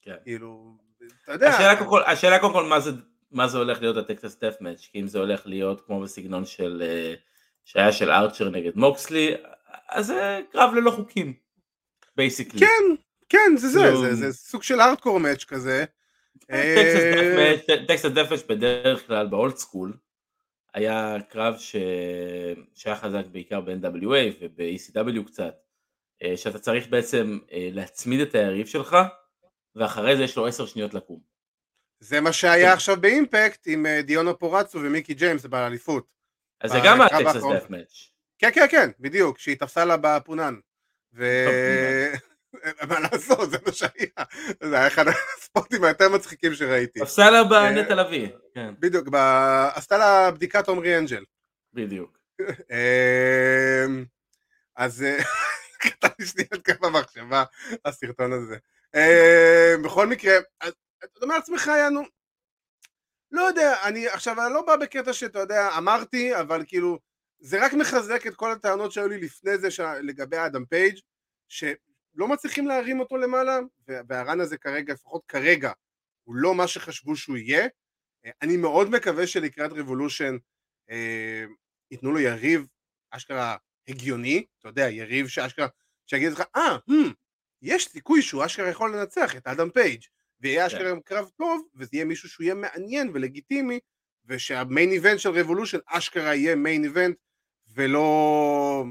כן. 0.02 0.16
כאילו, 0.22 0.78
אתה 1.24 1.32
יודע, 1.32 1.48
השאלה 1.48 1.76
קודם 1.76 1.90
כל, 1.90 2.02
השאלה 2.06 2.38
קודם 2.38 2.52
כל 2.52 2.64
מה 2.64 2.80
זה, 2.80 2.90
מה 3.30 3.48
זה 3.48 3.58
הולך 3.58 3.80
להיות 3.80 3.96
ה 3.96 4.03
Texas 4.03 4.36
Death 4.44 4.56
Match, 4.60 4.88
כי 4.92 5.00
אם 5.00 5.06
זה 5.06 5.18
הולך 5.18 5.46
להיות 5.46 5.86
כמו 5.86 6.00
בסגנון 6.00 6.44
של, 6.44 6.82
אה, 6.86 7.14
שהיה 7.64 7.92
של 7.92 8.10
ארצ'ר 8.10 8.48
נגד 8.48 8.72
מוקסלי, 8.76 9.34
אז 9.88 10.06
זה 10.06 10.40
קרב 10.52 10.74
ללא 10.74 10.90
חוקים, 10.90 11.34
basically. 12.16 12.60
כן, 12.60 12.94
כן, 13.28 13.56
זה 13.56 13.68
זה, 13.68 13.80
כאילו- 13.80 14.02
זה, 14.02 14.14
זה 14.14 14.32
סוג 14.32 14.62
של 14.62 14.80
hardcore 14.80 15.20
match 15.20 15.44
כזה. 15.44 15.84
Texas 17.88 18.06
Death 18.06 18.30
Match 18.30 18.42
בדרך 18.48 19.06
כלל 19.06 19.26
ב 19.26 19.34
old 19.34 19.56
school, 19.56 19.92
היה 20.74 21.16
קרב 21.28 21.56
ש... 21.58 21.76
שהיה 22.74 22.96
חזק 22.96 23.26
בעיקר 23.32 23.60
ב-NWA 23.60 24.34
וב-ECW 24.40 25.26
קצת, 25.26 25.54
אה, 26.22 26.36
שאתה 26.36 26.58
צריך 26.58 26.88
בעצם 26.88 27.38
אה, 27.52 27.68
להצמיד 27.72 28.20
את 28.20 28.34
היריב 28.34 28.66
שלך, 28.66 28.96
ואחרי 29.76 30.16
זה 30.16 30.22
יש 30.22 30.36
לו 30.36 30.46
עשר 30.46 30.66
שניות 30.66 30.94
לקום. 30.94 31.20
זה 32.00 32.20
מה 32.20 32.32
שהיה 32.32 32.68
כן. 32.68 32.72
עכשיו 32.72 33.00
באימפקט 33.00 33.66
עם 33.66 33.86
אה, 33.86 34.02
דיונו 34.02 34.38
פורצו 34.38 34.78
ומיקי 34.82 35.14
ג'יימס 35.14 35.46
באליפות. 35.46 36.06
אז 36.60 36.70
זה 36.70 36.78
גם 36.84 36.98
בקרב 36.98 37.18
היה 37.18 37.24
טקסס 37.24 37.36
האחרון. 37.36 37.56
דף 37.56 37.70
מאץ'. 37.70 38.10
כן, 38.38 38.50
כן, 38.54 38.66
כן, 38.70 38.90
בדיוק, 39.00 39.38
שהיא 39.38 39.56
תפסה 39.56 39.84
לה 39.84 39.96
בפונן. 39.96 40.54
ו... 41.14 41.24
מה 42.88 43.00
לעשות, 43.00 43.50
זה 43.50 43.56
מה 43.66 43.72
שהיה. 43.72 44.24
זה 44.62 44.76
היה 44.76 44.86
אחד 44.86 45.04
הספורטים 45.38 45.84
היותר 45.84 46.08
מצחיקים 46.08 46.54
שראיתי. 46.54 47.00
תפסה 47.00 47.30
לה 47.30 47.44
בנטע 47.44 47.94
לביא, 47.94 48.28
כן, 48.54 48.74
בדיוק. 48.78 49.08
עשתה 49.74 49.98
לה 49.98 50.30
בדיקת 50.30 50.68
עומרי 50.68 50.98
אנג'ל. 50.98 51.24
בדיוק. 51.72 52.18
אמ, 52.40 54.04
אז 54.76 55.02
אה, 55.02 55.18
קטע 55.82 56.08
לי 56.18 56.26
שנייה 56.26 56.48
את 56.54 56.68
קו 56.68 56.86
המחשבה, 56.86 57.44
הסרטון 57.84 58.32
הזה. 58.32 58.56
אמ, 58.96 59.82
בכל 59.82 60.06
מקרה, 60.06 60.34
אתה 61.04 61.20
אומר 61.22 61.34
לעצמך, 61.34 61.66
יענו, 61.66 62.02
לא 63.30 63.40
יודע, 63.40 63.88
אני 63.88 64.08
עכשיו 64.08 64.46
אני 64.46 64.54
לא 64.54 64.62
בא 64.62 64.76
בקטע 64.76 65.12
שאתה 65.12 65.38
יודע, 65.38 65.68
אמרתי, 65.78 66.40
אבל 66.40 66.64
כאילו, 66.66 66.98
זה 67.38 67.64
רק 67.64 67.72
מחזק 67.72 68.26
את 68.26 68.34
כל 68.34 68.52
הטענות 68.52 68.92
שהיו 68.92 69.08
לי 69.08 69.18
לפני 69.18 69.58
זה. 69.58 69.68
לגבי 70.02 70.36
אדם 70.46 70.64
פייג', 70.64 70.98
שלא 71.48 72.28
מצליחים 72.28 72.66
להרים 72.66 73.00
אותו 73.00 73.16
למעלה, 73.16 73.58
וה- 73.88 74.00
וה 74.08 74.21
run 74.21 74.40
הזה 74.40 74.58
כרגע, 74.58 74.92
לפחות 74.92 75.22
כרגע, 75.28 75.72
הוא 76.24 76.34
לא 76.36 76.54
מה 76.54 76.68
שחשבו 76.68 77.16
שהוא 77.16 77.36
יהיה. 77.36 77.68
אה, 78.26 78.30
אני 78.42 78.56
מאוד 78.56 78.90
מקווה 78.90 79.26
שלקראת 79.26 79.72
רבולושן 79.72 80.36
אה, 80.90 81.44
ייתנו 81.90 82.12
לו 82.12 82.18
יריב 82.18 82.66
אשכרה 83.10 83.56
הגיוני, 83.88 84.44
אתה 84.58 84.68
יודע, 84.68 84.90
יריב 84.90 85.28
שאשכרה, 85.28 85.66
שיגיד 86.06 86.32
לך, 86.32 86.42
אה, 86.56 86.76
hmm, 86.90 87.12
יש 87.66 87.86
סיכוי 87.88 88.22
שהוא 88.22 88.44
אשכרה 88.44 88.68
יכול 88.68 88.96
לנצח 88.96 89.36
את 89.36 89.46
אדם 89.46 89.70
פייג' 89.70 90.02
ויהיה 90.40 90.66
אשכרה 90.66 91.00
קרב 91.04 91.28
טוב, 91.36 91.68
וזה 91.74 91.90
יהיה 91.92 92.04
מישהו 92.04 92.28
שהוא 92.28 92.44
יהיה 92.44 92.54
מעניין 92.54 93.10
ולגיטימי, 93.14 93.78
ושה 94.26 94.58
main 94.58 94.90
event 94.90 95.18
של 95.20 95.30
רבולושן 95.30 95.78
אשכרה 95.86 96.34
יהיה 96.34 96.54
main 96.56 96.84
event, 96.84 97.16
ולא 97.74 98.84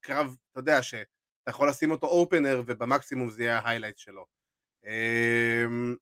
קרב, 0.00 0.36
אתה 0.52 0.60
יודע, 0.60 0.82
שאתה 0.82 1.04
יכול 1.48 1.68
לשים 1.68 1.90
אותו 1.90 2.06
opener, 2.06 2.62
ובמקסימום 2.66 3.30
זה 3.30 3.42
יהיה 3.42 3.58
ה 3.58 3.62
highlight 3.62 3.98
שלו. 3.98 4.26
אמ, 4.86 5.96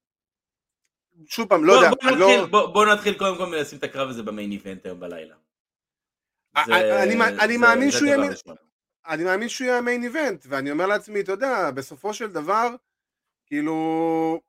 שוב 1.26 1.48
פעם, 1.48 1.64
לא 1.64 1.72
יודע, 1.72 1.90
בוא 1.90 2.08
אני 2.10 2.18
לא... 2.20 2.46
בוא- 2.50 2.66
בוא 2.72 2.86
נתחיל 2.86 3.18
קודם 3.18 3.36
כל 3.36 3.46
מלשים 3.46 3.78
את 3.78 3.84
הקרב 3.84 4.08
הזה 4.08 4.22
ב 4.22 4.28
main 4.28 4.52
event 4.52 4.86
היום 4.86 5.00
בלילה. 5.00 5.36
זה- 6.66 6.72
אה, 6.72 7.02
אני- 7.02 7.22
אני 7.44 7.54
זה- 7.54 7.58
מאמין 7.60 7.90
זה 7.90 7.98
שהוא 7.98 8.08
יהיה. 8.08 8.18
אני 9.08 9.24
מאמין 9.24 9.48
שהוא 9.48 9.66
יהיה 9.66 9.78
ה 9.78 9.83
main 9.83 10.02
event, 10.02 10.46
ואני 10.48 10.70
אומר 10.70 10.86
לעצמי, 10.86 11.20
אתה 11.20 11.32
יודע, 11.32 11.70
בסופו 11.70 12.14
של 12.14 12.32
דבר, 12.32 12.74
כאילו, 13.46 14.40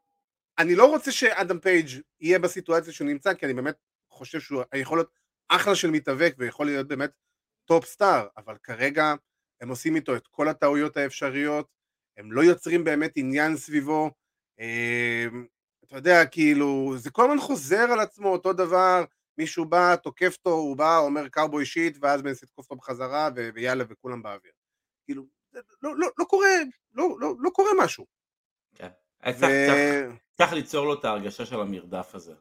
אני 0.57 0.75
לא 0.75 0.85
רוצה 0.85 1.11
שאדם 1.11 1.59
פייג' 1.59 1.87
יהיה 2.21 2.39
בסיטואציה 2.39 2.93
שהוא 2.93 3.07
נמצא, 3.07 3.33
כי 3.33 3.45
אני 3.45 3.53
באמת 3.53 3.75
חושב 4.09 4.39
שהוא 4.39 4.63
יכול 4.75 4.97
להיות 4.97 5.11
אחלה 5.49 5.75
של 5.75 5.91
מתאבק, 5.91 6.35
ויכול 6.37 6.65
להיות 6.65 6.87
באמת 6.87 7.11
top 7.65 7.85
star, 7.85 8.27
אבל 8.37 8.57
כרגע 8.63 9.13
הם 9.61 9.69
עושים 9.69 9.95
איתו 9.95 10.15
את 10.15 10.27
כל 10.27 10.47
הטעויות 10.47 10.97
האפשריות, 10.97 11.67
הם 12.17 12.31
לא 12.31 12.41
יוצרים 12.41 12.83
באמת 12.83 13.11
עניין 13.15 13.57
סביבו, 13.57 14.11
אמ, 14.59 15.45
אתה 15.83 15.95
יודע, 15.95 16.25
כאילו, 16.25 16.93
זה 16.97 17.11
כל 17.11 17.23
הזמן 17.23 17.39
חוזר 17.41 17.91
על 17.91 17.99
עצמו 17.99 18.29
אותו 18.29 18.53
דבר, 18.53 19.05
מישהו 19.37 19.65
בא, 19.65 19.95
תוקף 19.95 20.35
אותו, 20.37 20.49
הוא 20.49 20.77
בא, 20.77 20.97
אומר 20.97 21.27
קאובוי 21.29 21.65
שיט, 21.65 21.97
ואז 22.01 22.21
מנסה 22.21 22.45
לתקוף 22.45 22.65
אותו 22.65 22.75
בחזרה, 22.75 23.29
ו- 23.35 23.49
ויאללה, 23.53 23.83
וכולם 23.89 24.21
באוויר. 24.23 24.51
כאילו, 25.05 25.23
לא, 25.81 25.95
לא, 25.97 26.07
לא 26.17 26.25
קורה, 26.25 26.47
לא, 26.93 27.15
לא, 27.19 27.33
לא 27.39 27.49
קורה 27.49 27.69
משהו. 27.79 28.05
כן. 28.75 28.89
היה 29.21 29.33
צריך- 29.33 29.69
צריך- 29.69 30.13
ו... 30.13 30.35
צריך 30.37 30.53
ליצור 30.53 30.85
לו 30.85 30.93
את 30.93 31.05
ההרגשה 31.05 31.45
של 31.45 31.59
המרדף 31.59 32.15
הזה. 32.15 32.33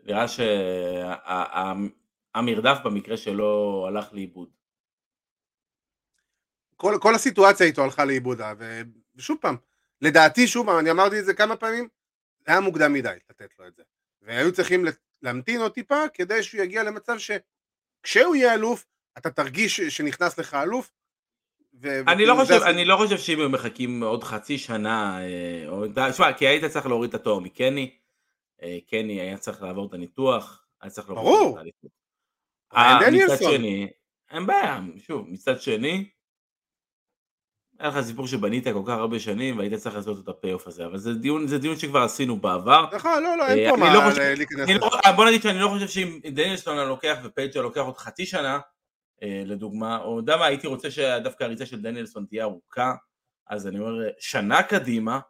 נראה 0.00 0.24
שהמרדף 2.34 2.78
במקרה 2.84 3.16
שלו 3.16 3.84
הלך 3.88 4.12
לאיבוד. 4.12 4.50
כל, 6.76 6.94
כל 7.00 7.14
הסיטואציה 7.14 7.66
איתו 7.66 7.84
הלכה 7.84 8.04
לאיבוד, 8.04 8.40
ו- 8.58 8.80
ושוב 9.16 9.38
פעם, 9.40 9.56
לדעתי, 10.00 10.46
שוב 10.46 10.66
פעם, 10.66 10.78
אני 10.78 10.90
אמרתי 10.90 11.18
את 11.18 11.24
זה 11.24 11.34
כמה 11.34 11.56
פעמים, 11.56 11.88
היה 12.46 12.60
מוקדם 12.60 12.92
מדי 12.92 13.16
לתת 13.30 13.58
לו 13.58 13.66
את 13.66 13.74
זה. 13.76 13.82
והיו 14.22 14.52
צריכים 14.52 14.84
להמתין 15.22 15.60
עוד 15.60 15.72
טיפה, 15.72 16.08
כדי 16.14 16.42
שהוא 16.42 16.62
יגיע 16.62 16.82
למצב 16.82 17.16
שכשהוא 17.18 18.36
יהיה 18.36 18.54
אלוף, 18.54 18.86
אתה 19.18 19.30
תרגיש 19.30 19.80
שנכנס 19.80 20.38
לך 20.38 20.54
אלוף. 20.54 20.92
ו- 21.80 22.00
אני 22.08 22.26
לא 22.26 22.34
זה 22.34 22.40
חושב, 22.40 22.54
הסיפור. 22.54 22.70
אני 22.70 22.84
לא 22.84 22.96
חושב 22.96 23.18
שאם 23.18 23.38
היו 23.38 23.50
מחכים 23.50 24.02
עוד 24.02 24.24
חצי 24.24 24.58
שנה, 24.58 25.20
אה, 25.20 25.68
או, 25.68 25.84
תשמע, 26.10 26.32
כי 26.32 26.46
היית 26.46 26.64
צריך 26.64 26.86
להוריד 26.86 27.14
את 27.14 27.20
התואר 27.20 27.38
מקני, 27.38 27.98
אה, 28.62 28.78
קני 28.90 29.20
היה 29.20 29.38
צריך 29.38 29.62
לעבור 29.62 29.86
את 29.86 29.94
הניתוח, 29.94 30.66
היה 30.80 30.90
צריך 30.90 31.08
להוריד 31.08 31.26
ברור. 31.26 31.60
את. 31.60 31.90
ריין 32.74 33.14
אה, 33.14 33.26
מצד. 33.26 33.36
שני, 33.44 33.90
אין 34.30 34.46
בעיה, 34.46 34.80
שוב, 34.98 35.30
מצד 35.30 35.60
שני, 35.60 36.10
היה 37.82 37.90
לך 37.90 38.00
סיפור 38.00 38.26
שבנית 38.26 38.64
כל 38.68 38.82
כך 38.86 38.92
הרבה 38.92 39.18
שנים 39.18 39.58
והיית 39.58 39.74
צריך 39.74 39.94
לעשות 39.94 40.24
את 40.24 40.28
הפי-אוף 40.28 40.66
הזה, 40.66 40.86
אבל 40.86 40.98
זה 40.98 41.14
דיון, 41.14 41.46
זה 41.46 41.58
דיון 41.58 41.76
שכבר 41.76 42.02
עשינו 42.02 42.36
בעבר. 42.36 42.86
נכון, 42.92 43.22
לא, 43.22 43.36
לא, 43.36 43.42
אה, 43.42 43.54
אין 43.54 43.70
פה 43.70 43.74
אני 43.74 43.84
מה 43.84 43.94
לא 43.94 44.34
להיכנס 44.36 44.68
לזה. 44.68 44.78
לא, 44.78 44.90
אה, 45.04 45.12
בוא 45.12 45.26
נגיד 45.26 45.42
שאני 45.42 45.58
לא 45.58 45.68
חושב 45.68 45.88
שאם 45.88 46.20
דניאלסון 46.32 46.78
היה 46.78 46.86
לוקח 46.86 47.18
ופייג'ה 47.24 47.62
לוקח 47.62 47.80
עוד 47.80 47.96
חצי 47.96 48.26
שנה, 48.26 48.58
אה, 49.22 49.42
לדוגמה, 49.46 50.02
או 50.02 50.16
יודע 50.16 50.36
מה, 50.36 50.46
הייתי 50.46 50.66
רוצה 50.66 50.90
שדווקא 50.90 51.44
הריצה 51.44 51.66
של 51.66 51.82
דניאלסון 51.82 52.26
תהיה 52.28 52.44
ארוכה, 52.44 52.94
אז 53.48 53.66
אני 53.66 53.78
אומר, 53.78 53.92
שנה 54.18 54.62
קדימה, 54.62 55.20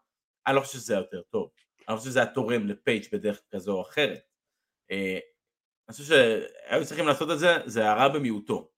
אני 0.46 0.56
לא 0.56 0.60
חושב 0.60 0.78
שזה 0.78 0.94
יותר 0.94 1.20
טוב. 1.30 1.48
אני 1.88 1.94
לא 1.94 1.98
חושב 1.98 2.10
שזה 2.10 2.18
היה 2.22 2.32
תורם 2.32 2.66
לפייג' 2.66 3.04
בדרך 3.12 3.40
כזו 3.50 3.72
או 3.72 3.82
אחרת. 3.82 4.20
אה, 4.90 5.18
אני 5.88 5.92
חושב 5.92 6.04
שהיו 6.04 6.86
צריכים 6.86 7.06
לעשות 7.06 7.30
את 7.30 7.38
זה, 7.38 7.56
זה 7.66 7.90
הרע 7.90 8.08
במיעוטו. 8.08 8.71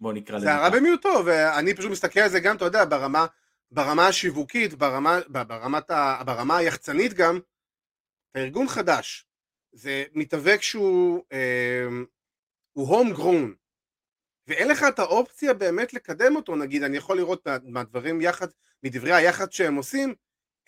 בוא 0.00 0.12
נקרא 0.12 0.36
לזה. 0.36 0.46
זה 0.46 0.54
הרע. 0.54 0.70
במיעוטו, 0.70 1.22
ואני 1.26 1.74
פשוט 1.74 1.90
מסתכל 1.90 2.20
על 2.20 2.28
זה 2.28 2.40
גם, 2.40 2.56
אתה 2.56 2.64
יודע, 2.64 2.84
ברמה, 2.84 3.26
ברמה 3.70 4.08
השיווקית, 4.08 4.74
ברמה, 4.74 5.18
ברמת 5.28 5.90
ה, 5.90 6.22
ברמה 6.26 6.56
היחצנית 6.56 7.14
גם, 7.14 7.40
הארגון 8.34 8.68
חדש, 8.68 9.26
זה 9.72 10.04
מתאבק 10.14 10.62
שהוא 10.62 11.24
אה, 11.32 11.86
הוא 12.72 12.88
הום 12.88 13.12
גרון, 13.12 13.54
ואין 14.46 14.68
לך 14.68 14.84
את 14.88 14.98
האופציה 14.98 15.54
באמת 15.54 15.94
לקדם 15.94 16.36
אותו, 16.36 16.56
נגיד, 16.56 16.82
אני 16.82 16.96
יכול 16.96 17.16
לראות 17.16 17.48
מה- 17.48 17.56
מהדברים 17.64 18.20
יחד, 18.20 18.46
מדברי 18.82 19.12
היחד 19.14 19.52
שהם 19.52 19.74
עושים, 19.74 20.14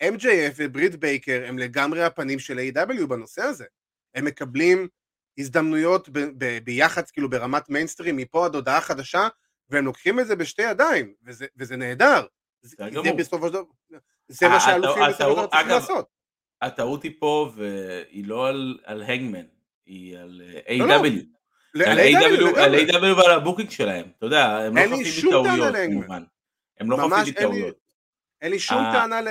MJF 0.03 0.53
וברית 0.55 0.95
בייקר 0.95 1.43
הם 1.47 1.57
לגמרי 1.59 2.03
הפנים 2.03 2.39
של 2.39 2.59
A.W. 2.59 3.05
בנושא 3.07 3.41
הזה. 3.41 3.65
הם 4.15 4.25
מקבלים 4.25 4.87
הזדמנויות 5.37 6.09
ב- 6.09 6.19
ב- 6.37 6.57
ביחד, 6.63 7.09
כאילו 7.09 7.29
ברמת 7.29 7.69
מיינסטרים, 7.69 8.17
מפה 8.17 8.45
עד 8.45 8.55
הודעה 8.55 8.81
חדשה, 8.81 9.27
והם 9.69 9.85
לוקחים 9.85 10.19
את 10.19 10.27
זה 10.27 10.35
בשתי 10.35 10.61
ידיים, 10.61 11.13
וזה, 11.23 11.45
וזה 11.57 11.75
נהדר. 11.75 12.25
זה, 12.61 12.75
זה. 13.03 13.11
בסופו 13.17 13.47
של 13.47 13.53
דבר, 13.53 13.63
זה 14.27 14.47
מה 14.47 14.55
אה, 14.55 14.59
שהאלופים 14.59 15.03
בסופו 15.09 15.29
של 15.29 15.33
דבר 15.33 15.47
צריכים 15.47 15.67
לעשות. 15.67 16.07
הטעות 16.61 17.03
היא 17.03 17.11
פה, 17.19 17.51
והיא 17.55 18.27
לא 18.27 18.47
על, 18.47 18.79
על 18.83 19.01
הנגמן, 19.01 19.45
היא 19.85 20.17
על 20.17 20.41
אה, 20.69 20.77
לא, 20.77 20.87
לא, 20.87 20.95
A.W. 20.95 21.87
על 21.89 21.99
A.W. 21.99 22.59
על. 22.59 22.75
A.W. 22.75 23.17
ועל 23.17 23.31
הבוקינג 23.31 23.69
שלהם, 23.69 24.05
אתה 24.17 24.25
יודע, 24.25 24.45
הם 24.45 24.77
לא 24.77 24.83
חפים 24.83 25.27
מטעויות. 25.27 25.75
כמובן. 25.75 26.23
הם 26.79 26.91
לא 26.91 26.97
חפים 26.97 27.33
מטעויות. 27.33 27.83
אין 28.41 28.51
לי 28.51 28.59
שום 28.59 28.77
אה. 28.77 28.93
טענה 28.93 29.21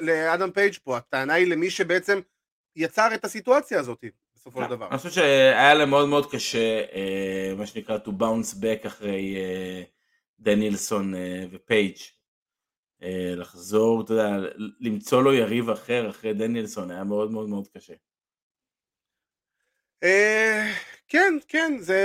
לאדם 0.00 0.50
פייג' 0.50 0.74
פה, 0.84 0.96
הטענה 0.96 1.34
היא 1.34 1.46
למי 1.46 1.70
שבעצם 1.70 2.20
יצר 2.76 3.08
את 3.14 3.24
הסיטואציה 3.24 3.80
הזאת, 3.80 4.04
בסופו 4.48 4.64
של 4.64 4.70
דבר. 4.70 4.88
אני 4.88 4.98
חושב 4.98 5.10
שהיה 5.10 5.74
להם 5.74 5.90
מאוד 5.90 6.08
מאוד 6.08 6.30
קשה, 6.32 6.84
אה, 6.92 7.54
מה 7.56 7.66
שנקרא 7.66 7.98
to 8.04 8.08
bounce 8.08 8.54
back 8.54 8.86
אחרי 8.86 9.36
אה, 9.36 9.82
דניאלסון 10.38 11.14
אה, 11.14 11.44
ופייג'. 11.50 11.96
לחזור, 13.36 14.04
אתה 14.04 14.12
יודע, 14.12 14.28
למצוא 14.80 15.22
לו 15.22 15.34
יריב 15.34 15.70
אחר 15.70 16.10
אחרי 16.10 16.34
דניאלסון 16.34 16.90
היה 16.90 17.04
מאוד 17.04 17.30
מאוד 17.30 17.48
מאוד 17.48 17.68
קשה. 17.68 17.94
כן, 21.08 21.34
כן, 21.48 21.72
זה... 21.80 22.00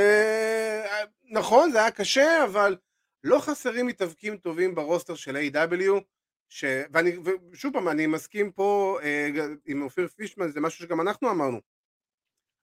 נכון, 1.23 1.71
זה 1.71 1.82
היה 1.82 1.91
קשה, 1.91 2.43
אבל 2.43 2.77
לא 3.23 3.39
חסרים 3.39 3.88
מתאבקים 3.88 4.38
טובים 4.38 4.75
ברוסטר 4.75 5.15
של 5.15 5.36
A.W. 5.36 6.01
ש... 6.49 6.65
ואני, 6.91 7.12
ושוב 7.51 7.73
פעם, 7.73 7.89
אני 7.89 8.08
מסכים 8.08 8.51
פה 8.51 8.97
אה, 9.03 9.29
עם 9.65 9.82
אופיר 9.82 10.08
פישמן, 10.08 10.51
זה 10.51 10.62
משהו 10.62 10.86
שגם 10.86 11.01
אנחנו 11.01 11.32
אמרנו. 11.32 11.72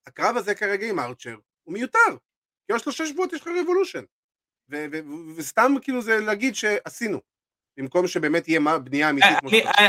הקרב 0.06 0.36
הזה 0.36 0.54
כרגע 0.54 0.86
עם 0.86 0.98
ארצ'ר 1.00 1.36
הוא 1.62 1.74
מיותר. 1.74 1.98
כי 2.66 2.72
עוד 2.72 2.80
שלושה 2.80 3.06
שבועות 3.06 3.32
יש 3.32 3.40
לך 3.40 3.48
רבולושן. 3.62 4.04
וסתם 5.36 5.72
כאילו 5.82 6.02
זה 6.02 6.20
להגיד 6.20 6.54
שעשינו. 6.54 7.20
במקום 7.78 8.06
שבאמת 8.06 8.48
יהיה 8.48 8.60
מה- 8.60 8.78
בנייה 8.78 9.10
אמיתית. 9.10 9.30
שצריך. 9.38 9.66
אני- 9.78 9.88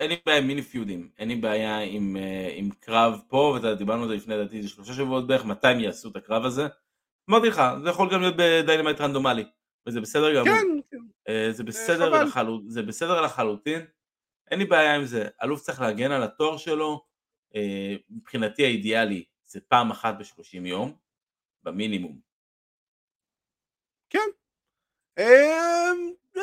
אין 0.00 0.10
לי 0.10 0.16
בעיה, 0.26 0.38
עם 0.38 0.46
מיני 0.46 0.62
פיודים, 0.62 1.10
אין 1.18 1.28
לי 1.28 1.36
בעיה 1.36 1.78
עם, 1.78 2.16
אה, 2.16 2.48
קרב 2.80 3.20
פה, 3.28 3.58
ודיברנו 3.62 4.02
על 4.02 4.08
זה 4.08 4.14
לפני 4.14 4.34
לדעתי 4.34 4.62
זה 4.62 4.68
שלושה 4.68 4.92
שבועות 4.92 5.26
בערך, 5.26 5.44
מתי 5.44 5.68
הם 5.68 5.80
יעשו 5.80 6.08
את 6.08 6.16
הקרב 6.16 6.44
הזה. 6.44 6.66
אמרתי 7.30 7.46
לך, 7.48 7.62
זה 7.82 7.90
יכול 7.90 8.10
גם 8.12 8.20
להיות 8.20 8.34
בדיינמייט 8.38 9.00
רנדומלי, 9.00 9.44
וזה 9.88 10.00
בסדר 10.00 10.34
גמור. 10.34 10.44
כן, 10.54 10.66
כן. 10.90 10.98
אה, 11.28 11.48
זה 11.52 11.64
בסדר, 11.64 12.10
זה 12.66 12.82
לחלוטין, 13.20 13.80
אין 14.50 14.58
לי 14.58 14.64
בעיה 14.64 14.94
עם 14.96 15.04
זה, 15.04 15.28
אלוף 15.42 15.60
צריך 15.62 15.80
להגן 15.80 16.10
על 16.12 16.22
התואר 16.22 16.56
שלו, 16.56 16.92
אה, 16.92 17.05
מבחינתי 18.10 18.64
האידיאלי 18.64 19.24
זה 19.46 19.60
פעם 19.60 19.90
אחת 19.90 20.14
בשלושים 20.18 20.66
יום, 20.66 20.96
במינימום. 21.62 22.26
אמ, 25.18 26.12
אה, 26.36 26.42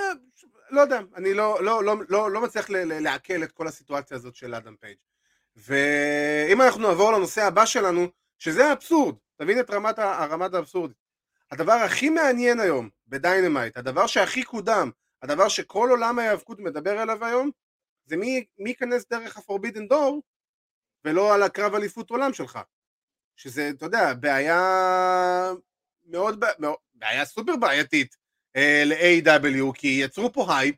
לא 0.70 0.82
יודע, 0.82 1.00
אני 1.16 1.34
לא, 1.34 1.64
לא, 1.64 1.84
לא, 2.10 2.32
לא, 2.32 2.42
מצליח 2.42 2.70
לעכל 2.70 3.44
את 3.44 3.52
כל 3.52 3.68
הסיטואציה 3.68 4.18
הזאת 4.18 4.36
של 4.36 4.56
אדם 4.56 4.76
פייג'. 4.76 4.98
ואם 5.56 6.62
אנחנו 6.62 6.82
נעבור 6.82 7.12
לנושא 7.12 7.42
הבא 7.42 7.66
שלנו, 7.66 8.08
שזה 8.40 8.66
האבסורד, 8.66 9.16
תבין 9.36 9.60
את 9.60 9.70
רמת, 9.70 10.54
האבסורד. 10.54 10.92
הדבר 11.52 11.74
הכי 11.74 12.10
מעניין 12.10 12.60
היום 12.60 12.90
בדיינמייט, 13.08 13.78
הדבר 13.78 14.08
שהכי 14.08 14.44
קודם, 14.44 14.90
הדבר 15.22 15.48
שכל 15.48 15.88
עולם 15.90 16.20
ההיאבקות 16.20 16.60
מדבר 16.60 17.00
עליו 17.00 17.26
היום, 17.26 17.52
זה 18.06 18.18
מי, 18.18 18.46
מי 18.60 18.70
ייכנס 18.70 19.06
דרך 19.10 19.38
ה-Forbidden 19.38 19.92
Door 19.92 20.20
ולא 21.06 21.34
על 21.34 21.44
הקרב 21.44 21.76
אליפות 21.76 22.10
עולם 22.10 22.34
שלך. 22.34 22.60
שזה, 23.36 23.70
אתה 23.70 23.86
יודע, 23.86 24.14
בעיה 24.14 24.60
מאוד, 26.06 26.44
בעיה 26.94 27.26
סופר 27.26 27.56
בעייתית 27.56 28.16
אה, 28.56 28.84
ל-AEW, 28.86 29.74
כי 29.74 29.88
יצרו 30.04 30.34
פה 30.34 30.58
הייפ, 30.58 30.76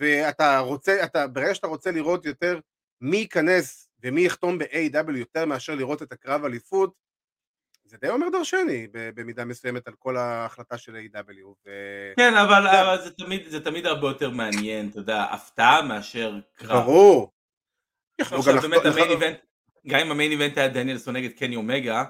ואתה 0.00 0.58
רוצה, 0.58 1.04
אתה, 1.04 1.26
ברגע 1.26 1.54
שאתה 1.54 1.66
רוצה 1.66 1.90
לראות 1.90 2.26
יותר 2.26 2.60
מי 3.00 3.16
ייכנס 3.16 3.88
ומי 4.02 4.26
יחתום 4.26 4.58
ב-AEW 4.58 5.16
יותר 5.16 5.44
מאשר 5.44 5.74
לראות 5.74 6.02
את 6.02 6.12
הקרב 6.12 6.44
אליפות, 6.44 6.92
זה 7.84 7.96
די 8.00 8.08
אומר 8.08 8.28
דרשני 8.32 8.86
במידה 8.92 9.44
מסוימת 9.44 9.86
על 9.88 9.94
כל 9.98 10.16
ההחלטה 10.16 10.78
של 10.78 10.96
AEW 10.96 11.46
ו... 11.66 11.70
כן, 12.16 12.34
אבל, 12.34 12.62
זה- 12.72 12.82
אבל 12.82 13.04
זה, 13.04 13.10
תמיד, 13.10 13.48
זה 13.48 13.64
תמיד 13.64 13.86
הרבה 13.86 14.08
יותר 14.08 14.30
מעניין, 14.30 14.88
אתה 14.88 14.98
יודע, 14.98 15.22
הפתעה 15.22 15.82
מאשר 15.82 16.34
קרב. 16.54 16.82
ברור. 16.84 17.32
עכשיו 18.20 18.42
גם 18.62 18.70
באמת 18.70 18.84
ה 18.86 18.91
main 18.91 19.10
event, 19.10 19.36
גם 19.86 20.00
אם 20.00 20.10
ה 20.10 20.14
main 20.14 20.30
event 20.32 20.58
היה 20.58 20.68
דניאלסון 20.68 21.16
נגד 21.16 21.30
קני 21.38 21.56
אומגה, 21.56 22.04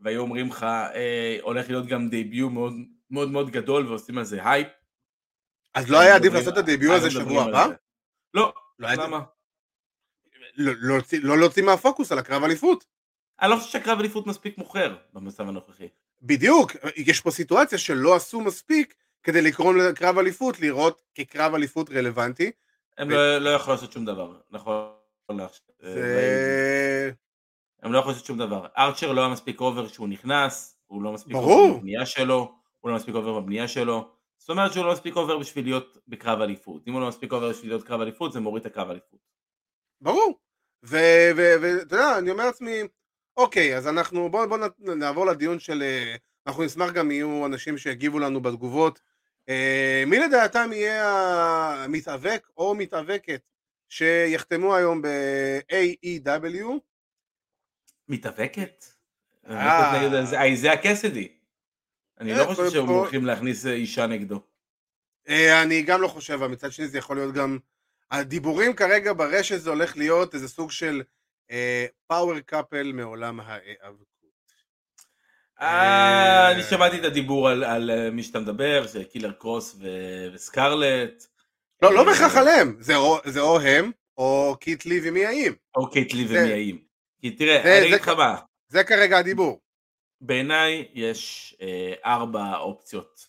והיו 0.00 0.20
אומרים 0.20 0.48
לך, 0.48 0.62
אה, 0.64 1.38
הולך 1.42 1.68
להיות 1.68 1.86
גם 1.86 2.08
debut 2.08 2.50
מאוד 3.10 3.30
מאוד 3.30 3.50
גדול 3.50 3.86
ועושים 3.88 4.18
על 4.18 4.24
זה 4.24 4.48
הייפ. 4.50 4.68
אז 5.74 5.90
לא 5.90 6.00
היה 6.00 6.14
עדיף 6.14 6.32
לעשות 6.32 6.52
את 6.52 6.58
ה 6.58 6.64
debut 6.64 6.96
הזה 6.96 7.10
שבוע 7.10 7.42
הבא? 7.44 7.66
לא, 8.34 8.52
לא 8.78 8.88
למה? 8.92 9.20
לא 10.56 10.72
להוציא- 10.80 11.20
לא 11.22 11.38
להוציא 11.38 11.62
מהפוקוס 11.62 12.12
על 12.12 12.18
הקרב 12.18 12.44
אליפות. 12.44 12.84
אני 13.40 13.50
לא 13.50 13.56
חושב 13.56 13.70
שהקרב 13.70 13.98
אליפות 13.98 14.26
מספיק 14.26 14.58
מוכר 14.58 14.96
במצב 15.12 15.48
הנוכחי. 15.48 15.88
בדיוק, 16.22 16.72
יש 16.96 17.20
פה 17.20 17.30
סיטואציה 17.30 17.78
שלא 17.78 18.14
עשו 18.16 18.40
מספיק 18.40 18.94
כדי 19.22 19.42
לקרוא 19.42 19.74
לקרב 19.74 20.18
אליפות, 20.18 20.60
לראות 20.60 21.02
כקרב 21.14 21.54
אליפות 21.54 21.90
רלוונטי. 21.90 22.50
הם 22.98 23.08
ו- 23.08 23.10
לא 23.10 23.38
לא 23.38 23.50
יכולים 23.50 23.74
לעשות 23.74 23.92
שום 23.92 24.04
דבר, 24.04 24.32
נכון? 24.50 24.88
לעכשיו. 25.32 25.74
זה... 25.80 27.10
הם 27.82 27.92
לא 27.92 27.98
יכולים 27.98 28.14
לעשות 28.14 28.26
שום 28.26 28.38
דבר. 28.38 28.66
ארצ'ר 28.78 29.12
לא 29.12 29.20
היה 29.20 29.30
מספיק 29.30 29.60
over 29.60 29.88
כשהוא 29.88 30.08
נכנס, 30.08 30.78
הוא 30.86 31.02
לא 31.02 31.12
מספיק. 31.12 31.34
over 31.36 31.76
בבנייה 31.76 32.06
שלו, 32.06 32.54
הוא 32.80 32.90
לא 32.90 32.96
מספיק 32.96 33.14
over 33.14 33.40
בבנייה 33.40 33.68
שלו. 33.68 34.10
זאת 34.38 34.50
אומרת 34.50 34.72
שהוא 34.72 34.84
לא 34.84 34.92
מספיק 34.92 35.16
over 35.16 35.38
בשביל 35.38 35.64
להיות 35.64 35.98
בקרב 36.08 36.40
אליפות. 36.40 36.82
אם 36.88 36.92
הוא 36.92 37.00
לא 37.00 37.08
מספיק 37.08 37.32
over 37.32 37.50
בשביל 37.50 37.70
להיות 37.70 37.84
קרב 37.84 38.00
אליפות, 38.00 38.32
זה 38.32 38.40
מוריד 38.40 38.66
את 38.66 38.72
הקרב 38.72 38.90
אליפות. 38.90 39.20
ברור. 40.00 40.38
ואתה 40.82 41.94
יודע, 41.94 42.18
אני 42.18 42.30
אומר 42.30 42.46
לעצמי, 42.46 42.80
אוקיי, 43.36 43.76
אז 43.76 43.88
אנחנו, 43.88 44.28
בואו 44.30 44.48
בוא 44.48 44.58
נעבור 44.78 45.26
לדיון 45.26 45.58
של, 45.58 45.82
אה, 45.82 46.16
אנחנו 46.46 46.64
נשמח 46.64 46.92
גם 46.92 47.10
יהיו 47.10 47.46
אנשים 47.46 47.78
שיגיבו 47.78 48.18
לנו 48.18 48.42
בתגובות. 48.42 49.00
אה, 49.48 50.04
מי 50.06 50.18
לדעתם 50.18 50.70
יהיה 50.72 51.04
המתאבק 51.84 52.48
או 52.56 52.74
מתאבקת 52.74 53.40
שיחתמו 53.98 54.74
היום 54.76 55.02
ב-AEW? 55.02 56.66
מתאבקת? 58.08 58.84
אה. 59.48 59.98
נגד 59.98 60.24
זה- 60.24 60.40
אה, 60.40 60.56
אייזיה 60.56 60.72
קסידי. 60.72 61.28
אני 62.20 62.32
אה, 62.32 62.38
לא 62.38 62.44
חושב 62.44 62.70
שהם 62.70 62.86
הולכים 62.88 63.24
להכניס 63.26 63.66
אה, 63.66 63.72
אישה 63.72 64.06
נגדו. 64.06 64.40
אה, 65.28 65.62
אני 65.62 65.82
גם 65.82 66.00
לא 66.02 66.08
חושב, 66.08 66.32
אבל 66.32 66.46
מצד 66.48 66.72
שני 66.72 66.88
זה 66.88 66.98
יכול 66.98 67.16
להיות 67.16 67.34
גם... 67.34 67.58
הדיבורים 68.10 68.74
כרגע 68.76 69.12
ברשת 69.12 69.60
זה 69.60 69.70
הולך 69.70 69.96
להיות 69.96 70.34
איזה 70.34 70.48
סוג 70.48 70.70
של 70.70 71.02
power 72.06 72.40
couple 72.40 72.92
מעולם 72.92 73.40
ההיאבקות. 73.40 74.06
אה, 75.60 75.66
אה. 75.66 76.52
אני 76.52 76.62
שמעתי 76.62 76.98
את 76.98 77.04
הדיבור 77.04 77.48
על- 77.48 77.90
אה, 77.90 78.10
מי 78.10 78.22
שאתה 78.22 78.40
מדבר, 78.40 78.86
זה 78.86 79.04
קילר 79.04 79.32
קרוס 79.32 79.74
ו- 79.80 80.28
וסקרלט. 80.34 81.26
לא, 81.84 81.94
לא 81.94 82.04
בהכרח 82.04 82.36
עליהם, 82.36 82.76
זה 82.80 83.40
או- 83.40 83.60
הם, 83.60 83.90
או 84.16 84.56
קית' 84.60 84.84
לי 84.86 85.00
ומיה 85.08 85.26
ים. 85.26 85.52
או 85.76 85.90
קית' 85.90 86.15
לי 86.15 86.28
זה- 86.28 86.38
ומיה 86.42 86.52
ים. 86.52 86.78
כי 87.20 87.30
תראה, 87.30 87.60
זה- 87.64 87.78
אני 87.78 87.86
אגיד 87.86 88.00
לך 88.00 88.08
מה, 88.08 88.40
זה 88.68 88.84
כרגע 88.84 89.18
הדיבור. 89.18 89.60
בעיניי 90.20 90.88
יש 90.94 91.54
אה, 91.60 91.94
ארבע 92.04 92.56
אופציות 92.56 93.26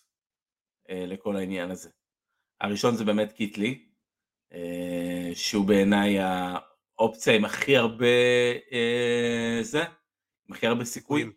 אה, 0.90 1.04
לכל 1.06 1.36
העניין 1.36 1.70
הזה. 1.70 1.90
הראשון 2.60 2.96
זה 2.96 3.04
באמת 3.04 3.32
קית' 3.32 3.63
לי, 3.63 3.86
אה, 4.52 5.30
שהוא 5.34 5.66
בעיניי 5.66 6.16
האופציה 6.20 7.34
עם 7.34 7.44
הכי 7.44 7.76
הרבה 7.76 8.06
אה, 8.72 9.58
זה, 9.62 9.82
עם 10.48 10.54
הכי 10.54 10.66
הרבה 10.66 10.84
סיכוי 10.84 11.22
כן. 11.24 11.30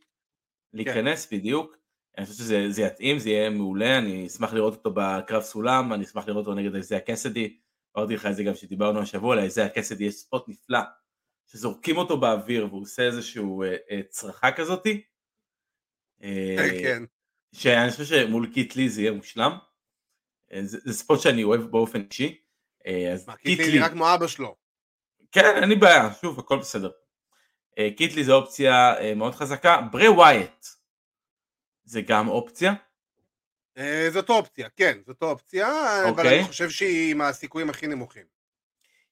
להיכנס 0.74 1.34
בדיוק. 1.34 1.78
אני 2.20 2.26
חושב 2.26 2.38
שזה 2.38 2.72
זה 2.72 2.82
יתאים, 2.82 3.20
זה 3.20 3.30
יהיה 3.30 3.49
מעולה, 3.49 3.97
אני 3.97 4.28
אשמח 4.28 4.53
לראות 4.53 4.74
אותו 4.74 4.91
בקרב 4.93 5.41
סולם, 5.41 5.93
אני 5.93 6.03
אשמח 6.03 6.28
לראות 6.28 6.47
אותו 6.47 6.57
נגד 6.57 6.76
אייזיה 6.76 6.99
קסידי, 6.99 7.57
אמרתי 7.97 8.15
לך 8.15 8.26
את 8.26 8.36
זה 8.36 8.43
גם 8.43 8.55
שדיברנו 8.55 9.01
השבוע, 9.01 9.36
לאייזיה 9.36 9.70
קסידי 9.70 10.03
יש 10.03 10.13
spot 10.14 10.49
נפלא, 10.49 10.80
שזורקים 11.47 11.97
אותו 11.97 12.20
באוויר 12.20 12.65
והוא 12.65 12.82
עושה 12.82 13.03
איזשהו 13.03 13.63
אה, 13.63 13.76
אה, 13.91 14.01
צרחה 14.09 14.51
כזאתי. 14.51 15.01
אה, 16.24 16.70
כן. 16.84 17.03
שאני 17.55 17.91
חושב 17.91 18.03
שמול 18.03 18.47
קית' 18.53 18.78
לי 18.78 18.89
זה 18.89 19.01
יהיה 19.01 19.11
מושלם. 19.11 19.57
אה, 20.53 20.61
זה, 20.63 20.78
זה 20.84 20.93
spot 20.93 21.20
שאני 21.20 21.43
אוהב 21.43 21.61
באופן 21.61 22.01
אישי. 22.01 22.41
אה, 22.88 23.13
אז 23.13 23.28
מה, 23.28 23.36
קית' 23.36 23.64
לי 23.64 23.78
נראה 23.78 23.89
כמו 23.89 24.13
אבא 24.13 24.28
שלו. 24.28 24.55
כן, 25.32 25.61
אין 25.61 25.70
לי 25.70 25.76
בעיה, 25.76 26.09
שוב, 26.22 26.39
הכל 26.39 26.59
בסדר. 26.59 26.91
אה, 27.78 27.89
קית' 27.97 28.15
לי 28.15 28.24
זה 28.24 28.34
אופציה 28.34 28.99
אה, 28.99 29.15
מאוד 29.15 29.36
חזקה. 29.36 29.82
בריי 29.91 30.07
ווייאט 30.07 30.66
זה 31.90 32.02
גם 32.02 32.28
אופציה. 32.28 32.74
אה, 33.78 34.08
זאת 34.12 34.30
אופציה, 34.30 34.70
כן, 34.70 34.98
זאת 35.06 35.22
אופציה, 35.22 35.68
אבל 36.04 36.10
אוקיי. 36.10 36.40
אני 36.40 36.48
חושב 36.48 36.70
שהיא 36.70 37.12
עם 37.12 37.22
הסיכויים 37.22 37.70
הכי 37.70 37.88
נמוכים. 37.88 38.24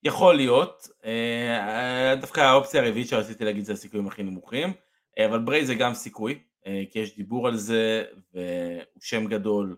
יכול 0.04 0.36
להיות, 0.36 0.88
אה, 1.06 2.16
דווקא 2.22 2.40
האופציה 2.40 2.82
הרביעית 2.84 3.10
שרציתי 3.10 3.46
להגיד 3.46 3.66
זה 3.66 3.74
הסיכויים 3.74 4.08
הכי 4.08 4.24
נמוכים, 4.24 4.74
אה, 5.20 5.26
אבל 5.26 5.40
ברי 5.40 5.66
זה 5.66 5.76
גם 5.76 5.94
סיכוי, 5.94 6.40
אה, 6.68 6.84
כי 6.92 7.00
יש 7.00 7.16
דיבור 7.16 7.48
על 7.48 7.58
זה, 7.58 8.04
והוא 8.34 9.02
שם 9.02 9.26
גדול, 9.26 9.76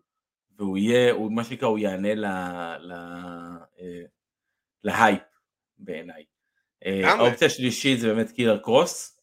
והוא 0.57 0.77
יהיה, 0.77 1.11
הוא, 1.11 1.31
מה 1.31 1.43
שנקרא, 1.43 1.67
הוא 1.67 1.79
יענה 1.79 2.15
ל, 2.15 2.25
ל, 2.79 2.91
אה, 3.79 4.01
להייפ 4.83 5.21
בעיניי. 5.77 6.23
אה. 6.85 7.11
האופציה 7.11 7.47
השלישית 7.47 7.99
זה 7.99 8.07
באמת 8.07 8.31
קילר 8.31 8.57
קרוס, 8.57 9.19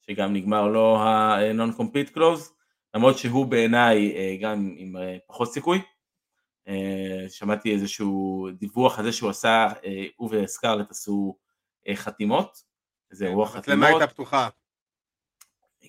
שגם 0.00 0.32
נגמר 0.32 0.68
לו 0.68 0.96
ה-non 0.96 1.80
compete 1.80 2.16
close, 2.16 2.57
למרות 2.94 3.18
שהוא 3.18 3.46
בעיניי 3.46 4.16
אה, 4.16 4.36
גם 4.40 4.74
עם 4.76 4.96
אה, 4.96 5.16
פחות 5.26 5.52
סיכוי. 5.52 5.82
אה, 6.68 7.26
שמעתי 7.28 7.72
איזשהו 7.74 8.48
דיווח 8.52 8.98
על 8.98 9.04
זה 9.04 9.12
שהוא 9.12 9.30
עשה, 9.30 9.68
הוא 10.16 10.30
וסקרלט 10.32 10.90
עשו 10.90 11.36
חתימות, 11.94 12.62
איזה 13.10 13.26
אירוע 13.26 13.44
המצלמה 13.44 13.86
חתימות, 13.86 14.00
הייתה 14.00 14.14
פתוחה. 14.14 14.48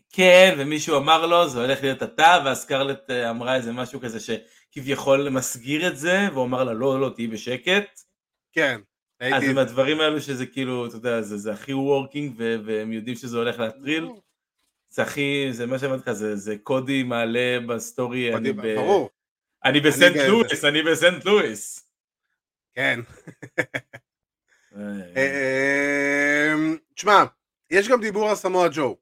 כן, 0.10 0.56
ומישהו 0.58 0.98
אמר 0.98 1.26
לו 1.26 1.50
זה 1.50 1.62
הולך 1.62 1.84
להיות 1.84 2.04
אתה, 2.04 2.38
והסקרלט 2.46 3.10
אה, 3.10 3.30
אמרה 3.30 3.56
איזה 3.56 3.72
משהו 3.72 4.02
כזה 4.02 4.20
שכביכול 4.20 5.30
מסגיר 5.30 5.88
את 5.88 5.98
זה, 5.98 6.28
והוא 6.34 6.46
אמר 6.46 6.64
לה 6.64 6.74
לא, 6.74 7.02
לא, 7.02 7.10
תהיי 7.16 7.28
בשקט. 7.28 8.00
כן. 8.54 8.82
אז 9.20 9.34
הייתי... 9.34 9.50
עם 9.50 9.58
הדברים 9.58 10.00
האלו 10.00 10.22
שזה 10.22 10.46
כאילו, 10.46 10.86
אתה 10.86 10.96
יודע, 10.96 11.22
זה, 11.22 11.38
זה 11.38 11.52
הכי 11.52 11.74
וורקינג, 11.74 12.34
והם 12.38 12.94
יודעים 12.94 13.16
שזה 13.16 13.38
הולך 13.38 13.60
להטריל, 13.60 14.08
זה 14.90 15.02
הכי, 15.02 15.48
זה 15.52 15.66
מה 15.66 15.80
שאמרתי 15.80 16.02
לך, 16.02 16.12
זה, 16.12 16.36
זה 16.36 16.56
קודי 16.64 17.04
מעלה 17.04 17.60
בסטורי, 17.68 18.36
אני, 18.36 18.54
ב... 18.54 18.76
ברור, 18.76 19.10
אני 19.66 19.80
בסנט 19.80 20.16
לואיס, 20.16 20.66
אני 20.66 20.84
בסנט 20.84 21.26
לואיס. 21.26 21.90
כן. 22.74 23.00
אה, 24.76 26.54
אמ, 26.54 26.78
תשמע, 26.96 27.24
יש 27.70 27.88
גם 27.88 28.02
דיבור 28.02 28.30
על 28.30 28.36
סמואל 28.36 28.70
ג'ו, 28.74 28.98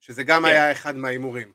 שזה 0.00 0.22
גם 0.22 0.42
כן. 0.42 0.48
היה 0.48 0.72
אחד 0.72 0.96
מההימורים. 0.96 1.52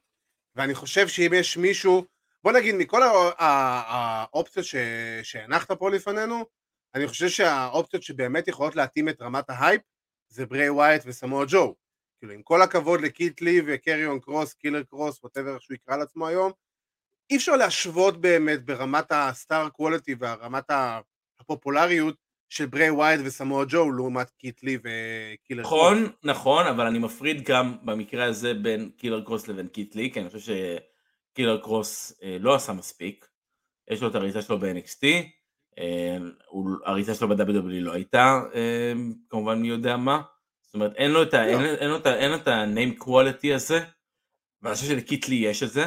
ואני 0.56 0.76
חושב 0.76 1.08
שאם 1.08 1.32
יש 1.36 1.58
מישהו, 1.58 2.06
בוא 2.44 2.52
נגיד 2.52 2.76
מכל 2.76 3.04
הא- 3.04 3.08
הא- 3.38 3.84
האופציות 3.88 4.66
שהנחת 5.24 5.72
פה 5.72 5.90
לפנינו, 5.92 6.46
אני 6.96 7.08
חושב 7.08 7.28
שהאופציות 7.30 8.04
שבאמת 8.04 8.48
יכולות 8.48 8.76
להתאים 8.76 9.10
את 9.10 9.22
רמת 9.22 9.50
ההייפ 9.50 9.82
זה 10.28 10.46
בריי 10.46 10.70
ווייאט 10.70 11.04
וסמואל 11.06 11.46
ג'ו. 11.50 11.76
כאילו 12.26 12.36
עם 12.36 12.44
כל 12.44 12.62
הכבוד 12.62 13.02
לקית' 13.02 13.42
לי 13.42 13.62
וקריון 13.68 14.20
קרוס, 14.20 14.54
קילר 14.54 14.84
קרוס, 14.84 15.24
whatever 15.24 15.54
איך 15.54 15.62
שהוא 15.62 15.76
יקרא 15.76 15.98
לעצמו 15.98 16.28
היום, 16.28 16.52
אי 17.30 17.36
אפשר 17.36 17.56
להשוות 17.56 18.22
באמת 18.22 18.66
ברמת 18.66 19.06
ה 19.10 19.22
star 19.22 19.70
quality 19.70 20.16
והרמת 20.20 20.72
הפופולריות 21.40 22.16
של 22.50 22.66
בריי 22.66 22.90
ווייאט 22.90 23.22
וסמואל 23.24 23.66
ג'ו 23.70 23.92
לעומת 23.92 24.30
קית' 24.30 24.64
לי 24.64 24.78
וקילר 24.78 25.64
קרוס. 25.64 25.74
נכון, 25.74 26.08
נכון, 26.24 26.68
אבל 26.68 26.86
אני 26.86 27.00
מפריד 27.00 27.44
גם 27.44 27.78
במקרה 27.84 28.26
הזה 28.26 28.54
בין 28.54 28.90
קילר 28.98 29.24
קרוס 29.24 29.48
לבין 29.48 29.68
קית' 29.68 29.96
לי, 29.96 30.12
כי 30.12 30.20
אני 30.20 30.30
חושב 30.30 30.54
שקילר 31.34 31.62
קרוס 31.62 32.20
אה, 32.24 32.38
לא 32.40 32.56
עשה 32.56 32.74
מספיק. 32.74 33.28
יש 33.90 34.02
לו 34.02 34.08
את 34.08 34.16
הריצה 34.16 34.42
שלו 34.42 34.60
ב-NXT, 34.60 35.06
אה, 35.80 36.18
הריצה 36.86 37.16
שלו 37.16 37.28
ב-WWE 37.28 37.82
לא 37.82 37.94
הייתה, 37.94 38.42
אה, 38.56 38.94
כמובן 39.30 39.62
מי 39.62 39.68
יודע 39.68 39.98
מה. 39.98 40.22
זאת 40.76 40.82
אומרת, 40.82 40.96
אין 40.96 41.12
לו 41.12 41.24
את 41.24 41.34
ה- 41.34 41.46
לא. 41.46 41.52
אין- 41.52 41.76
אין 41.76 41.90
לו 41.90 41.98
את 41.98 42.06
ה- 42.06 42.16
אין 42.16 42.32
לו 42.32 42.38
את 42.38 42.48
ה-name 42.48 43.04
quality 43.04 43.54
הזה, 43.56 43.80
ואני 44.62 44.76
חושב 44.76 44.88
שלקית' 44.88 45.28
לי 45.30 45.36
יש 45.36 45.64
את 45.64 45.70
זה. 45.72 45.86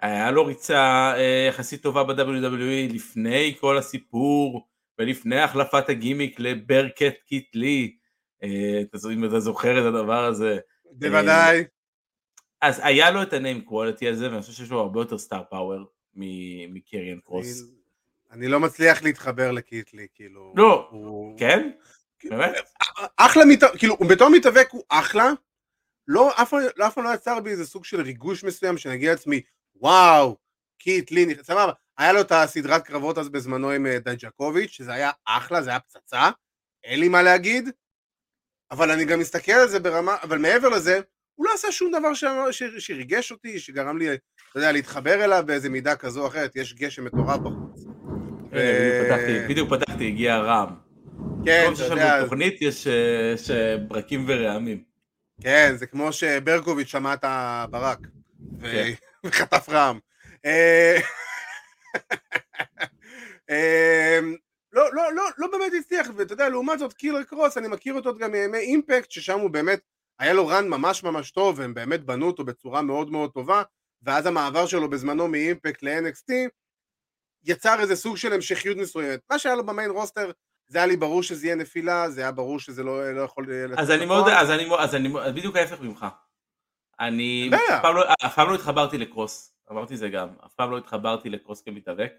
היה 0.00 0.30
לו 0.30 0.46
ריצה 0.46 1.12
אה, 1.16 1.46
יחסית 1.48 1.82
טובה 1.82 2.04
ב-WWE 2.04 2.92
לפני 2.94 3.54
כל 3.60 3.78
הסיפור 3.78 4.68
ולפני 4.98 5.40
החלפת 5.40 5.88
הגימיק 5.88 6.40
ל 6.40 6.49
Bearcat 6.49 7.14
קית' 7.26 7.54
לי. 7.56 7.96
אה, 8.42 8.82
אם 9.12 9.24
אתה 9.24 9.40
זוכר 9.40 9.78
את 9.80 9.94
הדבר 9.94 10.24
הזה. 10.24 10.58
בוודאי. 10.92 11.64
אז 12.62 12.80
היה 12.84 13.10
לו 13.10 13.22
את 13.22 13.32
ה-name 13.32 13.68
quality 13.70 14.08
הזה 14.12 14.30
ואני 14.30 14.40
חושב 14.40 14.52
שיש 14.52 14.70
לו 14.70 14.80
הרבה 14.80 15.00
יותר 15.00 15.18
star 15.18 15.42
power 15.50 15.84
מקריון 16.68 17.18
קרוס. 17.24 17.62
אני- 17.62 17.70
אני 18.32 18.48
לא 18.48 18.60
מצליח 18.60 19.02
להתחבר 19.02 19.52
לקית' 19.52 19.94
לי, 19.94 20.06
כאילו... 20.14 20.52
לא. 20.56 20.88
הוא- 20.90 21.38
כן? 21.38 21.70
באמת? 22.30 22.54
אחלה 23.16 23.44
מתאבק, 23.44 23.78
כאילו, 23.78 23.96
בתור 23.96 24.28
מתאבק 24.28 24.68
הוא 24.70 24.82
אחלה, 24.88 25.32
לא, 26.08 26.42
אף 26.42 26.50
פעם 26.50 26.60
לא- 26.76 26.86
אף 26.86 26.94
פעם 26.94 27.04
לא 27.04 27.14
יצר 27.14 27.40
בי 27.40 27.50
איזה 27.50 27.66
סוג 27.66 27.84
של 27.84 28.00
ריגוש 28.00 28.44
מסוים, 28.44 28.78
שאני 28.78 28.94
אגיד 28.94 29.08
לעצמי, 29.08 29.40
וואו, 29.76 30.36
קית' 30.78 31.10
לי, 31.10 31.26
נכ- 31.34 31.42
סבבה, 31.42 31.72
היה 31.98 32.12
לו 32.12 32.20
את 32.20 32.32
הסדרת 32.32 32.82
קרבות 32.82 33.18
אז 33.18 33.28
בזמנו 33.28 33.70
עם 33.70 33.86
אה, 33.86 33.98
דייג'קוביץ', 33.98 34.70
שזה 34.70 34.92
היה 34.92 35.10
אחלה, 35.26 35.62
זה 35.62 35.70
היה 35.70 35.80
פצצה, 35.80 36.30
אין 36.84 37.00
לי 37.00 37.08
מה 37.08 37.22
להגיד, 37.22 37.70
אבל 38.70 38.90
אני 38.90 39.04
גם 39.04 39.18
מסתכל 39.20 39.52
על 39.52 39.68
זה 39.68 39.80
ברמה, 39.80 40.16
אבל 40.22 40.38
מעבר 40.38 40.68
לזה, 40.68 41.00
הוא 41.34 41.46
לא 41.46 41.54
עשה 41.54 41.72
שום 41.72 41.92
דבר 41.98 42.14
ש... 42.14 42.24
ש... 42.50 42.62
שריגש 42.78 43.32
אותי, 43.32 43.58
שגרם 43.58 43.98
לי, 43.98 44.14
אתה 44.14 44.18
יודע, 44.54 44.72
להתחבר 44.72 45.24
אליו 45.24 45.42
באיזה 45.46 45.68
מידה 45.68 45.96
כזו 45.96 46.22
או 46.22 46.26
אחרת, 46.26 46.56
יש 46.56 46.74
גשם 46.74 47.04
מטורף 47.04 47.38
בחוץ. 47.40 47.84
בדיוק 48.50 49.06
פתחתי, 49.06 49.48
בדיוק 49.48 49.70
פתחתי, 49.70 50.06
הגיע 50.08 50.34
הרעם. 50.34 50.85
כן, 51.46 51.72
אתה 51.74 51.84
יודע, 51.84 52.16
לנו 52.16 52.24
תוכנית 52.24 52.62
יש 52.62 52.86
אה, 52.86 53.32
יש, 53.34 53.50
אה, 53.50 53.76
ברקים 53.76 54.24
ורעמים. 54.28 54.84
כן, 55.42 55.74
זה 55.76 55.86
כמו 55.86 56.12
שברקוביץ' 56.12 56.88
שמע 56.88 57.14
את 57.14 57.20
הברק, 57.22 57.98
כן. 58.62 58.92
וחטף 59.24 59.68
רעם. 59.68 59.98
אה, 60.44 60.96
אה, 63.50 64.18
לא, 64.72 64.94
לא, 64.94 65.12
לא, 65.14 65.22
לא 65.38 65.46
באמת 65.52 65.72
הצליח, 65.80 66.06
ואתה 66.16 66.32
יודע, 66.32 66.48
לעומת 66.48 66.78
זאת 66.78 66.92
קילר 66.92 67.22
קרוס, 67.22 67.58
אני 67.58 67.68
מכיר 67.68 67.94
אותו 67.94 68.16
גם 68.16 68.32
מימי 68.32 68.58
אימפקט, 68.58 69.10
ששם 69.10 69.40
הוא 69.40 69.50
באמת, 69.50 69.80
היה 70.18 70.32
לו 70.32 70.46
רן 70.46 70.68
ממש 70.68 71.02
ממש 71.02 71.30
טוב, 71.30 71.58
והם 71.58 71.74
באמת 71.74 72.04
בנו 72.04 72.26
אותו 72.26 72.44
בצורה 72.44 72.82
מאוד 72.82 73.10
מאוד 73.10 73.32
טובה, 73.32 73.62
ואז 74.02 74.26
המעבר 74.26 74.66
שלו 74.66 74.90
בזמנו 74.90 75.28
מאימפקט 75.28 75.82
ל-NXT, 75.82 76.32
יצר 77.44 77.80
איזה 77.80 77.96
סוג 77.96 78.16
של 78.16 78.32
המשכיות 78.32 78.76
מסוימת. 78.76 79.20
מה 79.30 79.38
שהיה 79.38 79.54
לו 79.54 79.66
במיין 79.66 79.90
רוסטר, 79.90 80.30
זה 80.68 80.78
היה 80.78 80.86
לי 80.86 80.96
ברור 80.96 81.22
שזה 81.22 81.46
יהיה 81.46 81.56
נפילה, 81.56 82.10
זה 82.10 82.20
היה 82.20 82.32
ברור 82.32 82.58
שזה 82.60 82.82
לא, 82.82 83.12
לא 83.12 83.20
יכול 83.20 83.46
לצאת 83.52 83.78
אז 83.78 83.90
אני. 83.90 84.06
מאוד, 84.06 84.28
אז 84.28 84.50
אני, 84.50 84.68
אז 84.78 84.94
אני, 84.94 85.08
אז 85.20 85.32
בדיוק 85.32 85.56
ההפך 85.56 85.80
ממך. 85.80 86.06
אני. 87.00 87.50
אף 87.54 87.82
פעם, 87.82 87.96
לא, 87.96 88.04
אף 88.26 88.34
פעם 88.34 88.48
לא 88.48 88.54
התחברתי 88.54 88.98
לקרוס, 88.98 89.54
אמרתי 89.70 89.96
זה 89.96 90.08
גם, 90.08 90.28
אף 90.46 90.54
פעם 90.54 90.70
לא 90.70 90.78
התחברתי 90.78 91.30
לקרוס 91.30 91.62
כמתאבק, 91.62 92.12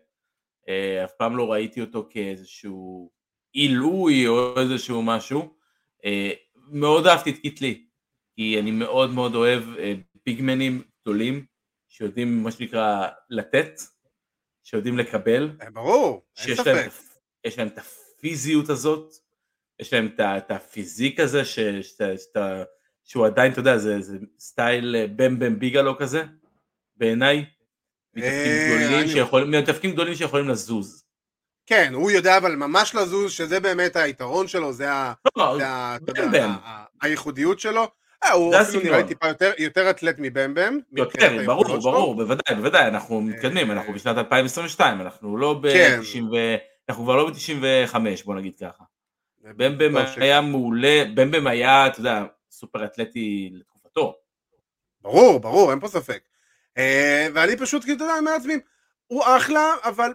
אה, 0.70 1.04
אף 1.04 1.12
פעם 1.12 1.38
לא 1.38 1.52
ראיתי 1.52 1.82
אותו 1.82 2.08
כאיזשהו 2.10 3.12
עילוי 3.52 4.28
או 4.28 4.60
איזשהו 4.60 5.02
משהו, 5.02 5.54
אה, 6.06 6.32
מאוד 6.72 7.08
אהבתי 7.08 7.30
את 7.30 7.38
קיטלי, 7.38 7.86
כי 8.36 8.60
אני 8.60 8.72
מאוד 8.72 9.10
מאוד 9.14 9.36
אוהב 9.36 9.64
אה, 9.78 9.94
פיגמנים 10.24 10.82
גדולים, 11.02 11.46
שיודעים 11.90 12.44
מה 12.44 12.52
שנקרא 12.52 13.08
לתת, 13.30 13.82
שיודעים 14.64 14.98
לקבל, 14.98 15.50
ברור, 15.74 16.26
אין 16.38 16.46
שיש 16.48 16.60
ספק. 16.60 16.68
את 16.68 16.88
הפ- 16.88 17.18
יש 17.46 17.60
להם 17.60 17.68
את 17.68 17.78
הפיזיות 18.18 18.70
הזאת, 18.70 19.14
יש 19.80 19.94
להם 19.94 20.10
את 20.20 20.52
הפיזיק 20.52 21.20
הזה, 21.20 21.46
ש, 21.46 21.60
שאתה- 21.60 22.18
שאתה- 22.18 22.64
שהוא 23.04 23.26
עדיין, 23.26 23.52
אתה 23.52 23.60
יודע, 23.60 23.78
זה, 23.78 24.02
זה 24.02 24.18
סטייל 24.40 24.96
אה, 24.96 25.06
בם 25.16 25.40
בם 25.40 25.60
ביגלו 25.60 25.98
כזה, 25.98 26.24
בעיניי, 26.98 27.46
מתאפקים 28.16 28.52
אה, 28.52 28.78
גדולים 28.78 29.00
אני- 29.00 29.10
שיכולים, 29.10 29.52
מתאפקים 29.52 29.92
גדולים 29.92 30.16
שיכולים 30.16 30.50
לזוז. 30.50 31.04
כן, 31.66 31.92
הוא 31.94 32.12
יודע 32.12 32.38
אבל 32.38 32.56
ממש 32.56 32.96
לזוז, 32.96 33.32
שזה 33.32 33.60
באמת 33.60 33.96
היתרון 33.96 34.48
שלו, 34.48 34.74
זה 34.74 34.88
בם 35.38 36.32
בם. 36.32 36.52
הייחודיות 37.02 37.60
שלו. 37.60 37.88
אה, 38.24 38.32
הוא 38.32 38.56
אפילו 38.62 38.84
נראה. 38.84 39.08
טיפה 39.08 39.28
יותר- 39.28 39.52
אתלט 39.90 40.16
מבמבם. 40.18 40.80
יותר, 40.96 41.44
ברור. 41.46 41.78
ברור, 41.78 42.16
בוודאי, 42.16 42.56
בוודאי, 42.56 42.88
אנחנו 42.88 43.22
מתקדמים, 43.22 43.72
אנחנו 43.72 43.94
בשנת 43.94 44.18
2022, 44.18 45.02
אנחנו 45.02 45.38
לא 45.38 45.62
כן. 45.74 46.00
ב-90 46.02 46.24
ו... 46.24 46.56
אנחנו 46.90 47.04
כבר 47.04 47.16
לא 47.16 47.30
ב-95, 47.30 47.96
בוא 48.26 48.36
נגיד 48.36 48.54
ככה. 48.60 48.84
במבם 49.42 49.98
היה 50.18 50.42
מעולה, 50.42 51.04
במבם 51.16 51.48
היה, 51.48 51.88
אתה 51.88 52.00
יודע, 52.00 52.26
סופר 52.52 52.86
אתלטי 52.86 53.50
לתקופתו. 53.54 54.16
ברור, 55.02 55.40
ברור, 55.40 55.72
אין 55.72 55.80
פה 55.80 55.88
ספק. 55.88 56.24
אה, 56.78 57.28
ואני 57.34 57.58
פשוט, 57.58 57.84
כאילו, 57.84 57.96
אתה 57.98 58.04
יודע, 58.04 58.32
לעצמי, 58.32 58.54
הוא 59.08 59.24
אחלה, 59.38 59.76
אבל 59.84 60.14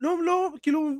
לא, 0.00 0.18
לא, 0.22 0.50
כאילו, 0.62 0.90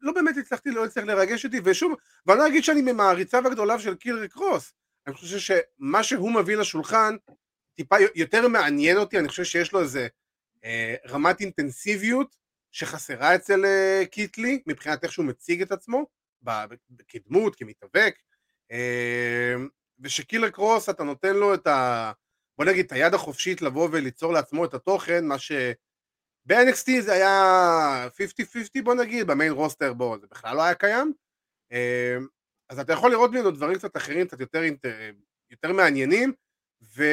לא 0.00 0.12
באמת 0.12 0.36
הצלחתי, 0.36 0.70
לא 0.70 0.84
הצליח 0.84 1.04
לרגש 1.04 1.44
אותי, 1.44 1.60
ושוב, 1.64 1.92
ואני 2.26 2.38
לא 2.38 2.46
אגיד 2.46 2.64
שאני 2.64 2.82
ממעריציו 2.82 3.46
הגדוליו 3.46 3.80
של 3.80 3.94
קילרי 3.94 4.28
קרוס. 4.28 4.72
אני 5.06 5.14
חושב 5.14 5.38
שמה 5.38 6.02
שהוא 6.02 6.32
מביא 6.32 6.56
לשולחן 6.56 7.16
טיפה 7.76 7.96
יותר 8.14 8.48
מעניין 8.48 8.96
אותי, 8.96 9.18
אני 9.18 9.28
חושב 9.28 9.44
שיש 9.44 9.72
לו 9.72 9.80
איזה 9.80 10.08
אה, 10.64 10.94
רמת 11.08 11.40
אינטנסיביות 11.40 12.36
שחסרה 12.70 13.34
אצל 13.34 13.64
אה, 13.64 14.02
קיטלי, 14.10 14.62
מבחינת 14.66 15.04
איך 15.04 15.12
שהוא 15.12 15.26
מציג 15.26 15.62
את 15.62 15.72
עצמו, 15.72 16.06
כדמות, 17.08 17.56
כמתאבק, 17.56 18.14
אה, 18.72 19.54
ושקילר 20.00 20.50
קרוס 20.50 20.88
אתה 20.88 21.04
נותן 21.04 21.36
לו 21.36 21.54
את 21.54 21.66
ה... 21.66 22.12
בוא 22.58 22.64
נגיד 22.64 22.86
את 22.86 22.92
היד 22.92 23.14
החופשית 23.14 23.62
לבוא 23.62 23.88
וליצור 23.92 24.32
לעצמו 24.32 24.64
את 24.64 24.74
התוכן, 24.74 25.26
מה 25.26 25.38
ש... 25.38 25.52
ב-NXT 26.46 27.00
זה 27.00 27.12
היה 27.12 28.08
50-50 28.78 28.82
בוא 28.84 28.94
נגיד, 28.94 29.26
במיין 29.26 29.52
רוסטר 29.52 29.92
בו 29.92 30.18
זה 30.20 30.26
בכלל 30.30 30.56
לא 30.56 30.62
היה 30.62 30.74
קיים. 30.74 31.12
אה, 31.72 32.16
אז 32.68 32.78
אתה 32.78 32.92
יכול 32.92 33.10
לראות 33.10 33.30
ממנו 33.30 33.50
דברים 33.50 33.78
קצת 33.78 33.96
אחרים, 33.96 34.26
קצת 34.26 34.40
יותר, 34.40 34.62
אינטר... 34.62 35.10
יותר 35.50 35.72
מעניינים, 35.72 36.32
ו... 36.96 37.04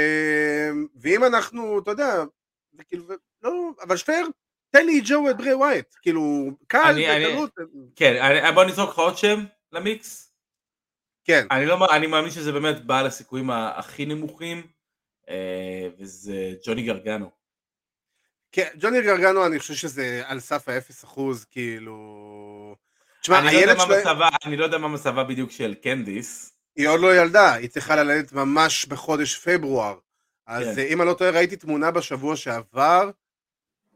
ואם 1.02 1.24
אנחנו, 1.24 1.80
אתה 1.80 1.92
יודע, 1.92 2.24
זה 2.72 2.84
כאילו, 2.84 3.06
לא, 3.42 3.72
אבל 3.82 3.98
שפר, 3.98 4.22
תן 4.70 4.86
לי 4.86 5.02
ג'ו 5.06 5.30
את 5.30 5.38
ברי 5.38 5.54
ווייט, 5.54 5.96
כאילו, 6.02 6.50
קל, 6.68 6.96
בקלות, 7.00 7.52
כן, 7.96 8.54
בוא 8.56 8.64
נזרוק 8.64 8.90
לך 8.90 8.98
עוד 9.00 9.18
שם 9.18 9.46
למיקס. 9.72 10.34
כן, 11.24 11.48
אני 11.52 11.66
לא, 11.66 11.88
אני 11.92 12.08
מאמין 12.08 12.32
שזה 12.32 12.52
באמת 12.52 12.86
בעל 12.86 13.06
הסיכויים 13.06 13.50
הכי 13.50 14.06
נמוכים, 14.06 14.68
אה, 15.30 15.88
וזה 16.00 16.54
ג'וני 16.66 16.84
גרגנו. 16.84 17.32
כן, 18.52 18.68
ג'וני 18.80 19.02
גרגנו 19.02 19.46
אני 19.46 19.60
חושב 19.60 19.74
שזה 19.74 20.22
על 20.26 20.40
סף 20.40 20.70
האפס 20.70 21.04
אחוז, 21.04 21.46
כאילו... 21.46 22.76
תשמע, 23.22 23.40
אני 23.40 23.46
לא 23.46 23.52
הילד 23.52 23.78
מה 23.78 23.84
שלה, 23.86 24.00
מצבה, 24.00 24.30
אני 24.46 24.58
לא 24.58 24.66
יודע 24.66 24.78
מה 24.78 24.88
מצבה 24.88 25.24
בדיוק 25.24 25.52
של 25.52 25.76
קנדיס. 25.84 26.54
היא 26.76 26.88
עוד 26.88 27.00
לא 27.00 27.16
ילדה, 27.16 27.54
היא 27.54 27.70
צריכה 27.70 27.96
ללדת 27.96 28.34
ממש 28.34 28.86
בחודש 28.86 29.38
פברואר. 29.38 29.98
אז 30.48 30.76
כן. 30.76 30.82
אה, 30.82 30.88
אם 30.88 31.02
אני 31.02 31.10
לא 31.10 31.14
טועה, 31.14 31.32
ראיתי 31.32 31.56
תמונה 31.56 31.92
בשבוע 31.92 32.36
שעבר, 32.36 33.10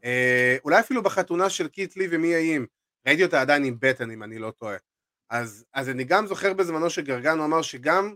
אה, 0.04 0.56
אולי 0.64 0.80
אפילו 0.80 1.02
בחתונה 1.02 1.50
של 1.50 1.68
קיטלי 1.68 2.08
ומי 2.10 2.34
האיים, 2.34 2.66
ראיתי 3.06 3.24
אותה 3.24 3.40
עדיין 3.40 3.64
עם 3.64 3.76
בטן, 3.80 4.10
אם 4.10 4.22
אני 4.22 4.38
לא 4.38 4.50
טועה. 4.50 4.76
אז, 5.30 5.64
אז 5.74 5.88
אני 5.88 6.04
גם 6.04 6.26
זוכר 6.26 6.52
בזמנו 6.52 6.90
שגרגנו 6.90 7.44
אמר 7.44 7.62
שגם 7.62 8.14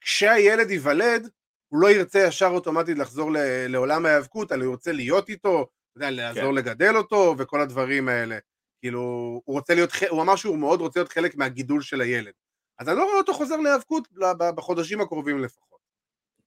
כשהילד 0.00 0.70
ייוולד, 0.70 1.28
הוא 1.68 1.80
לא 1.80 1.90
ירצה 1.90 2.18
ישר 2.18 2.46
אוטומטית 2.46 2.98
לחזור 2.98 3.32
ל- 3.32 3.66
לעולם 3.66 4.06
ההיאבקות, 4.06 4.52
אלא 4.52 4.64
הוא 4.64 4.72
ירצה 4.72 4.92
להיות 4.92 5.28
איתו, 5.28 5.62
אתה 5.62 5.96
יודע, 5.96 6.10
לעזור 6.10 6.50
כן. 6.50 6.54
לגדל 6.54 6.96
אותו 6.96 7.34
וכל 7.38 7.60
הדברים 7.60 8.08
האלה. 8.08 8.38
כאילו, 8.80 9.00
הוא 9.44 9.54
רוצה 9.54 9.74
להיות, 9.74 9.90
הוא 10.08 10.22
אמר 10.22 10.36
שהוא 10.36 10.58
מאוד 10.58 10.80
רוצה 10.80 11.00
להיות 11.00 11.12
חלק 11.12 11.36
מהגידול 11.36 11.82
של 11.82 12.00
הילד. 12.00 12.32
אז 12.78 12.88
אני 12.88 12.96
לא 12.96 13.04
רואה 13.04 13.16
אותו 13.16 13.34
חוזר 13.34 13.56
להיאבקות 13.56 14.08
בחודשים 14.38 15.00
הקרובים 15.00 15.38
לפחות. 15.38 15.75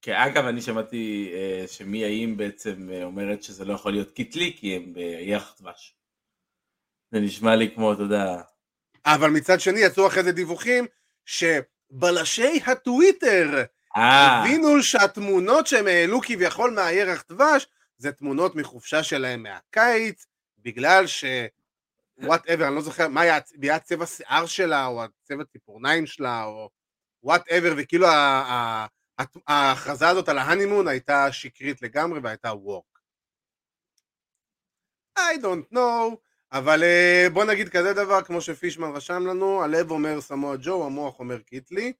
כי 0.02 0.10
אגב, 0.14 0.44
אני 0.46 0.62
שמעתי 0.62 1.32
אה, 1.34 1.64
שמיה 1.68 2.04
ים 2.04 2.36
בעצם 2.36 2.88
אה, 2.92 3.04
אומרת 3.04 3.42
שזה 3.42 3.64
לא 3.64 3.74
יכול 3.74 3.92
להיות 3.92 4.10
קית' 4.10 4.36
לי, 4.36 4.56
כי 4.56 4.76
הם 4.76 4.94
בירח 4.94 5.52
דבש. 5.60 5.94
זה 7.12 7.20
נשמע 7.20 7.56
לי 7.56 7.70
כמו, 7.74 7.92
אתה 7.92 8.02
יודע, 8.02 8.40
אבל 9.06 9.30
מצד 9.30 9.60
שני 9.60 9.80
יצאו 9.80 10.06
אחרי 10.06 10.22
זה 10.22 10.32
דיווחים 10.32 10.86
שבלשי 11.24 12.60
הטוויטר 12.66 13.64
אה, 13.96 14.40
הבינו 14.40 14.82
שהתמונות 14.82 15.66
שהם 15.66 15.86
העלו 15.86 16.20
כביכול 16.20 16.70
מהירח 16.70 17.24
דבש 17.28 17.66
זה 17.98 18.12
תמונות 18.12 18.56
מחופשה 18.56 19.02
שלהם 19.02 19.42
מהקיץ, 19.42 20.26
בגלל 20.58 21.06
ש... 21.06 21.24
whatever, 22.22 22.66
אני 22.66 22.74
לא 22.74 22.80
זוכר 22.80 23.08
מה 23.08 23.20
היה, 23.20 23.38
היה 23.62 23.78
צבע 23.78 24.06
שיער 24.06 24.46
שלה, 24.46 24.86
או 24.86 25.04
הצבע 25.04 25.44
ציפורניים 25.44 26.06
שלה, 26.06 26.44
או 26.44 26.70
whatever, 27.22 27.72
וכאילו 27.76 28.06
ה- 28.06 28.86
ההכרזה 29.46 30.08
הזאת 30.08 30.28
על 30.28 30.38
ה 30.38 30.43
honeymoon 30.43 30.88
הייתה 30.88 31.32
שקרית 31.32 31.82
לגמרי 31.82 32.20
והייתה 32.20 32.52
work. 32.52 32.84
I 35.18 35.42
don't 35.42 35.74
know, 35.74 36.16
אבל 36.52 36.82
אה, 36.82 37.26
בוא 37.32 37.44
נגיד 37.44 37.68
כזה 37.68 37.92
דבר, 37.92 38.22
כמו 38.22 38.40
שפישמן 38.40 38.90
רשם 38.90 39.26
לנו, 39.26 39.62
הלב 39.62 39.90
אומר 39.90 40.20
סמואל 40.20 40.58
ג'ו, 40.62 40.86
המוח 40.86 41.18
אומר 41.18 41.38
קית' 41.38 41.69
לי, 41.69 41.92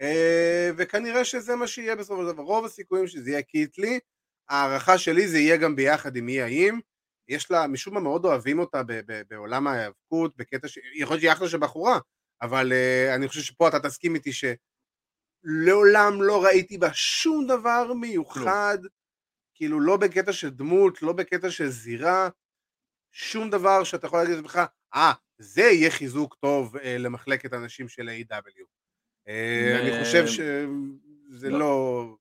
אה, 0.00 0.70
וכנראה 0.76 1.24
שזה 1.24 1.56
מה 1.56 1.66
שיהיה 1.66 1.96
בסופו 1.96 2.22
של 2.22 2.32
דבר. 2.32 2.42
רוב 2.42 2.64
הסיכויים 2.64 3.06
שזה 3.06 3.30
יהיה 3.30 3.42
קית' 3.42 3.74
לי, 3.74 3.98
ההערכה 4.48 4.98
שלי 4.98 5.28
זה 5.28 5.38
יהיה 5.38 5.56
גם 5.56 5.76
ביחד 5.76 6.16
עם 6.16 6.26
מיה 6.26 6.42
ים, 6.42 6.80
יש 7.28 7.50
לה, 7.50 7.66
משום 7.66 7.94
מה 7.94 8.00
מאוד 8.00 8.24
אוהבים 8.24 8.58
אותה 8.58 8.82
ב- 8.82 9.00
ב- 9.06 9.22
בעולם 9.30 9.66
ההיאבקות, 9.66 10.36
בקטע 10.36 10.68
ש... 10.68 10.78
יכול 10.94 11.14
להיות 11.14 11.20
שהיא 11.20 11.32
אחלה 11.32 11.48
של 11.48 11.58
בחורה, 11.58 11.98
אבל 12.42 12.72
uh, 12.72 13.14
אני 13.14 13.28
חושב 13.28 13.40
שפה 13.40 13.68
אתה 13.68 13.80
תסכים 13.80 14.14
איתי 14.14 14.32
שלעולם 15.44 16.22
לא 16.22 16.44
ראיתי 16.44 16.78
בה 16.78 16.88
שום 16.92 17.46
דבר 17.46 17.92
מיוחד, 17.94 18.78
כאילו 19.54 19.80
לא 19.80 19.96
בקטע 19.96 20.32
של 20.32 20.50
דמות, 20.50 21.02
לא 21.02 21.12
בקטע 21.12 21.50
של 21.50 21.68
זירה, 21.68 22.28
שום 23.12 23.50
דבר 23.50 23.84
שאתה 23.84 24.06
יכול 24.06 24.18
להגיד 24.18 24.36
לעצמך, 24.36 24.60
אה, 24.94 25.12
זה 25.38 25.62
יהיה 25.62 25.90
חיזוק 25.90 26.34
טוב 26.34 26.76
uh, 26.76 26.80
למחלקת 26.98 27.52
הנשים 27.52 27.88
של 27.88 28.08
A.W. 28.08 28.64
Uh, 29.28 29.80
אני 29.80 30.04
חושב 30.04 30.26
שזה 30.26 31.50
לא. 31.50 31.58
לא... 31.58 32.16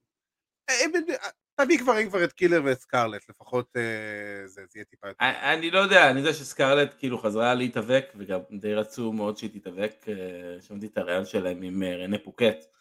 אה, 0.69 0.75
אה, 1.23 1.29
תביא 1.55 1.79
כבר, 1.79 2.01
אם 2.01 2.09
כבר 2.09 2.23
את 2.23 2.33
קילר 2.33 2.61
ואת 2.65 2.79
סקארלט, 2.79 3.29
לפחות 3.29 3.77
אה, 3.77 4.47
זה 4.47 4.61
זה 4.69 4.79
יהיה 4.79 4.85
טיפה 4.85 5.07
יותר. 5.07 5.25
אני 5.25 5.71
לא 5.71 5.79
יודע, 5.79 6.09
אני 6.11 6.19
יודע 6.19 6.33
שסקארלט 6.33 6.95
כאילו 6.99 7.17
חזרה 7.17 7.53
להתאבק, 7.53 8.05
וגם 8.15 8.39
די 8.51 8.73
רצו 8.73 9.13
מאוד 9.13 9.37
שהיא 9.37 9.49
תתאבק, 9.59 9.93
אה, 10.07 10.61
שמעתי 10.61 10.85
את 10.85 10.97
הרעיון 10.97 11.25
שלהם 11.25 11.61
עם 11.61 11.83
אה, 11.83 11.95
רנה 11.95 12.17
פוקט, 12.17 12.43
אה, 12.43 12.80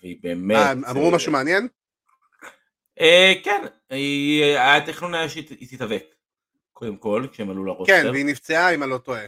והיא 0.00 0.16
באמת... 0.22 0.56
אה, 0.56 0.72
אמרו 0.90 1.10
אה, 1.10 1.14
משהו 1.14 1.32
מעניין? 1.32 1.68
אה, 3.00 3.32
כן, 3.44 3.64
היה 3.90 4.86
תכנון 4.86 5.14
היה 5.14 5.28
שהיא 5.28 5.68
תתאבק, 5.70 6.04
קודם 6.72 6.96
כל, 6.96 7.26
כשהם 7.32 7.50
עלו 7.50 7.64
לרוסטר. 7.64 8.02
כן, 8.02 8.10
והיא 8.10 8.24
נפצעה 8.24 8.74
אם 8.74 8.82
אני 8.82 8.90
לא 8.90 8.98
טועה. 8.98 9.26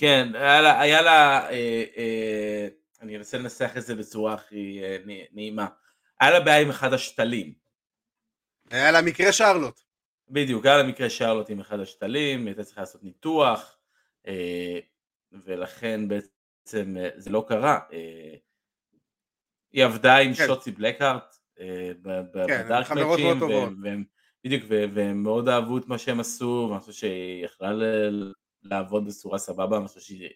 כן, 0.00 0.28
היה 0.34 1.02
לה, 1.02 1.48
אה, 1.50 1.84
אה, 1.96 2.68
אני 3.02 3.16
אנסה 3.16 3.38
לנסח 3.38 3.70
את 3.76 3.82
זה 3.82 3.94
בצורה 3.94 4.34
הכי 4.34 4.80
אה, 4.82 4.96
נעימה, 5.32 5.66
היה 6.20 6.30
לה 6.30 6.40
בעיה 6.40 6.60
עם 6.60 6.70
אחד 6.70 6.92
השתלים. 6.92 7.52
היה 8.70 8.92
לה 8.92 9.02
מקרה 9.02 9.32
שרלוט. 9.32 9.80
בדיוק, 10.28 10.66
היה 10.66 10.76
לה 10.76 10.82
מקרה 10.82 11.10
שרלוט 11.10 11.50
עם 11.50 11.60
אחד 11.60 11.80
השתלים, 11.80 12.40
היא 12.40 12.46
הייתה 12.46 12.64
צריכה 12.64 12.80
לעשות 12.80 13.04
ניתוח, 13.04 13.78
אה, 14.26 14.78
ולכן 15.32 16.08
בעצם 16.08 16.96
אה, 16.96 17.08
זה 17.16 17.30
לא 17.30 17.44
קרה. 17.48 17.78
אה, 19.74 19.80
היא 19.80 19.84
עבדה 19.84 20.16
עם 20.16 20.34
כן. 20.34 20.46
שוטסי 20.46 20.70
בלקארט 20.70 21.34
אה, 21.60 21.66
כן, 22.04 22.10
הן 22.10 22.64
בדארק 22.64 22.86
חברות 22.86 23.06
מאצ'ים, 23.20 23.26
מאוד 23.26 23.38
טובות. 23.38 23.54
והם- 23.68 23.80
והם- 23.82 24.04
בדיוק, 24.44 24.64
והם 24.68 25.22
מאוד 25.22 25.48
אהבו 25.48 25.78
את 25.78 25.86
מה 25.86 25.98
שהם 25.98 26.20
עשו, 26.20 26.68
ואני 26.70 26.80
חושב 26.80 26.92
שהיא 26.92 27.44
יכלה 27.44 27.70
לעבוד 28.62 29.06
בצורה 29.06 29.38
סבבה, 29.38 29.76
אני 29.78 29.88
חושב 29.88 30.00
שהיא... 30.00 30.28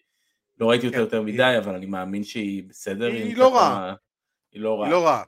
לא 0.59 0.69
ראיתי 0.69 0.85
אותה 0.87 0.97
כן, 0.97 1.01
יותר 1.03 1.17
היא- 1.25 1.33
מדי, 1.33 1.55
אבל 1.63 1.75
אני 1.75 1.85
מאמין 1.85 2.23
שהיא 2.23 2.63
בסדר. 2.69 3.05
היא 3.11 3.37
לא 3.37 3.55
רעה. 3.55 3.93
היא 4.51 4.61
לא 4.61 4.75
רעה. 4.79 4.85
היא 4.87 4.93
לא 4.93 5.05
רעה. 5.05 5.23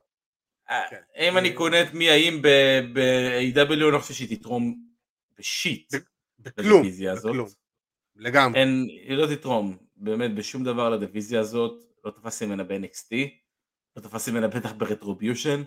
אה, 0.70 0.82
כן. 0.90 1.02
אם 1.30 1.38
אני 1.38 1.54
קונה 1.54 1.82
את 1.82 1.94
מי 1.94 2.10
האם 2.10 2.42
ב-AW, 2.42 3.74
אני 3.74 3.80
לא 3.92 4.00
חושב 4.00 4.14
שהיא 4.14 4.38
תתרום 4.38 4.76
בשיט 5.40 5.94
בכלום. 6.40 6.84
בכלום. 7.16 7.48
לגמרי. 8.16 8.60
אין, 8.60 8.86
היא 8.90 9.18
לא 9.18 9.36
תתרום 9.36 9.78
באמת 9.96 10.36
בשום 10.36 10.64
דבר 10.64 10.90
לדיוויזיה 10.90 11.40
הזאת, 11.40 11.84
לא 12.06 12.12
תפסתי 12.12 12.46
ממנה 12.46 12.64
ב-NXT, 12.64 13.16
לא 14.00 14.10
תפסתי 14.10 14.32
ממנה 14.32 14.48
בטח 14.48 14.72
ברטרוביושן. 14.72 15.64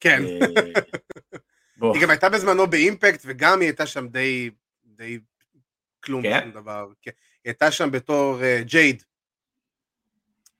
כן. 0.00 0.22
אה, 0.26 0.38
בוא, 1.76 1.94
היא 1.94 2.02
גם 2.02 2.10
הייתה 2.10 2.28
בזמנו 2.28 2.66
באימפקט, 2.66 3.20
וגם 3.24 3.60
היא 3.60 3.68
הייתה 3.68 3.86
שם 3.86 4.08
די... 4.08 4.50
די 4.84 5.18
כלום 6.04 6.22
כן? 6.22 6.40
שום 6.42 6.50
דבר. 6.52 6.88
כן. 7.02 7.10
היא 7.44 7.50
הייתה 7.50 7.70
שם 7.70 7.90
בתור 7.90 8.42
אה, 8.42 8.60
ג'ייד. 8.64 9.02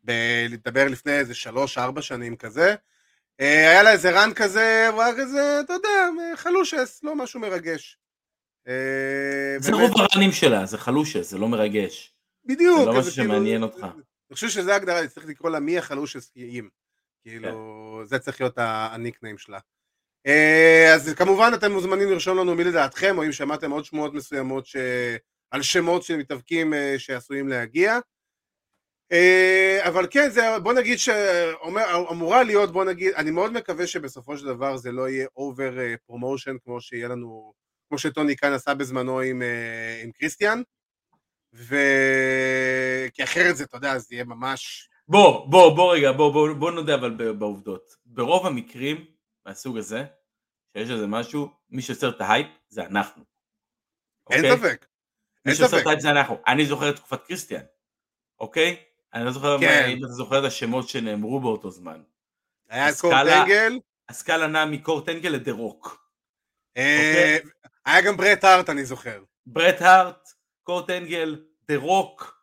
ב- 0.04 0.46
לדבר 0.50 0.84
לפני 0.88 1.12
איזה 1.12 1.34
שלוש, 1.34 1.78
ארבע 1.78 2.02
שנים 2.02 2.36
כזה. 2.36 2.74
אה, 3.40 3.70
היה 3.70 3.82
לה 3.82 3.92
איזה 3.92 4.10
רן 4.10 4.34
כזה, 4.34 4.88
הוא 4.88 5.02
היה 5.02 5.14
כזה, 5.16 5.60
אתה 5.64 5.72
יודע, 5.72 6.08
חלושס, 6.36 7.00
לא 7.02 7.14
משהו 7.16 7.40
מרגש. 7.40 7.98
אה, 8.68 9.56
זה 9.58 9.72
באמת, 9.72 9.90
רוב 9.90 10.00
הרנים 10.00 10.32
שלה, 10.32 10.66
זה 10.66 10.78
חלושה, 10.78 11.22
זה 11.22 11.38
לא 11.38 11.48
מרגש. 11.48 12.14
בדיוק. 12.44 12.78
זה 12.78 12.84
לא 12.86 12.98
משהו 12.98 13.12
כאילו- 13.12 13.26
שמעניין 13.34 13.62
אותך. 13.62 13.84
אני 14.30 14.34
חושב 14.34 14.48
שזה 14.48 14.72
ההגדרה, 14.72 15.00
אני 15.00 15.08
צריך 15.08 15.26
לקרוא 15.26 15.50
לה 15.50 15.60
מי 15.60 15.78
החלושסיים. 15.78 16.68
כאילו, 17.28 18.02
זה 18.04 18.18
צריך 18.18 18.40
להיות 18.40 18.54
הניקניים 18.56 19.38
שלה. 19.38 19.58
אה, 20.26 20.94
אז 20.94 21.14
כמובן 21.14 21.50
אתם 21.54 21.72
מוזמנים 21.72 22.10
לרשום 22.10 22.38
לנו 22.38 22.54
מי 22.54 22.64
לדעתכם, 22.64 23.18
או 23.18 23.24
אם 23.24 23.32
שמעתם 23.32 23.70
עוד 23.70 23.84
שמועות 23.84 24.14
מסוימות 24.14 24.66
ש... 24.66 24.76
על 25.50 25.62
שמות 25.62 26.02
של 26.02 26.16
מתאבקים 26.16 26.74
אה, 26.74 26.94
שעשויים 26.98 27.48
להגיע. 27.48 27.98
אה, 29.12 29.78
אבל 29.88 30.06
כן, 30.10 30.30
זה, 30.30 30.58
בוא 30.62 30.72
נגיד 30.72 30.98
שאמורה 30.98 32.42
להיות, 32.42 32.72
בוא 32.72 32.84
נגיד, 32.84 33.12
אני 33.14 33.30
מאוד 33.30 33.52
מקווה 33.52 33.86
שבסופו 33.86 34.38
של 34.38 34.46
דבר 34.46 34.76
זה 34.76 34.92
לא 34.92 35.08
יהיה 35.08 35.26
over 35.36 35.72
promotion 36.06 36.56
כמו 36.64 36.80
שיהיה 36.80 37.08
לנו, 37.08 37.52
כמו 37.88 37.98
שטוני 37.98 38.36
כאן 38.36 38.52
עשה 38.52 38.74
בזמנו 38.74 39.20
עם, 39.20 39.42
עם 40.02 40.12
קריסטיאן, 40.12 40.62
ו... 41.54 41.76
כי 43.14 43.24
אחרת 43.24 43.56
זה, 43.56 43.64
אתה 43.64 43.76
יודע, 43.76 43.98
זה 43.98 44.14
יהיה 44.14 44.24
ממש... 44.24 44.88
בוא, 45.08 45.46
בוא, 45.46 45.76
בוא 45.76 45.94
רגע, 45.94 46.12
בוא, 46.12 46.32
בוא, 46.32 46.52
בוא 46.52 46.70
נודה 46.70 46.94
אבל 46.94 47.32
בעובדות. 47.32 47.96
ברוב 48.06 48.46
המקרים 48.46 49.04
מהסוג 49.46 49.78
הזה, 49.78 50.04
שיש 50.72 50.90
איזה 50.90 51.06
משהו, 51.06 51.50
מי 51.70 51.82
שיוצר 51.82 52.08
את 52.08 52.20
ההייפ 52.20 52.46
זה 52.68 52.82
אנחנו. 52.86 53.24
אין 54.30 54.44
אוקיי? 54.44 54.58
ספק. 54.58 54.86
מי 55.44 55.54
שיוצר. 55.54 55.80
את 55.80 55.86
ההייפ 55.86 56.00
זה 56.00 56.10
אנחנו. 56.10 56.38
אני 56.46 56.66
זוכר 56.66 56.90
את 56.90 56.96
תקופת 56.96 57.26
קריסטיאן, 57.26 57.62
אוקיי? 58.40 58.76
אני 59.14 59.24
לא 59.24 59.30
זוכר 59.30 59.58
כן. 59.60 59.88
אם 59.88 59.98
אתה 59.98 60.12
זוכר 60.12 60.38
את 60.38 60.44
השמות 60.44 60.88
שנאמרו 60.88 61.40
באותו 61.40 61.70
זמן. 61.70 62.02
היה 62.68 62.94
קורט 63.00 63.14
אנגל, 63.14 63.78
הסקאלה 64.08 64.46
נעה 64.46 64.66
מקורט 64.66 65.08
אנגל 65.08 65.28
לדה 65.28 65.52
רוק. 65.52 66.10
אה, 66.76 66.96
אוקיי. 66.96 67.50
היה 67.84 68.00
גם 68.00 68.16
ברט 68.16 68.44
הארט, 68.44 68.70
אני 68.70 68.84
זוכר. 68.84 69.22
ברט 69.46 69.80
הארט, 69.82 70.28
קורט 70.62 70.90
אנגל, 70.90 71.44
דה 71.68 71.76
רוק, 71.76 72.37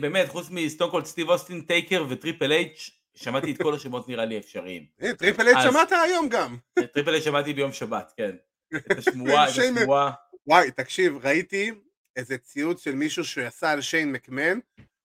באמת, 0.00 0.28
חוץ 0.28 0.46
מסטונקולד 0.50 1.04
סטיב 1.04 1.28
אוסטין, 1.28 1.60
טייקר 1.60 2.04
וטריפל 2.08 2.52
אייץ', 2.52 2.90
שמעתי 3.14 3.52
את 3.52 3.62
כל 3.62 3.74
השמות 3.74 4.08
נראה 4.08 4.24
לי 4.24 4.38
אפשריים. 4.38 4.86
טריפל 5.18 5.46
אייץ' 5.46 5.56
אז- 5.58 5.64
שמעת 5.70 5.92
היום 5.92 6.28
גם. 6.28 6.56
טריפל 6.94 7.10
אייץ' 7.12 7.24
שמעתי 7.24 7.52
ביום 7.52 7.72
שבת, 7.72 8.12
כן. 8.16 8.36
את 8.76 8.98
השמועה, 8.98 9.44
את 9.48 9.50
השמועה. 9.50 10.12
וואי, 10.46 10.70
תקשיב, 10.70 11.26
ראיתי 11.26 11.70
איזה 12.16 12.38
ציוץ 12.38 12.84
של 12.84 12.94
מישהו 12.94 13.24
שעשה 13.24 13.70
על 13.70 13.80
שיין 13.80 14.12
מקמן, 14.12 14.58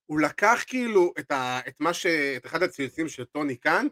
הוא 0.05 0.19
לקח 0.19 0.63
כאילו 0.67 1.13
את, 1.19 1.31
ה, 1.31 1.59
את 1.67 1.79
מה 1.79 1.93
ש... 1.93 2.05
את 2.05 2.45
אחד 2.45 2.63
הציוצים 2.63 3.09
של 3.09 3.25
טוני 3.25 3.57
כאן, 3.57 3.87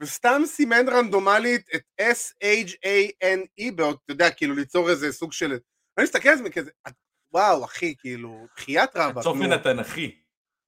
וסתם 0.00 0.42
סימן 0.46 0.88
רנדומלית 0.88 1.68
את 1.74 1.82
S-H-A-N-E, 2.00 3.72
אתה 3.74 3.84
יודע, 4.08 4.30
כאילו 4.30 4.54
ליצור 4.54 4.90
איזה 4.90 5.12
סוג 5.12 5.32
של... 5.32 5.58
אני 5.98 6.04
מסתכל 6.04 6.28
על 6.28 6.36
זה 6.38 6.50
כזה, 6.50 6.70
וואו, 7.34 7.64
אחי, 7.64 7.94
כאילו, 7.98 8.46
בחייאת 8.56 8.96
רבאק, 8.96 9.16
הצופן 9.16 9.42
נו. 9.42 9.54
התנ"כי. 9.54 10.20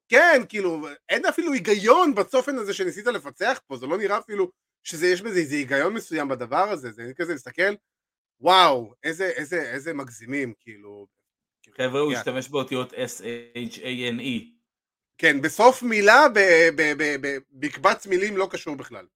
כן, 0.08 0.42
כאילו, 0.48 0.86
אין 1.08 1.26
אפילו 1.26 1.52
היגיון 1.52 2.14
בצופן 2.14 2.58
הזה 2.58 2.74
שניסית 2.74 3.06
לפצח 3.06 3.60
פה, 3.66 3.76
זה 3.76 3.86
לא 3.86 3.98
נראה 3.98 4.18
אפילו 4.18 4.50
שזה, 4.82 5.06
יש 5.06 5.22
בזה 5.22 5.38
איזה 5.38 5.54
היגיון 5.54 5.94
מסוים 5.94 6.28
בדבר 6.28 6.68
הזה, 6.70 6.92
זה 6.92 7.12
כזה 7.16 7.34
מסתכל, 7.34 7.74
וואו, 8.40 8.94
איזה, 9.04 9.24
איזה, 9.28 9.62
איזה 9.72 9.94
מגזימים, 9.94 10.54
כאילו. 10.60 11.06
חבר'ה, 11.76 12.00
הוא. 12.00 12.12
השתמש 12.12 12.48
באותיות 12.48 12.92
S-H-A-N-E. 12.92 14.44
כן, 15.18 15.40
בסוף 15.42 15.82
מילה, 15.82 16.28
ב- 16.34 16.70
ב- 16.76 16.92
ב- 17.02 17.26
ב- 17.26 17.38
בקבץ 17.52 18.06
מילים 18.06 18.36
לא 18.36 18.48
קשור 18.50 18.76
בכלל. 18.76 19.06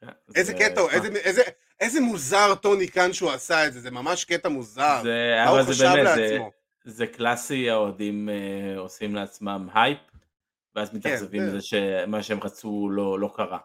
כן, 0.00 0.08
איזה 0.34 0.52
זה- 0.52 0.58
קטע, 0.58 0.80
איזה, 1.24 1.42
איזה, 1.82 2.00
מוזר 2.00 2.54
טוני 2.54 2.88
כאן 2.88 3.12
שהוא 3.12 3.30
עשה 3.30 3.66
את 3.66 3.72
זה, 3.72 3.80
זה 3.80 3.90
ממש 3.90 4.24
קטע 4.24 4.48
מוזר. 4.48 5.00
זה, 5.02 5.34
מה 5.44 5.50
הוא 5.50 5.62
זה 5.62 5.70
חשב 5.72 5.84
באמת, 5.84 6.14
זה, 6.14 6.20
לעצמו? 6.30 6.50
זה 6.84 7.06
קלאסי, 7.06 7.70
האוהדים 7.70 8.28
אה, 8.28 8.78
עושים 8.78 9.14
לעצמם 9.14 9.68
הייפ, 9.74 9.98
ואז 10.74 10.94
מתאכזבים 10.94 11.40
כן, 11.42 11.50
זה- 11.50 11.56
מזה 11.56 11.66
שמה 11.66 12.22
שהם 12.22 12.40
רצו 12.40 12.88
לא, 12.90 13.18
לא 13.20 13.32
קרה. 13.36 13.58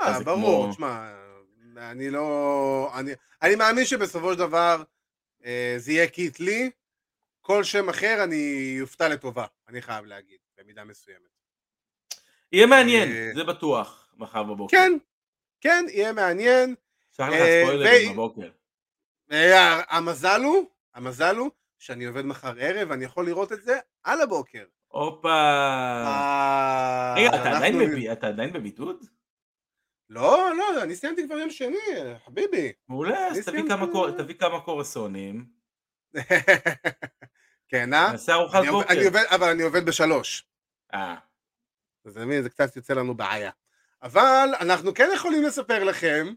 אה, 0.00 0.18
זה 0.18 0.24
ברור, 0.24 0.64
כמו- 0.64 0.72
תשמע, 0.72 1.12
אני 1.76 2.10
לא... 2.10 2.90
אני, 2.98 3.12
אני 3.42 3.54
מאמין 3.54 3.84
שבסופו 3.84 4.32
של 4.32 4.38
דבר 4.38 4.82
אה, 5.44 5.74
זה 5.78 5.92
יהיה 5.92 6.06
קיט 6.08 6.40
לי, 6.40 6.70
כל 7.40 7.64
שם 7.64 7.88
אחר 7.88 8.24
אני 8.24 8.76
אופתע 8.80 9.08
לטובה, 9.08 9.44
אני 9.68 9.82
חייב 9.82 10.04
להגיד, 10.04 10.38
במידה 10.58 10.84
מסוימת. 10.84 11.20
יהיה 12.52 12.66
מעניין, 12.66 13.08
אה, 13.12 13.30
זה 13.34 13.44
בטוח, 13.44 14.08
מחר 14.16 14.42
בבוקר. 14.42 14.76
כן, 14.76 14.92
כן, 15.60 15.84
יהיה 15.88 16.12
מעניין. 16.12 16.74
לך 17.20 17.32
אה, 17.32 17.62
ספוילרים 17.64 18.12
בבוקר. 18.12 18.50
אה, 19.32 19.80
המזל 19.88 20.42
הוא, 20.44 20.70
המזל 20.94 21.36
הוא, 21.36 21.50
שאני 21.78 22.04
עובד 22.04 22.24
מחר 22.24 22.54
ערב, 22.58 22.90
ואני 22.90 23.04
יכול 23.04 23.26
לראות 23.26 23.52
את 23.52 23.62
זה 23.62 23.78
על 24.04 24.20
הבוקר. 24.20 24.64
הופה. 24.88 25.28
אה, 26.06 27.14
רגע, 27.16 27.36
אתה 28.12 28.26
עדיין 28.26 28.52
בבידוד? 28.52 29.04
לא, 30.10 30.56
לא, 30.56 30.82
אני 30.82 30.96
סיימתי 30.96 31.26
כבר 31.26 31.38
יום 31.38 31.50
שני, 31.50 31.76
חביבי. 32.24 32.72
מעולה, 32.88 33.26
אז 33.26 33.48
אני 33.48 33.62
תביא 34.18 34.34
כמה 34.38 34.60
קורסונים, 34.60 35.56
כן, 37.68 37.94
אה? 37.94 38.12
נעשה 38.12 38.34
ארוחת 38.34 38.60
אני 38.60 38.70
בוקר. 38.70 38.92
אני 38.92 39.04
עובד, 39.04 39.24
אבל 39.34 39.48
אני 39.48 39.62
עובד 39.62 39.86
בשלוש. 39.86 40.44
אה, 40.94 41.16
אז 42.04 42.16
אני 42.16 42.26
מבין, 42.26 42.42
זה 42.42 42.50
קצת 42.50 42.76
יוצא 42.76 42.94
לנו 42.94 43.16
בעיה. 43.16 43.50
אבל 44.02 44.48
אנחנו 44.60 44.94
כן 44.94 45.08
יכולים 45.14 45.42
לספר 45.42 45.84
לכם 45.84 46.34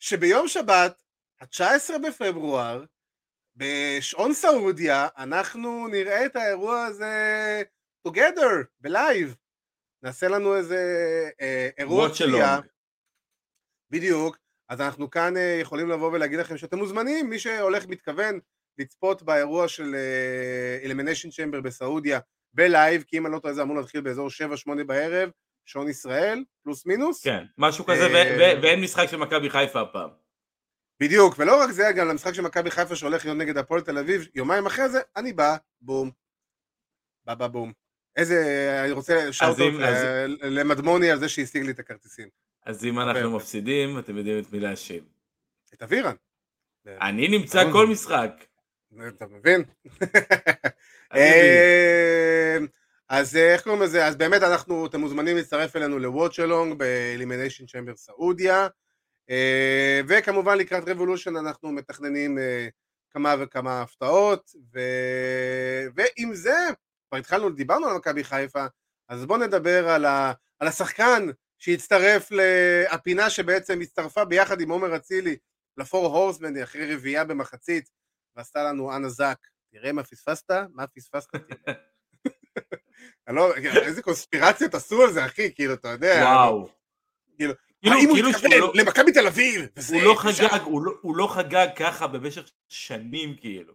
שביום 0.00 0.48
שבת, 0.48 1.02
ה-19 1.40 1.98
בפברואר, 1.98 2.84
בשעון 3.56 4.32
סעודיה, 4.32 5.08
אנחנו 5.16 5.88
נראה 5.88 6.26
את 6.26 6.36
האירוע 6.36 6.84
הזה 6.84 7.62
together, 8.08 8.64
בלייב. 8.80 9.36
נעשה 10.02 10.28
לנו 10.28 10.56
איזה 10.56 10.78
אה, 11.40 11.68
אירוע 11.78 12.08
צפייה. 12.10 12.58
בדיוק. 13.90 14.38
אז 14.68 14.80
אנחנו 14.80 15.10
כאן 15.10 15.36
אה, 15.36 15.58
יכולים 15.60 15.88
לבוא 15.88 16.12
ולהגיד 16.12 16.38
לכם 16.38 16.56
שאתם 16.56 16.78
מוזמנים, 16.78 17.30
מי 17.30 17.38
שהולך 17.38 17.86
מתכוון 17.86 18.40
לצפות 18.78 19.22
באירוע 19.22 19.68
של 19.68 19.96
אלימיניישן 20.84 21.30
צ'מבר 21.30 21.60
בסעודיה 21.60 22.20
בלייב, 22.54 23.02
כי 23.02 23.18
אם 23.18 23.26
אני 23.26 23.34
לא 23.34 23.38
טועה 23.38 23.54
זה 23.54 23.62
אמור 23.62 23.76
להתחיל 23.76 24.00
באזור 24.00 24.28
7-8 24.68 24.84
בערב, 24.86 25.30
שעון 25.66 25.88
ישראל, 25.88 26.44
פלוס 26.62 26.86
מינוס. 26.86 27.24
כן, 27.24 27.44
משהו 27.58 27.84
כזה, 27.86 28.06
אה, 28.06 28.60
ואין 28.62 28.80
משחק 28.80 29.06
של 29.10 29.16
מכבי 29.16 29.50
חיפה 29.50 29.80
הפעם. 29.80 30.10
בדיוק, 31.00 31.34
ולא 31.38 31.62
רק 31.62 31.70
זה, 31.70 31.92
גם 31.96 32.08
למשחק 32.08 32.32
של 32.34 32.42
מכבי 32.42 32.70
חיפה 32.70 32.96
שהולך 32.96 33.24
להיות 33.24 33.38
נגד 33.38 33.56
הפועל 33.58 33.80
תל 33.80 33.98
אביב, 33.98 34.26
יומיים 34.34 34.66
אחרי 34.66 34.88
זה, 34.88 35.00
אני 35.16 35.32
בא, 35.32 35.56
בום. 35.80 36.10
בא 37.24 37.34
בא 37.34 37.46
בום. 37.46 37.72
איזה, 38.16 38.40
אני 38.84 38.92
רוצה 38.92 39.32
שאוט 39.32 39.58
אז- 39.84 40.04
למדמוני 40.42 41.10
על 41.10 41.18
זה 41.18 41.28
שהשיג 41.28 41.62
לי 41.62 41.70
את 41.70 41.78
הכרטיסים. 41.78 42.28
אז 42.66 42.84
אם 42.84 43.00
אנחנו. 43.00 43.36
מפסידים, 43.36 43.98
אתם 43.98 44.16
יודעים 44.16 44.38
את 44.38 44.52
מי 44.52 44.60
להאשים. 44.60 45.04
את 45.74 45.82
אבירן. 45.82 46.14
אני 46.86 47.28
נמצא 47.28 47.62
ברור. 47.62 47.72
כל 47.72 47.86
משחק. 47.86 48.44
אתה 49.08 49.26
מבין? 49.26 49.62
אז 53.08 53.36
אה, 53.36 53.52
איך 53.52 53.62
קוראים 53.62 53.82
לזה? 53.82 54.06
אז 54.06 54.16
באמת 54.16 54.42
אנחנו, 54.42 54.86
אתם 54.86 55.00
מוזמנים 55.00 55.36
להצטרף 55.36 55.76
אלינו 55.76 55.98
ל 55.98 56.05
watch 56.05 56.39
along 56.39 56.74
באלימיניישן 56.78 57.66
צ'מבר 57.66 57.96
סעודיה 57.96 58.68
אה, 59.30 60.00
וכמובן 60.08 60.58
לקראת 60.58 60.88
רבולושן 60.88 61.36
אנחנו 61.36 61.72
מתכננים 61.72 62.38
אה, 62.38 62.68
כמה 63.10 63.34
וכמה 63.38 63.82
הפתעות. 63.82 64.50
ו... 64.74 64.80
ועם 65.94 66.34
זה, 66.34 66.56
כבר 67.08 67.18
התחלנו, 67.18 67.50
דיברנו 67.50 67.86
על 67.86 67.96
מכבי 67.96 68.24
חיפה 68.24 68.66
אז 69.08 69.24
בואו 69.24 69.38
נדבר 69.38 69.88
על, 69.88 70.04
ה... 70.04 70.32
על 70.58 70.68
השחקן 70.68 71.26
שהצטרף 71.58 72.28
לפינה 72.30 73.30
שבעצם 73.30 73.80
הצטרפה 73.80 74.24
ביחד 74.24 74.60
עם 74.60 74.70
עומר 74.70 74.96
אצילי 74.96 75.36
לפור 75.76 76.06
הורסמן 76.06 76.62
אחרי 76.62 76.94
רביעייה 76.94 77.24
במחצית 77.24 77.90
ועשתה 78.36 78.64
לנו 78.64 78.96
אנה 78.96 79.08
זק 79.08 79.38
תראה 79.70 79.92
מה 79.92 80.02
פספסת, 80.04 80.50
מה 80.72 80.86
פספסת, 80.86 81.30
לא, 83.28 83.54
איזה 83.56 84.02
קונספירציות 84.02 84.74
עשו 84.74 85.02
על 85.02 85.12
זה 85.12 85.24
אחי, 85.26 85.54
כאילו 85.54 85.74
אתה 85.74 85.88
יודע, 85.88 86.20
וואו. 86.24 86.68
כאילו, 87.36 87.52
כאילו, 87.80 87.96
האם 87.96 88.06
הוא 88.08 88.14
כאילו 88.16 88.28
התכוון 88.30 88.50
לא- 88.60 88.72
למכבי 88.74 89.12
תל 89.12 89.26
אביב, 89.26 89.66
הוא 89.92 90.02
לא. 90.02 90.14
חגג, 90.18 90.60
הוא 90.64 90.82
לא- 90.82 90.92
הוא 91.00 91.16
לא 91.16 91.26
חגג 91.26 91.66
ככה 91.76 92.06
במשך 92.06 92.50
שנים 92.68 93.36
כאילו. 93.40 93.74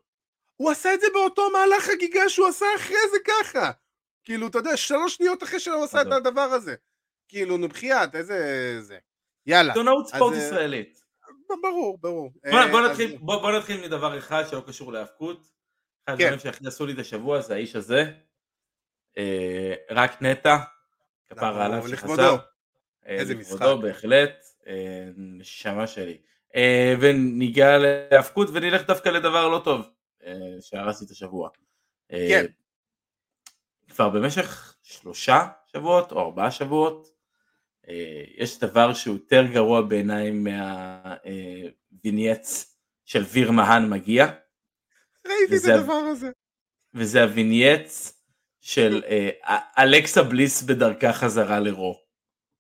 הוא 0.56 0.72
עשה 0.72 0.94
את 0.94 1.02
זה 1.02 1.08
באותו 1.14 1.50
מהלך 1.52 1.84
חגיגה 1.84 2.30
שהוא 2.30 2.48
עשה 2.48 2.66
אחרי 2.76 2.96
זה 3.12 3.18
ככה, 3.28 3.72
כאילו 4.24 4.48
אתה 4.48 4.58
יודע, 4.58 4.78
שלוש 4.78 5.16
שניות 5.16 5.44
אחרי 5.44 5.60
שהוא 5.60 5.84
עשה 5.84 6.02
את. 6.02 6.08
הדבר 6.12 6.42
הזה, 6.42 6.76
כאילו 7.28 7.58
נו 7.58 7.68
בחייאת, 7.68 8.16
איזה 8.16 8.38
זה, 8.82 8.98
יאללה, 9.46 9.74
עיתונאות 9.74 10.08
ספורט 10.08 10.34
אה, 10.34 10.40
ישראלית. 10.40 11.02
ברור, 11.62 11.98
ברור, 12.02 12.32
בוא- 12.52 12.60
אה, 12.60 12.90
נתחיל- 12.90 13.18
בוא 13.22 13.52
נתחיל 13.52 13.82
מדבר 13.82 14.18
אחד 14.18 14.44
שלא 14.50 14.64
קשור 14.68 14.94
להאבקות. 14.94 15.48
אחד 16.10 16.18
כן. 16.18 16.24
הדברים 16.24 16.40
שהכי 16.40 16.68
עשו 16.68 16.86
לי 16.86 16.94
את 16.94 17.00
השבוע 17.00 17.42
זה 17.42 17.54
האיש 17.54 17.76
הזה. 17.76 18.04
אה, 19.18 19.74
רק 19.90 20.22
נטע. 20.22 20.58
כפרה 21.30 21.66
עליו 21.66 21.88
לכבודו. 21.88 22.16
שחזר. 22.16 22.36
אה, 23.08 23.16
איזה 23.16 23.34
לכבודו 23.34 23.78
משחק. 23.78 23.84
בהחלט. 23.84 24.46
אה, 24.68 25.10
נשמה 25.18 25.88
שלי. 25.88 26.18
וניגע 27.00 27.78
להאבקות 27.78 28.50
ונלך 28.54 28.88
דווקא 28.88 29.10
לדבר 29.10 29.48
לא 29.48 29.62
טוב 29.64 29.90
שהרסתי 30.62 31.06
את 31.06 31.12
השבוע. 31.12 31.50
כן. 32.10 32.46
כבר 33.90 34.10
במשך 34.10 34.76
שלושה 34.84 35.48
שבועות 35.68 36.12
או 36.12 36.20
ארבעה 36.20 36.52
שבועות 36.52 37.08
יש 38.38 38.60
דבר 38.60 38.94
שהוא 38.94 39.16
יותר 39.16 39.44
גרוע 39.54 39.82
בעיניי 39.82 40.32
מהווינייץ 41.92 42.76
של 43.06 43.24
ויר 43.24 43.52
מהן 43.52 43.90
מגיע. 43.90 44.28
ראיתי 45.28 45.58
את 45.58 45.62
הדבר 45.76 45.94
הזה. 45.94 46.32
וזה 46.94 47.24
הווינייץ 47.24 48.21
של 48.62 49.02
אה, 49.08 49.30
אלכסה 49.78 50.24
בליס 50.24 50.64
בדרכה 50.64 51.14
חזרה 51.14 51.60
לרו. 51.60 52.00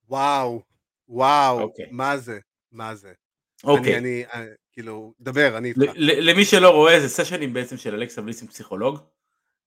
וואו, 0.10 0.62
וואו, 1.08 1.60
okay. 1.60 1.62
אוקיי. 1.62 1.86
מה 1.92 2.18
זה, 2.18 2.40
מה 2.72 2.96
זה. 2.96 3.12
אוקיי. 3.64 3.94
Okay. 3.94 3.98
אני, 3.98 4.24
אני, 4.34 4.46
כאילו, 4.72 5.14
דבר, 5.20 5.58
אני 5.58 5.70
איתך. 5.70 5.92
למי 5.98 6.46
שלא 6.46 6.70
רואה, 6.70 7.00
זה 7.00 7.10
סשנים 7.10 7.54
בעצם 7.54 7.78
של 7.78 7.94
אלכסה 7.94 8.22
בליס 8.22 8.42
עם 8.42 8.48
פסיכולוג, 8.48 9.00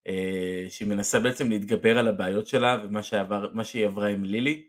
אה, 0.06 0.66
שהיא 0.68 0.88
מנסה 0.88 1.20
בעצם 1.20 1.50
להתגבר 1.50 1.98
על 1.98 2.08
הבעיות 2.08 2.46
שלה 2.46 2.78
ומה 2.84 3.02
שעבר, 3.02 3.62
שהיא 3.62 3.86
עברה 3.86 4.08
עם 4.08 4.24
לילי, 4.24 4.68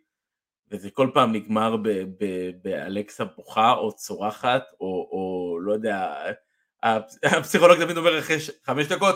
וזה 0.72 0.90
כל 0.90 1.10
פעם 1.14 1.32
נגמר 1.32 1.76
באלכסה 2.62 3.26
בוכה 3.26 3.74
או 3.74 3.96
צורחת, 3.96 4.64
או, 4.80 5.10
או 5.12 5.58
לא 5.62 5.74
יודע, 5.74 6.16
הפסיכולוג 7.24 7.84
תמיד 7.84 7.98
אומר 7.98 8.20
אחרי 8.20 8.38
חמש 8.64 8.86
דקות, 8.86 9.16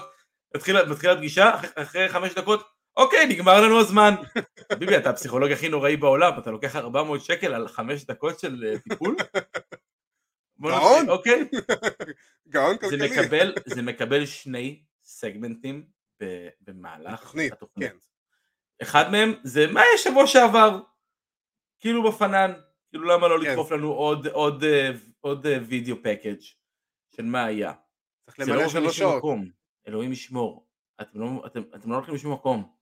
מתחילה, 0.56 0.86
מתחילה 0.86 1.16
פגישה, 1.16 1.52
אחרי 1.76 2.10
חמש 2.10 2.34
דקות, 2.34 2.64
אוקיי, 2.98 3.26
נגמר 3.26 3.62
לנו 3.62 3.80
הזמן. 3.80 4.16
ביבי, 4.80 4.98
אתה 4.98 5.10
הפסיכולוג 5.10 5.52
הכי 5.52 5.70
נוראי 5.70 5.98
בעולם, 5.98 6.40
אתה 6.40 6.52
לוקח 6.52 6.76
400 6.76 7.22
שקל 7.22 7.54
על 7.54 7.68
חמש 7.68 8.06
דקות 8.06 8.40
של 8.40 8.66
אה, 8.66 8.80
טיפול? 8.80 9.16
גאון. 10.62 11.10
אוקיי. 11.10 11.48
גאון 12.54 12.78
כלכלי. 12.78 13.10
זה 13.10 13.22
מקבל, 13.22 13.54
זה 13.66 13.82
מקבל 13.82 14.26
שני 14.26 14.84
סגמנטים 15.04 15.86
במהלך 16.62 17.36
התוכנית. 17.52 17.92
כן. 17.92 17.98
אחד 18.82 19.12
מהם 19.12 19.34
זה 19.44 19.68
מה 19.68 19.82
יש 19.96 20.04
שבוע 20.04 20.28
שעבר, 20.28 20.80
כאילו 21.80 22.04
בפנן, 22.04 22.54
כאילו 22.90 23.06
למה 23.06 23.28
לא 23.28 23.44
כן. 23.44 23.50
לדחוף 23.50 23.72
לנו 23.72 23.94
עוד, 23.94 24.28
עוד, 24.28 24.64
אה, 24.64 24.92
עוד 25.22 25.48
אה, 25.48 25.58
וידאו 25.68 25.96
פקאג' 26.04 26.42
של 27.16 27.24
מה 27.24 27.46
היה. 27.46 27.74
צריך 28.26 28.40
למלא 28.40 28.64
לא 28.64 28.70
שלוש 28.70 28.98
שעות. 28.98 29.24
אלוהים 29.90 30.12
ישמור, 30.12 30.68
אתם 31.02 31.20
לא, 31.20 31.44
אתם, 31.46 31.62
אתם 31.76 31.92
לא 31.92 31.96
הולכים 31.96 32.16
לשום 32.16 32.34
מקום. 32.34 32.74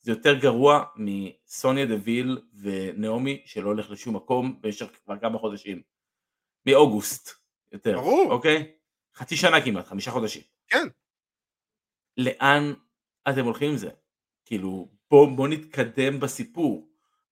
זה 0.00 0.12
יותר 0.12 0.34
גרוע 0.38 0.84
מסוניה 0.96 1.86
דוויל 1.86 2.38
ונעמי 2.54 3.42
שלא 3.46 3.68
הולך 3.68 3.90
לשום 3.90 4.16
מקום 4.16 4.60
במשך 4.60 4.86
כבר 5.04 5.18
כמה 5.18 5.38
חודשים. 5.38 5.82
מאוגוסט 6.66 7.30
יותר. 7.72 7.96
ברור. 7.96 8.32
אוקיי? 8.32 8.72
חצי 9.14 9.36
שנה 9.36 9.64
כמעט, 9.64 9.86
חמישה 9.86 10.10
חודשים. 10.10 10.42
כן. 10.68 10.88
לאן 12.16 12.72
אתם 13.28 13.44
הולכים 13.44 13.70
עם 13.70 13.76
זה? 13.76 13.90
כאילו, 14.44 14.88
בוא, 15.10 15.36
בוא 15.36 15.48
נתקדם 15.48 16.20
בסיפור. 16.20 16.88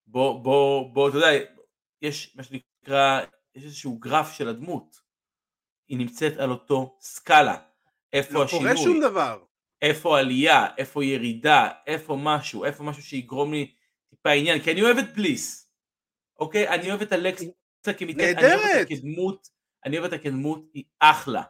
בוא, 0.06 0.42
בוא, 0.42 0.94
בוא, 0.94 1.08
אתה 1.08 1.16
יודע, 1.16 1.28
יש 2.02 2.36
מה 2.36 2.42
שנקרא, 2.42 3.20
יש 3.54 3.64
איזשהו 3.64 3.98
גרף 3.98 4.32
של 4.32 4.48
הדמות. 4.48 5.00
היא 5.88 5.98
נמצאת 5.98 6.36
על 6.36 6.50
אותו 6.50 6.98
סקאלה. 7.00 7.56
איפה 8.14 8.34
לא 8.34 8.44
השינוי? 8.44 8.64
לא 8.64 8.74
קורה 8.74 8.84
שום 8.84 9.00
דבר. 9.00 9.44
איפה 9.82 10.18
עלייה, 10.18 10.66
איפה 10.78 11.04
ירידה, 11.04 11.68
איפה 11.86 12.16
משהו, 12.20 12.64
איפה 12.64 12.82
משהו 12.82 13.02
שיגרום 13.02 13.52
לי 13.52 13.74
טיפה 14.10 14.30
עניין, 14.30 14.62
כי 14.62 14.72
אני 14.72 14.82
אוהב 14.82 14.98
את 14.98 15.14
בליס, 15.14 15.70
אוקיי? 16.38 16.68
אני 16.68 16.90
אוהב 16.90 17.02
את 17.02 17.12
אלכסה 17.12 17.92
כמתאר, 17.98 18.30
אני 18.30 18.54
אוהב 18.54 18.60
את 18.60 18.90
הקדמות, 18.90 19.48
אני 19.84 19.98
אוהב 19.98 20.12
את 20.12 20.20
הקדמות, 20.20 20.70
היא 20.74 20.84
אחלה, 21.00 21.42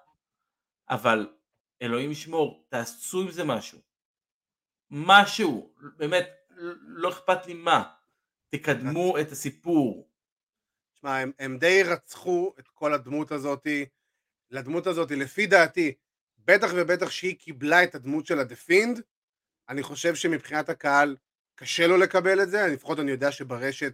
אבל 0.91 1.35
אלוהים 1.83 2.11
ישמור, 2.11 2.67
תעשו 2.69 3.21
עם 3.21 3.31
זה 3.31 3.45
משהו. 3.45 3.79
משהו, 4.91 5.75
באמת, 5.97 6.29
לא 6.81 7.09
אכפת 7.09 7.47
לי 7.47 7.55
מה, 7.55 7.83
תקדמו 8.49 9.19
את 9.19 9.33
הסיפור. 9.33 10.11
שמע, 10.95 11.17
הם, 11.17 11.33
הם 11.39 11.59
די 11.59 11.83
רצחו 11.83 12.55
את 12.59 12.69
כל 12.69 12.95
הדמות 12.95 13.33
הזאתי, 13.33 13.87
לדמות 14.51 14.87
הזאתי, 14.87 15.17
לפי 15.17 15.47
דעתי, 15.47 15.95
בטח 16.47 16.71
ובטח 16.75 17.11
שהיא 17.11 17.37
קיבלה 17.37 17.83
את 17.83 17.95
הדמות 17.95 18.27
של 18.27 18.39
הדפינד, 18.39 19.01
אני 19.69 19.83
חושב 19.83 20.15
שמבחינת 20.15 20.69
הקהל 20.69 21.17
קשה 21.55 21.87
לו 21.87 21.97
לקבל 21.97 22.43
את 22.43 22.51
זה, 22.51 22.67
לפחות 22.67 23.01
אני 23.01 23.11
יודע 23.11 23.33
שברשת 23.33 23.93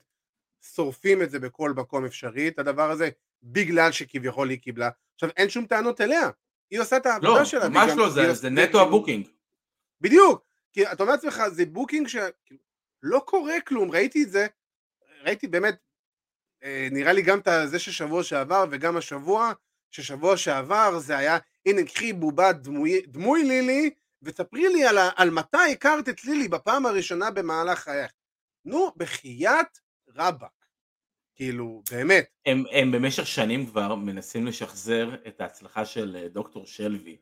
שורפים 0.60 1.22
את 1.22 1.30
זה 1.30 1.38
בכל 1.38 1.72
מקום 1.72 2.04
אפשרי, 2.04 2.48
את 2.48 2.58
הדבר 2.58 2.90
הזה, 2.90 3.10
בגלל 3.42 3.92
שכביכול 3.92 4.50
היא 4.50 4.60
קיבלה. 4.60 4.90
עכשיו, 5.14 5.30
אין 5.36 5.50
שום 5.50 5.66
טענות 5.66 6.00
אליה, 6.00 6.30
היא 6.70 6.80
עושה 6.80 6.96
את 6.96 7.06
העבודה 7.06 7.38
לא, 7.38 7.44
שלה. 7.44 7.60
לא, 7.60 7.68
ממש 7.68 7.92
לא, 7.96 8.10
זה, 8.10 8.32
זה 8.32 8.50
נטו 8.50 8.80
ה 8.80 8.85
booking. 8.85 9.28
בדיוק, 10.00 10.44
כי 10.72 10.92
אתה 10.92 11.02
אומר 11.02 11.12
לעצמך, 11.12 11.42
זה 11.48 11.66
booking 11.66 12.08
שלא 12.08 13.22
קורה 13.24 13.60
כלום, 13.66 13.90
ראיתי 13.90 14.22
את 14.22 14.30
זה, 14.30 14.46
ראיתי 15.22 15.46
באמת, 15.48 15.76
אה, 16.62 16.88
נראה 16.90 17.12
לי 17.12 17.22
גם 17.22 17.38
את 17.38 17.48
זה 17.64 17.78
ששבוע 17.78 18.22
שעבר 18.22 18.64
וגם 18.70 18.96
השבוע, 18.96 19.52
ששבוע 19.90 20.36
שעבר 20.36 20.98
זה 20.98 21.16
היה 21.16 21.38
הנה 21.66 21.84
קחי 21.84 22.12
בובה 22.12 22.52
דמוי, 22.52 23.00
דמוי 23.06 23.44
לילי 23.44 23.90
ותספרי 24.22 24.68
לי 24.68 24.84
על, 24.84 24.98
על 25.16 25.30
מתי 25.30 25.72
הכרת 25.72 26.08
את 26.08 26.24
לילי 26.24 26.48
בפעם 26.48 26.86
הראשונה 26.86 27.30
במהלך 27.30 27.78
חייך. 27.78 28.12
נו, 28.64 28.92
בחייאת 28.96 29.78
רבאק. 30.16 30.60
כאילו, 31.34 31.82
באמת. 31.90 32.26
הם, 32.46 32.64
הם 32.70 32.92
במשך 32.92 33.26
שנים 33.26 33.66
כבר 33.66 33.94
מנסים 33.94 34.46
לשחזר 34.46 35.14
את 35.28 35.40
ההצלחה 35.40 35.84
של 35.84 36.16
אה, 36.16 36.28
דוקטור 36.28 36.66
שלוי. 36.66 37.16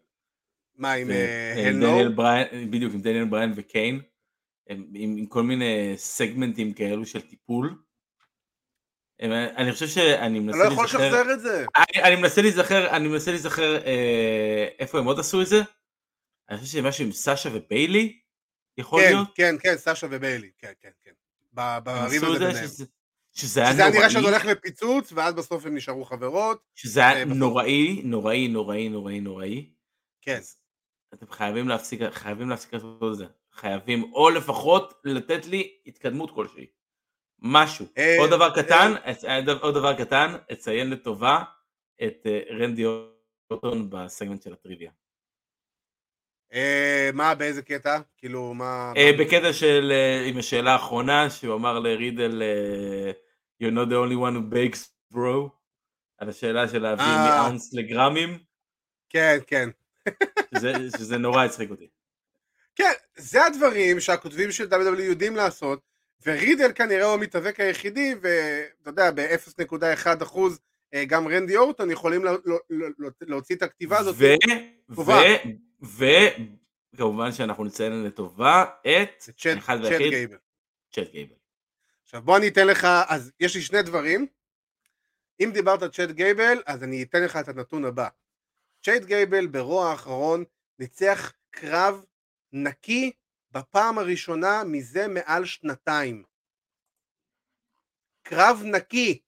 מה, 0.76 0.93
עם 0.93 1.09
הלו? 1.11 2.22
אה, 2.22 2.45
בדיוק, 2.70 2.95
עם 2.95 3.01
דניאל 3.01 3.24
בריין 3.24 3.53
וקיין. 3.57 4.01
עם, 4.68 4.86
עם 4.95 5.26
כל 5.26 5.43
מיני 5.43 5.93
סגמנטים 5.97 6.72
כאלו 6.72 7.07
של 7.07 7.20
טיפול. 7.20 7.82
אני 9.23 9.73
חושב 9.73 9.87
שאני 9.89 10.41
מנסה 10.41 10.59
להיזכר... 10.59 10.66
אתה 10.66 10.69
לא 10.69 10.73
יכול 10.73 10.85
לשחזר 10.85 11.33
את 11.33 11.41
זה. 11.41 11.66
אני, 11.77 12.03
אני 12.03 12.16
מנסה 12.16 12.43
להיזכר, 12.43 12.91
אני 12.97 13.09
מנסה 13.09 13.31
להיזכר 13.31 13.77
אה, 13.87 14.69
איפה 14.79 14.99
הם 14.99 15.05
עוד 15.05 15.19
עשו 15.19 15.43
את 15.43 15.47
זה. 15.47 15.62
אני 16.51 16.59
חושב 16.59 16.71
שזה 16.71 16.83
משהו 16.83 17.05
עם 17.05 17.12
סאשה 17.12 17.49
וביילי, 17.53 18.19
יכול 18.79 19.03
כן, 19.03 19.07
להיות? 19.12 19.29
כן, 19.35 19.57
כן, 19.61 19.77
סאשה 19.77 20.07
וביילי, 20.11 20.51
כן, 20.59 20.73
כן, 20.81 20.91
כן. 21.05 21.11
בריב 21.53 22.25
הזה 22.25 22.39
ביניהם. 22.39 22.66
שזה, 22.66 22.85
שזה 23.33 23.61
היה 23.61 23.73
שזה 23.73 23.83
נוראי. 23.83 23.99
נראה 23.99 24.11
שזה 24.11 24.19
הולך 24.19 24.45
לפיצוץ, 24.45 25.12
ואז 25.12 25.35
בסוף 25.35 25.66
הם 25.66 25.75
נשארו 25.75 26.05
חברות. 26.05 26.62
שזה 26.75 27.07
היה 27.09 27.25
נוראי, 27.25 28.03
נוראי, 28.05 28.49
נוראי, 28.49 28.89
נוראי, 28.89 29.21
נוראי. 29.21 29.71
כן. 30.23 30.41
אתם 31.14 31.31
חייבים 31.31 31.69
להפסיק, 31.69 32.01
חייבים 32.11 32.49
להפסיק 32.49 32.75
לעשות 32.75 33.12
את 33.12 33.19
זה. 33.19 33.27
חייבים, 33.53 34.12
או 34.12 34.31
לפחות 34.31 35.01
לתת 35.05 35.47
לי 35.47 35.79
התקדמות 35.87 36.31
כלשהי. 36.35 36.66
משהו. 37.43 37.86
אה, 37.99 38.16
עוד 38.18 38.30
דבר 38.30 38.51
קטן, 38.55 38.93
אה, 39.26 39.41
עוד 39.61 39.74
דבר 39.74 39.95
קטן, 39.95 40.34
אציין 40.53 40.91
לטובה 40.91 41.43
את 42.03 42.26
אה, 42.26 42.41
רנדי 42.51 42.84
אורטון 43.51 43.91
בסגמנט 43.91 44.43
של 44.43 44.53
הטריוויה. 44.53 44.91
מה, 47.12 47.34
באיזה 47.34 47.62
קטע? 47.62 48.01
כאילו, 48.16 48.55
מה... 48.55 48.93
בקטע 49.18 49.53
של, 49.53 49.93
עם 50.26 50.39
השאלה 50.39 50.72
האחרונה, 50.72 51.30
שהוא 51.30 51.55
אמר 51.55 51.78
לרידל, 51.78 52.43
You're 53.62 53.74
not 53.74 53.89
the 53.89 53.97
only 53.97 54.16
one 54.16 54.34
who 54.34 54.55
bakes 54.55 54.89
bro, 55.14 55.49
על 56.18 56.28
השאלה 56.28 56.68
של 56.68 56.78
להביא 56.78 57.05
מאונס 57.05 57.74
לגרמים. 57.74 58.39
כן, 59.09 59.39
כן. 59.47 59.68
שזה 60.99 61.18
נורא 61.18 61.45
הצחיק 61.45 61.70
אותי. 61.70 61.89
כן, 62.76 62.93
זה 63.16 63.45
הדברים 63.45 64.01
שהכותבים 64.01 64.53
של 64.53 64.64
WWE 64.64 65.01
יודעים 65.01 65.36
לעשות, 65.36 65.80
ורידל 66.27 66.73
כנראה 66.75 67.05
הוא 67.05 67.14
המתאבק 67.14 67.61
היחידי, 67.61 68.14
ואתה 68.21 68.91
יודע, 68.91 69.11
ב-0.1 69.11 70.23
אחוז 70.23 70.59
אה, 70.95 71.05
גם 71.05 71.29
רנדי 71.29 71.57
אורטון 71.57 71.91
יכולים 71.91 72.25
להוציא 73.21 73.57
את 73.57 73.62
הכתיבה 73.62 73.99
הזאת. 73.99 74.16
וכמובן 76.95 77.33
שאנחנו 77.33 77.64
נציין 77.64 78.05
לטובה 78.05 78.64
את 78.81 79.11
צ'אט 79.19 79.59
גייבל. 79.99 80.37
צ'אט 80.93 81.11
גייבל. 81.11 81.35
עכשיו 82.05 82.23
בוא 82.23 82.37
אני 82.37 82.49
אתן 82.49 82.66
לך, 82.66 82.87
אז 83.09 83.33
יש 83.41 83.55
לי 83.55 83.62
שני 83.62 83.83
דברים. 83.83 84.27
אם 85.41 85.51
דיברת 85.55 85.95
צ'אט 85.95 86.11
גייבל, 86.11 86.62
אז 86.66 86.83
אני 86.83 87.03
אתן 87.03 87.23
לך 87.23 87.37
את 87.37 87.49
הנתון 87.49 87.85
הבא. 87.85 88.09
צ'אט 88.83 89.05
גייבל 89.05 89.47
ברוע 89.47 89.91
האחרון 89.91 90.45
ניצח 90.79 91.33
קרב 91.51 92.05
נקי 92.53 93.12
בפעם 93.59 93.98
הראשונה 93.98 94.64
מזה 94.64 95.09
מעל 95.09 95.44
שנתיים. 95.44 96.22
קרב 98.22 98.62
נקי, 98.64 99.18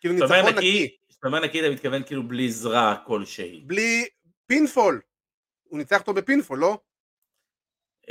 כאילו 0.00 0.14
ניצחון 0.14 0.54
נקי. 0.56 0.96
כשאתה 1.08 1.26
אומר 1.26 1.40
נקי 1.40 1.60
אתה 1.60 1.70
מתכוון 1.70 2.02
כאילו 2.04 2.28
בלי 2.28 2.46
עזרה 2.46 2.96
כלשהי. 3.06 3.60
בלי 3.66 4.08
pinfall. 4.46 5.00
הוא 5.62 5.78
ניצח 5.78 6.00
אותו 6.00 6.14
ב 6.14 6.19
pinfall, 6.19 6.58
לא? 6.58 6.78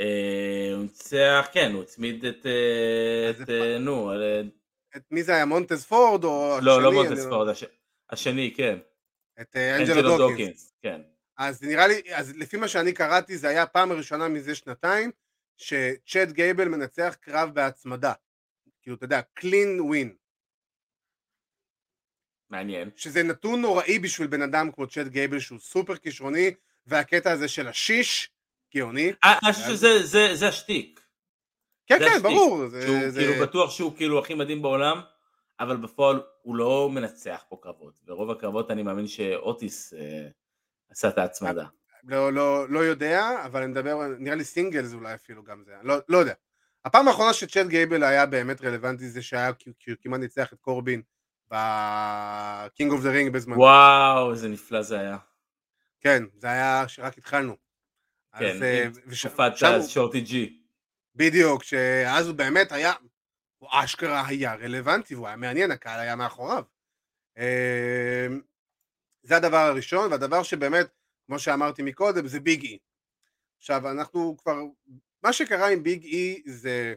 אה, 0.00 0.70
הוא 0.74 0.82
ניצח, 0.82 1.48
כן, 1.52 1.72
הוא 1.72 1.82
הצמיד 1.82 2.24
את, 2.24 2.46
אה, 2.46 3.54
אה, 3.54 3.78
נו, 3.78 4.12
את 4.96 5.02
מי 5.10 5.22
זה 5.22 5.34
היה, 5.34 5.44
מונטז 5.44 5.84
פורד 5.84 6.24
או 6.24 6.54
השני? 6.54 6.66
לא, 6.66 6.82
לא 6.82 6.92
מונטז 6.92 7.26
פורד, 7.26 7.54
השני, 8.10 8.54
כן. 8.56 8.78
את 9.40 9.56
אנג'לו 9.56 10.18
דוקינס. 10.18 10.74
כן. 10.82 11.00
אז 11.36 11.62
נראה 11.62 11.86
לי, 11.86 12.02
אז 12.14 12.36
לפי 12.36 12.56
מה 12.56 12.68
שאני 12.68 12.92
קראתי 12.92 13.38
זה 13.38 13.48
היה 13.48 13.66
פעם 13.66 13.90
הראשונה 13.90 14.28
מזה 14.28 14.54
שנתיים 14.54 15.10
שצ'אט 15.56 16.28
גייבל 16.32 16.68
מנצח 16.68 17.16
קרב 17.20 17.50
בהצמדה. 17.54 18.12
כאילו, 18.82 18.96
אתה 18.96 19.04
יודע, 19.04 19.20
clean 19.40 19.80
win. 19.92 20.08
מעניין. 22.50 22.90
שזה 22.96 23.22
נתון 23.22 23.60
נוראי 23.60 23.98
בשביל 23.98 24.26
בן 24.26 24.42
אדם 24.42 24.72
כמו 24.72 24.86
צ'אט 24.86 25.06
גייבל 25.06 25.38
שהוא 25.40 25.58
סופר 25.58 25.96
כישרוני, 25.96 26.50
והקטע 26.86 27.30
הזה 27.32 27.48
של 27.48 27.68
השיש, 27.68 28.30
גאוני. 28.74 29.12
אה, 29.24 29.52
שזה 29.52 30.06
זה- 30.06 30.34
זה 30.34 30.48
השטיק. 30.48 31.00
כן, 31.86 31.98
כן. 31.98 32.22
ברור. 32.22 32.64
שהוא 32.86 33.12
כאילו 33.14 33.42
בטוח 33.42 33.70
שהוא 33.70 33.96
כאילו 33.96 34.18
הכי 34.18 34.34
מדהים 34.34 34.62
בעולם, 34.62 35.00
אבל 35.60 35.76
בפועל 35.76 36.22
הוא 36.42 36.56
לא 36.56 36.90
מנצח 36.94 37.44
פה 37.48 37.58
קרבות. 37.62 37.94
ברוב 38.02 38.30
הקרבות 38.30 38.70
אני 38.70 38.82
מאמין 38.82 39.06
שאוטיס 39.06 39.94
אה, 39.94 40.28
עשה 40.90 41.08
את 41.08 41.18
ההצמדה. 41.18 41.66
לא, 42.04 42.32
לא, 42.32 42.68
לא 42.68 42.78
יודע, 42.78 43.42
אבל 43.44 43.62
אני 43.62 43.70
מדבר, 43.70 43.98
נראה 44.18 44.34
לי 44.36 44.44
singles 44.44 44.92
אולי 44.94 45.14
אפילו 45.14 45.42
גם 45.44 45.62
זה, 45.64 45.74
לא, 45.82 45.96
לא 46.08 46.18
יודע. 46.18 46.34
הפעם 46.84 47.08
האחרונה 47.08 47.32
שצ'אד 47.32 47.66
גייבל 47.66 48.04
היה 48.04 48.26
באמת 48.26 48.62
רלוונטי 48.64 49.08
זה 49.08 49.22
שהיה, 49.22 49.52
כי 49.52 49.70
כי 49.78 49.90
הוא 49.90 49.98
כמעט 50.02 50.20
ניצח 50.20 50.52
את 50.52 50.60
קורבין 50.60 51.02
בקינג 51.50 52.92
אוף 52.92 53.02
דה 53.02 53.10
רינג 53.10 53.32
בזמן. 53.32 53.56
וואו, 53.56 54.30
איזה 54.32 54.48
נפלא 54.48 54.82
זה 54.82 55.00
היה. 55.00 55.16
כן, 56.00 56.22
זה 56.38 56.46
היה 56.46 56.88
שרק 56.88 57.18
התחלנו. 57.18 57.56
כן, 58.38 58.44
אז, 58.56 58.62
אה, 58.62 58.86
תקופת 59.22 59.52
שם 59.56 59.66
הוא- 59.66 59.76
השורטי 59.84 60.20
ג'י. 60.20 60.58
בדיוק, 61.14 61.62
שאז 61.64 62.26
הוא 62.26 62.36
באמת 62.36 62.72
היה, 62.72 62.92
הוא 63.58 63.68
אשכרה 63.72 64.26
היה 64.26 64.54
רלוונטי 64.54 65.14
והוא 65.14 65.26
היה 65.26 65.36
מעניין, 65.36 65.70
הקהל 65.70 66.00
היה 66.00 66.16
מאחוריו. 66.16 66.64
אה, 67.38 68.26
זה 69.22 69.36
הדבר 69.36 69.56
הראשון, 69.56 70.10
והדבר 70.12 70.42
שבאמת, 70.42 70.86
כמו 71.32 71.38
שאמרתי 71.38 71.82
מקודם, 71.82 72.26
זה 72.26 72.40
ביג 72.40 72.64
אי. 72.64 72.78
עכשיו, 73.58 73.90
אנחנו 73.90 74.36
כבר, 74.36 74.60
מה 75.22 75.32
שקרה 75.32 75.68
עם 75.68 75.82
ביג 75.82 76.04
אי 76.04 76.42
זה, 76.46 76.94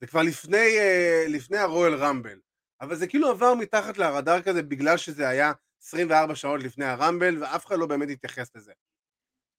זה 0.00 0.06
כבר 0.06 0.22
לפני, 0.22 0.78
אה, 0.78 1.24
לפני 1.28 1.58
הרואל 1.58 1.94
רמבל, 1.94 2.40
אבל 2.80 2.96
זה 2.96 3.06
כאילו 3.06 3.30
עבר 3.30 3.54
מתחת 3.54 3.98
לרדאר 3.98 4.42
כזה 4.42 4.62
בגלל 4.62 4.96
שזה 4.96 5.28
היה 5.28 5.52
24 5.82 6.34
שעות 6.34 6.62
לפני 6.62 6.84
הרמבל, 6.84 7.42
ואף 7.42 7.66
אחד 7.66 7.78
לא 7.78 7.86
באמת 7.86 8.08
התייחס 8.08 8.56
לזה. 8.56 8.72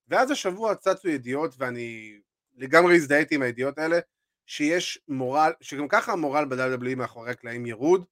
ואז 0.07 0.31
השבוע 0.31 0.75
צצו 0.75 1.07
ידיעות, 1.07 1.55
ואני 1.57 2.19
לגמרי 2.55 2.95
הזדהיתי 2.95 3.35
עם 3.35 3.41
הידיעות 3.41 3.77
האלה, 3.77 3.99
שיש 4.45 4.99
מורל, 5.07 5.51
שגם 5.61 5.87
ככה 5.87 6.11
המורל 6.11 6.45
ב-WWE 6.45 6.95
מאחורי 6.95 7.31
הקלעים 7.31 7.65
ירוד, 7.65 8.05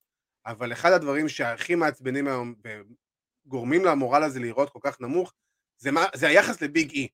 אבל 0.46 0.72
אחד 0.72 0.92
הדברים 0.92 1.30
שהכי 1.30 1.76
מעצבנים 1.76 2.28
היום 2.28 2.56
וגורמים 3.46 3.86
למורל 3.86 4.24
הזה 4.24 4.40
להיראות 4.40 4.70
כל 4.70 4.80
כך 4.82 5.02
נמוך, 5.02 5.34
זה, 5.80 5.92
מה, 5.92 6.06
זה 6.16 6.28
היחס 6.28 6.62
לביג 6.62 6.92
אי. 6.92 7.08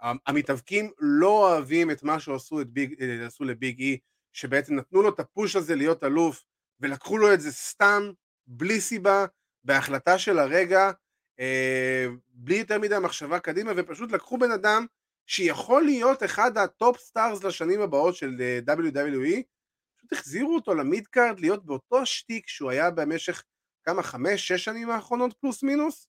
המתאבקים 0.00 0.90
לא 0.98 1.28
אוהבים 1.28 1.90
את 1.90 2.02
מה 2.02 2.20
שעשו 2.20 2.60
את 2.60 2.66
ביג, 2.70 3.02
אה, 3.02 3.26
עשו 3.26 3.44
לביג 3.44 3.80
אי, 3.80 3.98
שבעצם 4.32 4.74
נתנו 4.74 5.02
לו 5.02 5.08
את 5.08 5.20
ה 5.20 5.27
push 5.27 5.56
הזה 5.56 5.74
להיות 5.74 6.04
אלוף, 6.04 6.44
ולקחו 6.80 7.18
לו 7.18 7.34
את 7.34 7.40
זה 7.40 7.52
סתם, 7.52 8.10
בלי 8.46 8.80
סיבה, 8.80 9.26
בהחלטה 9.64 10.18
של 10.18 10.38
הרגע, 10.38 10.90
אה, 11.40 12.06
בלי 12.28 12.56
יותר 12.56 12.78
מדי 12.78 12.98
מחשבה 13.02 13.38
קדימה, 13.38 13.72
ופשוט 13.76 14.12
לקחו 14.12 14.38
בן 14.38 14.50
אדם 14.50 14.86
שיכול 15.26 15.84
להיות 15.84 16.22
אחד 16.22 16.58
ה 16.58 16.68
top 16.68 16.98
stars 16.98 17.44
לשנים 17.44 17.80
הבאות 17.80 18.16
של 18.16 18.36
אה, 18.40 18.74
WWE, 18.74 19.42
פשוט 19.96 20.12
החזירו 20.12 20.54
אותו 20.54 20.74
ל 20.74 20.82
mid 20.82 21.06
card 21.06 21.40
להיות 21.40 21.66
באותו 21.66 22.06
שטיק 22.06 22.48
שהוא 22.48 22.70
היה 22.70 22.90
במשך 22.90 23.44
כמה, 23.84 24.02
חמש, 24.02 24.48
שש 24.48 24.64
שנים 24.64 24.90
האחרונות 24.90 25.34
פלוס 25.40 25.62
מינוס, 25.62 26.08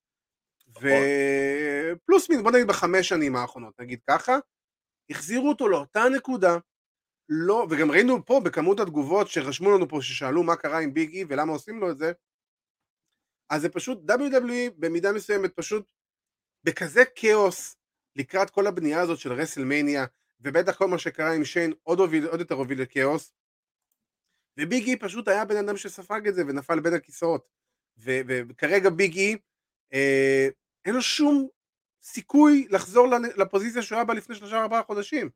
ופלוס 0.77 2.29
מינוס, 2.29 2.43
בוא 2.43 2.51
נגיד 2.51 2.67
בחמש 2.67 3.09
שנים 3.09 3.35
האחרונות, 3.35 3.79
נגיד 3.79 3.99
ככה, 4.09 4.37
החזירו 5.09 5.49
אותו 5.49 5.67
לאותה 5.67 6.03
נקודה, 6.17 6.57
לא, 7.29 7.67
וגם 7.69 7.91
ראינו 7.91 8.25
פה 8.25 8.41
בכמות 8.45 8.79
התגובות 8.79 9.27
שרשמו 9.27 9.71
לנו 9.71 9.89
פה 9.89 10.01
ששאלו 10.01 10.43
מה 10.43 10.55
קרה 10.55 10.79
עם 10.79 10.93
ביג 10.93 11.13
אי 11.13 11.25
ולמה 11.29 11.53
עושים 11.53 11.79
לו 11.79 11.91
את 11.91 11.97
זה, 11.97 12.11
אז 13.49 13.61
זה 13.61 13.69
פשוט, 13.69 14.11
WWE 14.11 14.71
במידה 14.77 15.11
מסוימת 15.13 15.55
פשוט 15.55 15.85
בכזה 16.63 17.01
כאוס 17.15 17.75
לקראת 18.15 18.49
כל 18.49 18.67
הבנייה 18.67 19.01
הזאת 19.01 19.19
של 19.19 19.33
רסלמניה, 19.33 20.05
ובטח 20.39 20.77
כל 20.77 20.87
מה 20.87 20.97
שקרה 20.97 21.33
עם 21.33 21.45
שיין 21.45 21.73
עוד, 21.83 21.99
הוביל, 21.99 22.27
עוד 22.27 22.39
יותר 22.39 22.55
הוביל 22.55 22.81
לכאוס, 22.81 23.33
וביג 24.59 24.87
אי 24.87 24.99
פשוט 24.99 25.27
היה 25.27 25.45
בן 25.45 25.57
אדם 25.57 25.77
שספג 25.77 26.27
את 26.27 26.35
זה 26.35 26.41
ונפל 26.47 26.79
בין 26.79 26.93
הכיסאות, 26.93 27.47
וכרגע 27.97 28.89
ביג 28.89 29.17
אי, 29.17 29.37
אה, 29.93 30.47
אין 30.87 30.95
לו 30.95 31.01
שום 31.01 31.47
סיכוי 32.03 32.67
לחזור 32.69 33.07
לפוזיציה 33.37 33.81
שהוא 33.81 33.95
היה 33.95 34.05
בה 34.05 34.13
לפני 34.13 34.35
שלושה 34.35 34.61
ארבעה 34.61 34.83
חודשים. 34.83 35.29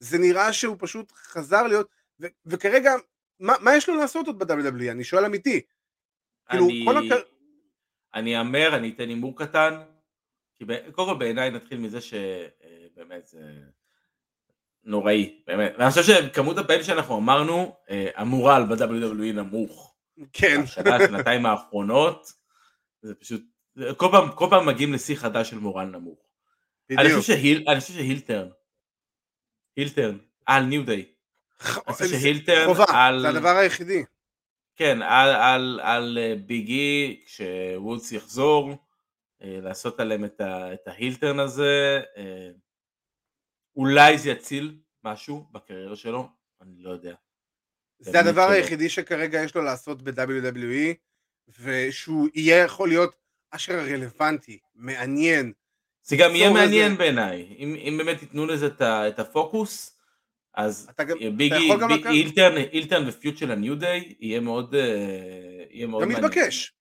זה 0.00 0.18
נראה 0.18 0.52
שהוא 0.52 0.76
פשוט 0.78 1.12
חזר 1.12 1.62
להיות, 1.62 1.88
ו- 2.20 2.26
וכרגע, 2.46 2.92
מה, 3.40 3.52
מה 3.60 3.76
יש 3.76 3.88
לו 3.88 3.96
לעשות 3.96 4.26
עוד 4.26 4.38
ב-WWE? 4.38 4.90
אני 4.90 5.04
שואל 5.04 5.24
אמיתי. 5.24 5.60
כאילו, 6.50 6.64
אני- 6.64 6.84
כל 6.86 6.96
הקר... 6.96 7.22
אני 8.14 8.38
אאמר, 8.38 8.76
אני 8.76 8.92
אתן 8.94 9.08
הימור 9.08 9.38
קטן, 9.38 9.80
כי 10.58 10.64
קודם 10.92 11.08
כל 11.08 11.18
בעיניי 11.18 11.50
נתחיל 11.50 11.78
מזה 11.78 11.98
שבאמת 12.00 13.26
זה 13.26 13.40
נוראי, 14.84 15.42
באמת. 15.46 15.72
ואני 15.78 15.90
חושב 15.90 16.02
שכמות 16.02 16.58
הפעמים 16.58 16.82
שאנחנו 16.82 17.18
אמרנו, 17.18 17.76
אה, 17.90 18.10
המורל 18.16 18.62
ב-WWE 18.68 19.32
נמוך. 19.34 19.96
כן, 20.32 20.62
בשנה, 20.62 20.98
שנתיים 20.98 21.46
האחרונות, 21.46 22.32
זה 23.02 23.14
פשוט, 23.14 23.42
כל 23.96 24.08
פעם, 24.12 24.32
כל 24.34 24.46
פעם 24.50 24.66
מגיעים 24.66 24.92
לשיא 24.92 25.16
חדש 25.16 25.50
של 25.50 25.58
מורל 25.58 25.84
נמוך. 25.84 26.18
אני 26.90 26.96
בדיוק. 26.98 27.20
חושב 27.20 27.32
שהיל- 27.32 27.64
אני 27.68 27.80
חושב 27.80 27.92
שהילטרן, 27.92 28.48
הילטרן, 29.76 30.18
על 30.46 30.64
ניו 30.64 30.86
דיי. 30.86 31.04
אני 31.86 31.94
חושב 31.94 32.08
שהילטרן 32.20 32.66
חובה, 32.66 32.84
על... 32.88 33.20
זה 33.20 33.28
הדבר 33.28 33.56
היחידי. 33.56 34.04
כן, 34.76 35.02
על, 35.02 35.30
על, 35.30 35.80
על 35.82 36.18
אה, 36.20 36.34
ביגי, 36.46 37.22
כשוודס 37.26 38.12
יחזור, 38.12 38.70
אה, 39.42 39.58
לעשות 39.62 40.00
עליהם 40.00 40.24
את, 40.24 40.40
ה, 40.40 40.74
את 40.74 40.88
ההילטרן 40.88 41.38
הזה, 41.38 42.02
אה, 42.16 42.50
אולי 43.76 44.18
זה 44.18 44.30
יציל 44.30 44.78
משהו 45.04 45.46
בקריירה 45.52 45.96
שלו, 45.96 46.28
אני 46.60 46.82
לא 46.82 46.90
יודע. 46.90 47.14
זה 47.98 48.20
הדבר. 48.20 48.48
היחידי 48.50 48.88
שכרגע 48.88 49.42
יש 49.42 49.54
לו 49.54 49.62
לעשות 49.62 50.02
ב-WWE, 50.02 50.94
ושהוא 51.60 52.28
יהיה 52.34 52.64
יכול 52.64 52.88
להיות 52.88 53.14
אשכרה 53.50 53.82
רלוונטי, 53.82 54.58
מעניין. 54.74 55.52
זה 56.02 56.16
גם 56.16 56.34
יהיה 56.34 56.50
מעניין 56.50 56.96
בעיניי, 56.96 57.56
אם, 57.58 57.74
אם 57.88 57.98
באמת 57.98 58.22
ייתנו 58.22 58.46
לזה 58.46 58.66
את, 58.66 58.80
ה, 58.80 59.08
את 59.08 59.18
הפוקוס, 59.18 59.96
אז 60.54 60.88
גם- 61.06 61.16
ביגי, 61.36 61.54
יכול 61.56 61.80
גם 61.80 61.88
ביג, 61.88 62.00
לקחת- 62.00 62.10
הילטרן, 62.12 62.56
הילטרן 62.72 63.08
ופיוט 63.08 63.36
של 63.36 63.50
הניו 63.50 63.78
דיי 63.78 64.14
יהיה 64.20 64.40
מאוד, 64.40 64.74
אה, 64.74 64.80
יהיה 65.70 65.86
מאוד 65.86 66.02
גם 66.02 66.08
מעניין. 66.08 66.24
מתבקש, 66.24 66.72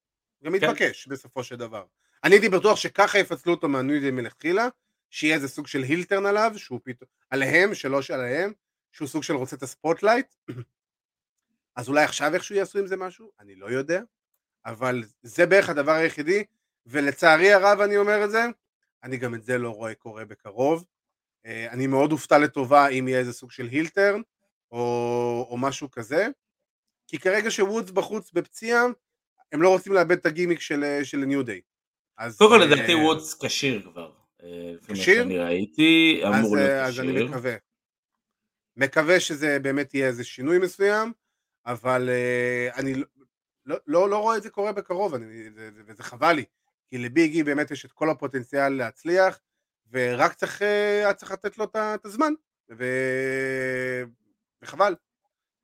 גם 0.43 0.51
כן. 0.51 0.57
מתבקש 0.57 1.07
בסופו 1.07 1.43
של 1.43 1.55
דבר. 1.55 1.83
אני 2.23 2.35
הייתי 2.35 2.49
בטוח 2.49 2.77
שככה 2.77 3.19
יפצלו 3.19 3.53
אותו 3.53 3.67
מהניו 3.67 4.13
מלכתחילה, 4.13 4.67
שיהיה 5.09 5.35
איזה 5.35 5.47
סוג 5.47 5.67
של 5.67 5.83
heel 5.83 6.04
turn 6.04 6.25
עליו, 6.25 6.51
שהוא 6.57 6.79
פתאום, 6.83 7.09
עליהם, 7.29 7.73
שלא 7.75 8.01
שעליהם, 8.01 8.53
שהוא 8.91 9.07
סוג 9.07 9.23
של 9.23 9.33
רוצה 9.33 9.55
את 9.55 9.63
ה 9.63 9.70
spotlight. 9.70 10.35
אז 11.75 11.89
אולי 11.89 12.03
עכשיו 12.03 12.33
איכשהו 12.33 12.55
יעשו 12.55 12.79
עם 12.79 12.87
זה 12.87 12.97
משהו? 12.97 13.31
אני 13.39 13.55
לא 13.55 13.65
יודע, 13.65 14.01
אבל 14.65 15.03
זה 15.21 15.45
בערך 15.45 15.69
הדבר 15.69 15.91
היחידי, 15.91 16.43
ולצערי 16.89 17.53
הרב 17.53 17.81
אני 17.81 17.97
אומר 17.97 18.25
את 18.25 18.31
זה, 18.31 18.45
אני 19.03 19.17
גם 19.17 19.35
את 19.35 19.43
זה 19.43 19.57
לא 19.57 19.69
רואה 19.69 19.95
קורה 19.95 20.25
בקרוב. 20.25 20.85
אה, 21.45 21.71
אני 21.71 21.87
מאוד 21.87 22.11
אופתע 22.11 22.37
לטובה 22.37 22.87
אם 22.87 23.07
יהיה 23.07 23.19
איזה 23.19 23.33
סוג 23.33 23.51
של 23.51 23.65
heel 23.65 23.90
turn, 23.90 24.21
או, 24.71 25.47
או 25.49 25.57
משהו 25.57 25.91
כזה, 25.91 26.27
כי 27.07 27.19
כרגע 27.19 27.51
שוודס 27.51 27.91
בחוץ 27.91 28.31
בפציעה, 28.31 28.83
הם 29.51 29.61
לא 29.61 29.69
רוצים 29.69 29.93
לאבד 29.93 30.17
את 30.17 30.25
הגימיק 30.25 30.59
של, 30.59 30.99
של 31.03 31.17
ניו 31.17 31.43
דיי. 31.43 31.61
אז 32.17 32.37
קודם 32.37 32.49
כל 32.49 32.61
אה, 32.61 32.65
לדעתי 32.65 32.95
וודס 32.95 33.43
כשיר 33.43 33.81
כבר. 33.81 34.11
אה, 34.43 34.73
כשיר? 34.87 35.23
שאני 35.23 35.39
ראיתי, 35.39 36.21
אמור 36.27 36.55
להיות 36.55 36.69
אה, 36.69 36.85
אז 36.85 36.99
אני 36.99 37.13
כשיר. 37.13 37.27
מקווה. 37.27 37.55
מקווה 38.75 39.19
שזה 39.19 39.59
באמת 39.59 39.93
יהיה 39.93 40.07
איזה 40.07 40.23
שינוי 40.23 40.59
מסוים, 40.59 41.13
אבל 41.65 42.09
אה, 42.09 42.69
אני 42.75 42.93
לא, 43.65 43.77
לא, 43.87 44.09
לא, 44.09 44.17
רואה 44.17 44.37
את 44.37 44.43
זה 44.43 44.49
קורה 44.49 44.71
בקרוב, 44.71 45.13
אני, 45.13 45.51
זה, 45.51 45.71
זה, 45.71 45.81
וזה 45.87 46.03
חבל 46.03 46.33
לי, 46.33 46.45
כי 46.89 46.97
לביגי 46.97 47.43
באמת 47.43 47.71
יש 47.71 47.85
את 47.85 47.91
כל 47.91 48.09
הפוטנציאל 48.09 48.69
להצליח, 48.69 49.39
ורק 49.91 50.33
צריך, 50.33 50.61
אה, 50.61 51.13
צריך 51.13 51.31
לתת 51.31 51.57
לו 51.57 51.65
את 51.75 52.05
הזמן, 52.05 52.33
ו... 52.77 52.85
וחבל. 54.61 54.95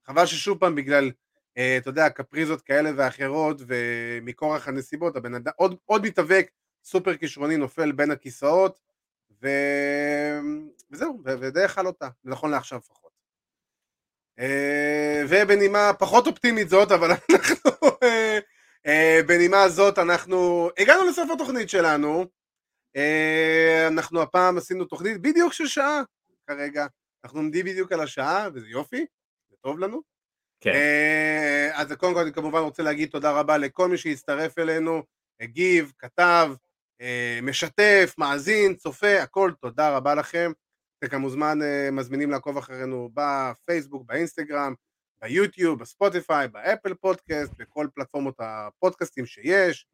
חבל 0.06 0.26
ששוב 0.26 0.60
פעם 0.60 0.76
בגלל, 0.76 1.12
אה, 1.58 1.78
אתה 1.78 1.90
יודע, 1.90 2.10
קפריזות 2.10 2.62
כאלה 2.62 2.92
ואחרות, 2.96 3.62
ומכורח 3.68 4.68
הנסיבות, 4.68 5.16
הבן 5.16 5.36
אדם, 5.36 5.52
עוד, 5.56 5.76
עוד 5.86 6.06
מתאבק 6.06 6.52
סופר 6.84 7.18
כישרוני 7.18 7.58
נופל 7.58 7.92
בין 7.92 8.12
הכיסאות, 8.12 8.80
ו... 9.42 9.48
וזהו, 10.92 11.22
ודי 11.26 11.66
אכל 11.66 11.88
אותה, 11.88 12.10
נכון 12.24 12.52
לעכשיו 12.52 12.80
לפחות. 12.80 13.12
אה, 14.40 15.24
ובנימה 15.30 15.92
פחות 16.00 16.28
אופטימית 16.28 16.70
זאת, 16.70 16.92
אבל 16.92 17.12
אנחנו, 17.32 17.72
בנימה 19.28 19.70
זאת 19.70 20.00
אנחנו 20.00 20.70
הגענו 20.78 21.06
לסוף 21.10 21.32
התוכנית 21.32 21.70
שלנו. 21.70 22.26
אה, 22.96 23.88
אנחנו 23.88 24.22
הפעם 24.22 24.58
עשינו 24.58 24.86
תוכנית 24.86 25.22
בדיוק 25.22 25.54
של 25.54 25.68
שעה 25.68 26.02
כרגע. 26.48 26.86
אנחנו 27.24 27.40
עומדים 27.40 27.66
בדיוק 27.66 27.92
על 27.92 28.02
השעה, 28.02 28.48
וזה 28.54 28.68
יופי, 28.68 29.06
זה 29.50 29.56
טוב 29.62 29.80
לנו. 29.80 30.02
כן. 30.62 30.72
אה, 30.74 31.70
אז 31.74 31.92
קודם 31.92 32.14
כל 32.14 32.20
אני 32.20 32.34
כמובן 32.34 32.60
רוצה 32.60 32.84
להגיד 32.84 33.10
תודה 33.10 33.32
רבה 33.32 33.58
לכל 33.58 33.90
מי 33.90 33.98
שהצטרף 33.98 34.58
אלינו, 34.60 35.04
הגיב, 35.40 35.94
כתב, 36.00 36.52
אה, 37.02 37.40
משתף, 37.42 38.16
מאזין, 38.18 38.76
צופה, 38.76 39.22
הכל 39.22 39.52
תודה 39.62 39.98
רבה 39.98 40.16
לכם. 40.16 40.52
אתם 41.00 41.08
כמוזמן 41.08 41.62
אה, 41.62 41.92
מזמינים 41.92 42.32
לעקוב 42.32 42.58
אחרינו 42.58 43.10
בפייסבוק, 43.14 44.06
באינסטגרם, 44.06 44.74
ביוטיוב, 45.26 45.80
בספוטיפיי, 45.80 46.48
באפל 46.48 46.94
פודקאסט, 46.94 47.54
בכל 47.58 47.88
פלטפורמות 47.96 48.36
הפודקאסטים 48.40 49.26
שיש. 49.26 49.86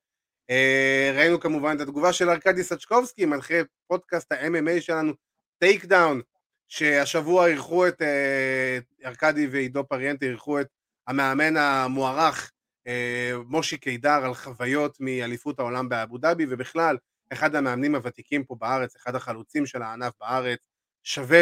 אה, 0.50 1.12
ראינו 1.16 1.40
כמובן 1.40 1.76
את 1.76 1.82
התגובה 1.82 2.14
של 2.14 2.30
ארכדי 2.30 2.64
סצ'קובסקי, 2.64 3.26
מנחה 3.26 3.54
פודקאסט 3.88 4.32
ה-MMA 4.32 4.82
שלנו, 4.82 5.14
Takedown, 5.60 6.22
שהשבוע 6.68 7.48
אירחו 7.48 7.88
את 7.88 8.02
אה, 8.02 8.80
ארכדי 9.06 9.48
ועידו 9.48 9.88
פריאנטה, 9.88 10.26
אירחו 10.26 10.62
את 10.62 10.68
המאמן 11.08 11.58
המוערך 11.58 12.52
אה, 12.88 13.32
מושי 13.46 13.78
קידר 13.78 14.26
על 14.26 14.34
חוויות 14.34 14.98
מאליפות 15.00 15.60
העולם 15.60 15.90
באבו 15.90 16.18
דאבי, 16.18 16.46
ובכלל, 16.50 16.98
אחד 17.34 17.56
המאמנים 17.56 17.96
הוותיקים 17.96 18.44
פה 18.44 18.56
בארץ, 18.60 18.96
אחד 18.96 19.16
החלוצים 19.16 19.66
של 19.66 19.82
הענף 19.82 20.14
בארץ, 20.20 20.60
שווה 21.04 21.42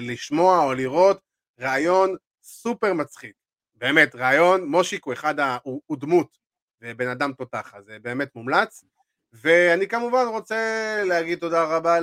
לשמוע 0.00 0.64
או 0.64 0.74
לראות, 0.74 1.20
ראיון 1.60 2.16
סופר 2.42 2.92
מצחיק, 2.92 3.32
באמת, 3.74 4.14
רעיון, 4.14 4.64
מושיק 4.64 5.04
הוא 5.04 5.12
אחד, 5.12 5.40
ה, 5.40 5.58
הוא, 5.62 5.82
הוא 5.86 5.98
דמות, 5.98 6.38
ובן 6.80 7.08
אדם 7.08 7.32
תותח, 7.32 7.74
אז 7.74 7.84
זה 7.84 7.96
באמת 8.02 8.34
מומלץ, 8.34 8.84
ואני 9.32 9.88
כמובן 9.88 10.24
רוצה 10.28 10.56
להגיד 11.04 11.38
תודה 11.38 11.64
רבה 11.64 11.98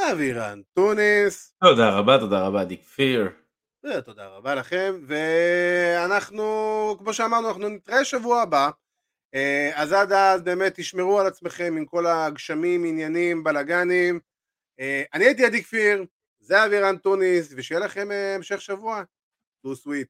לאבירן 0.00 0.60
טוניס, 0.72 1.54
תודה 1.64 1.98
רבה, 1.98 2.18
תודה 2.18 2.46
רבה, 2.46 2.64
דיק 2.64 2.82
פיר. 2.82 3.30
תודה 4.04 4.26
רבה 4.26 4.54
לכם, 4.54 4.94
ואנחנו, 5.06 6.44
כמו 6.98 7.12
שאמרנו, 7.12 7.48
אנחנו 7.48 7.68
נתראה 7.68 8.04
שבוע 8.04 8.42
הבא, 8.42 8.70
אה, 9.34 9.70
אז 9.74 9.92
עד 9.92 10.12
אז 10.12 10.42
באמת 10.42 10.74
תשמרו 10.74 11.20
על 11.20 11.26
עצמכם 11.26 11.74
עם 11.76 11.84
כל 11.84 12.06
הגשמים, 12.06 12.84
עניינים, 12.84 13.44
בלאגנים. 13.44 14.20
אה, 14.80 15.02
אני 15.14 15.24
הייתי 15.24 15.44
עדי 15.44 15.62
כפיר, 15.62 16.04
זה 16.40 16.64
אבירן 16.64 16.96
טוניס, 16.96 17.54
ושיהיה 17.56 17.80
לכם 17.80 18.12
אה, 18.12 18.34
המשך 18.34 18.60
שבוע. 18.60 19.02
Too 19.64 19.74
sweet. 19.74 20.08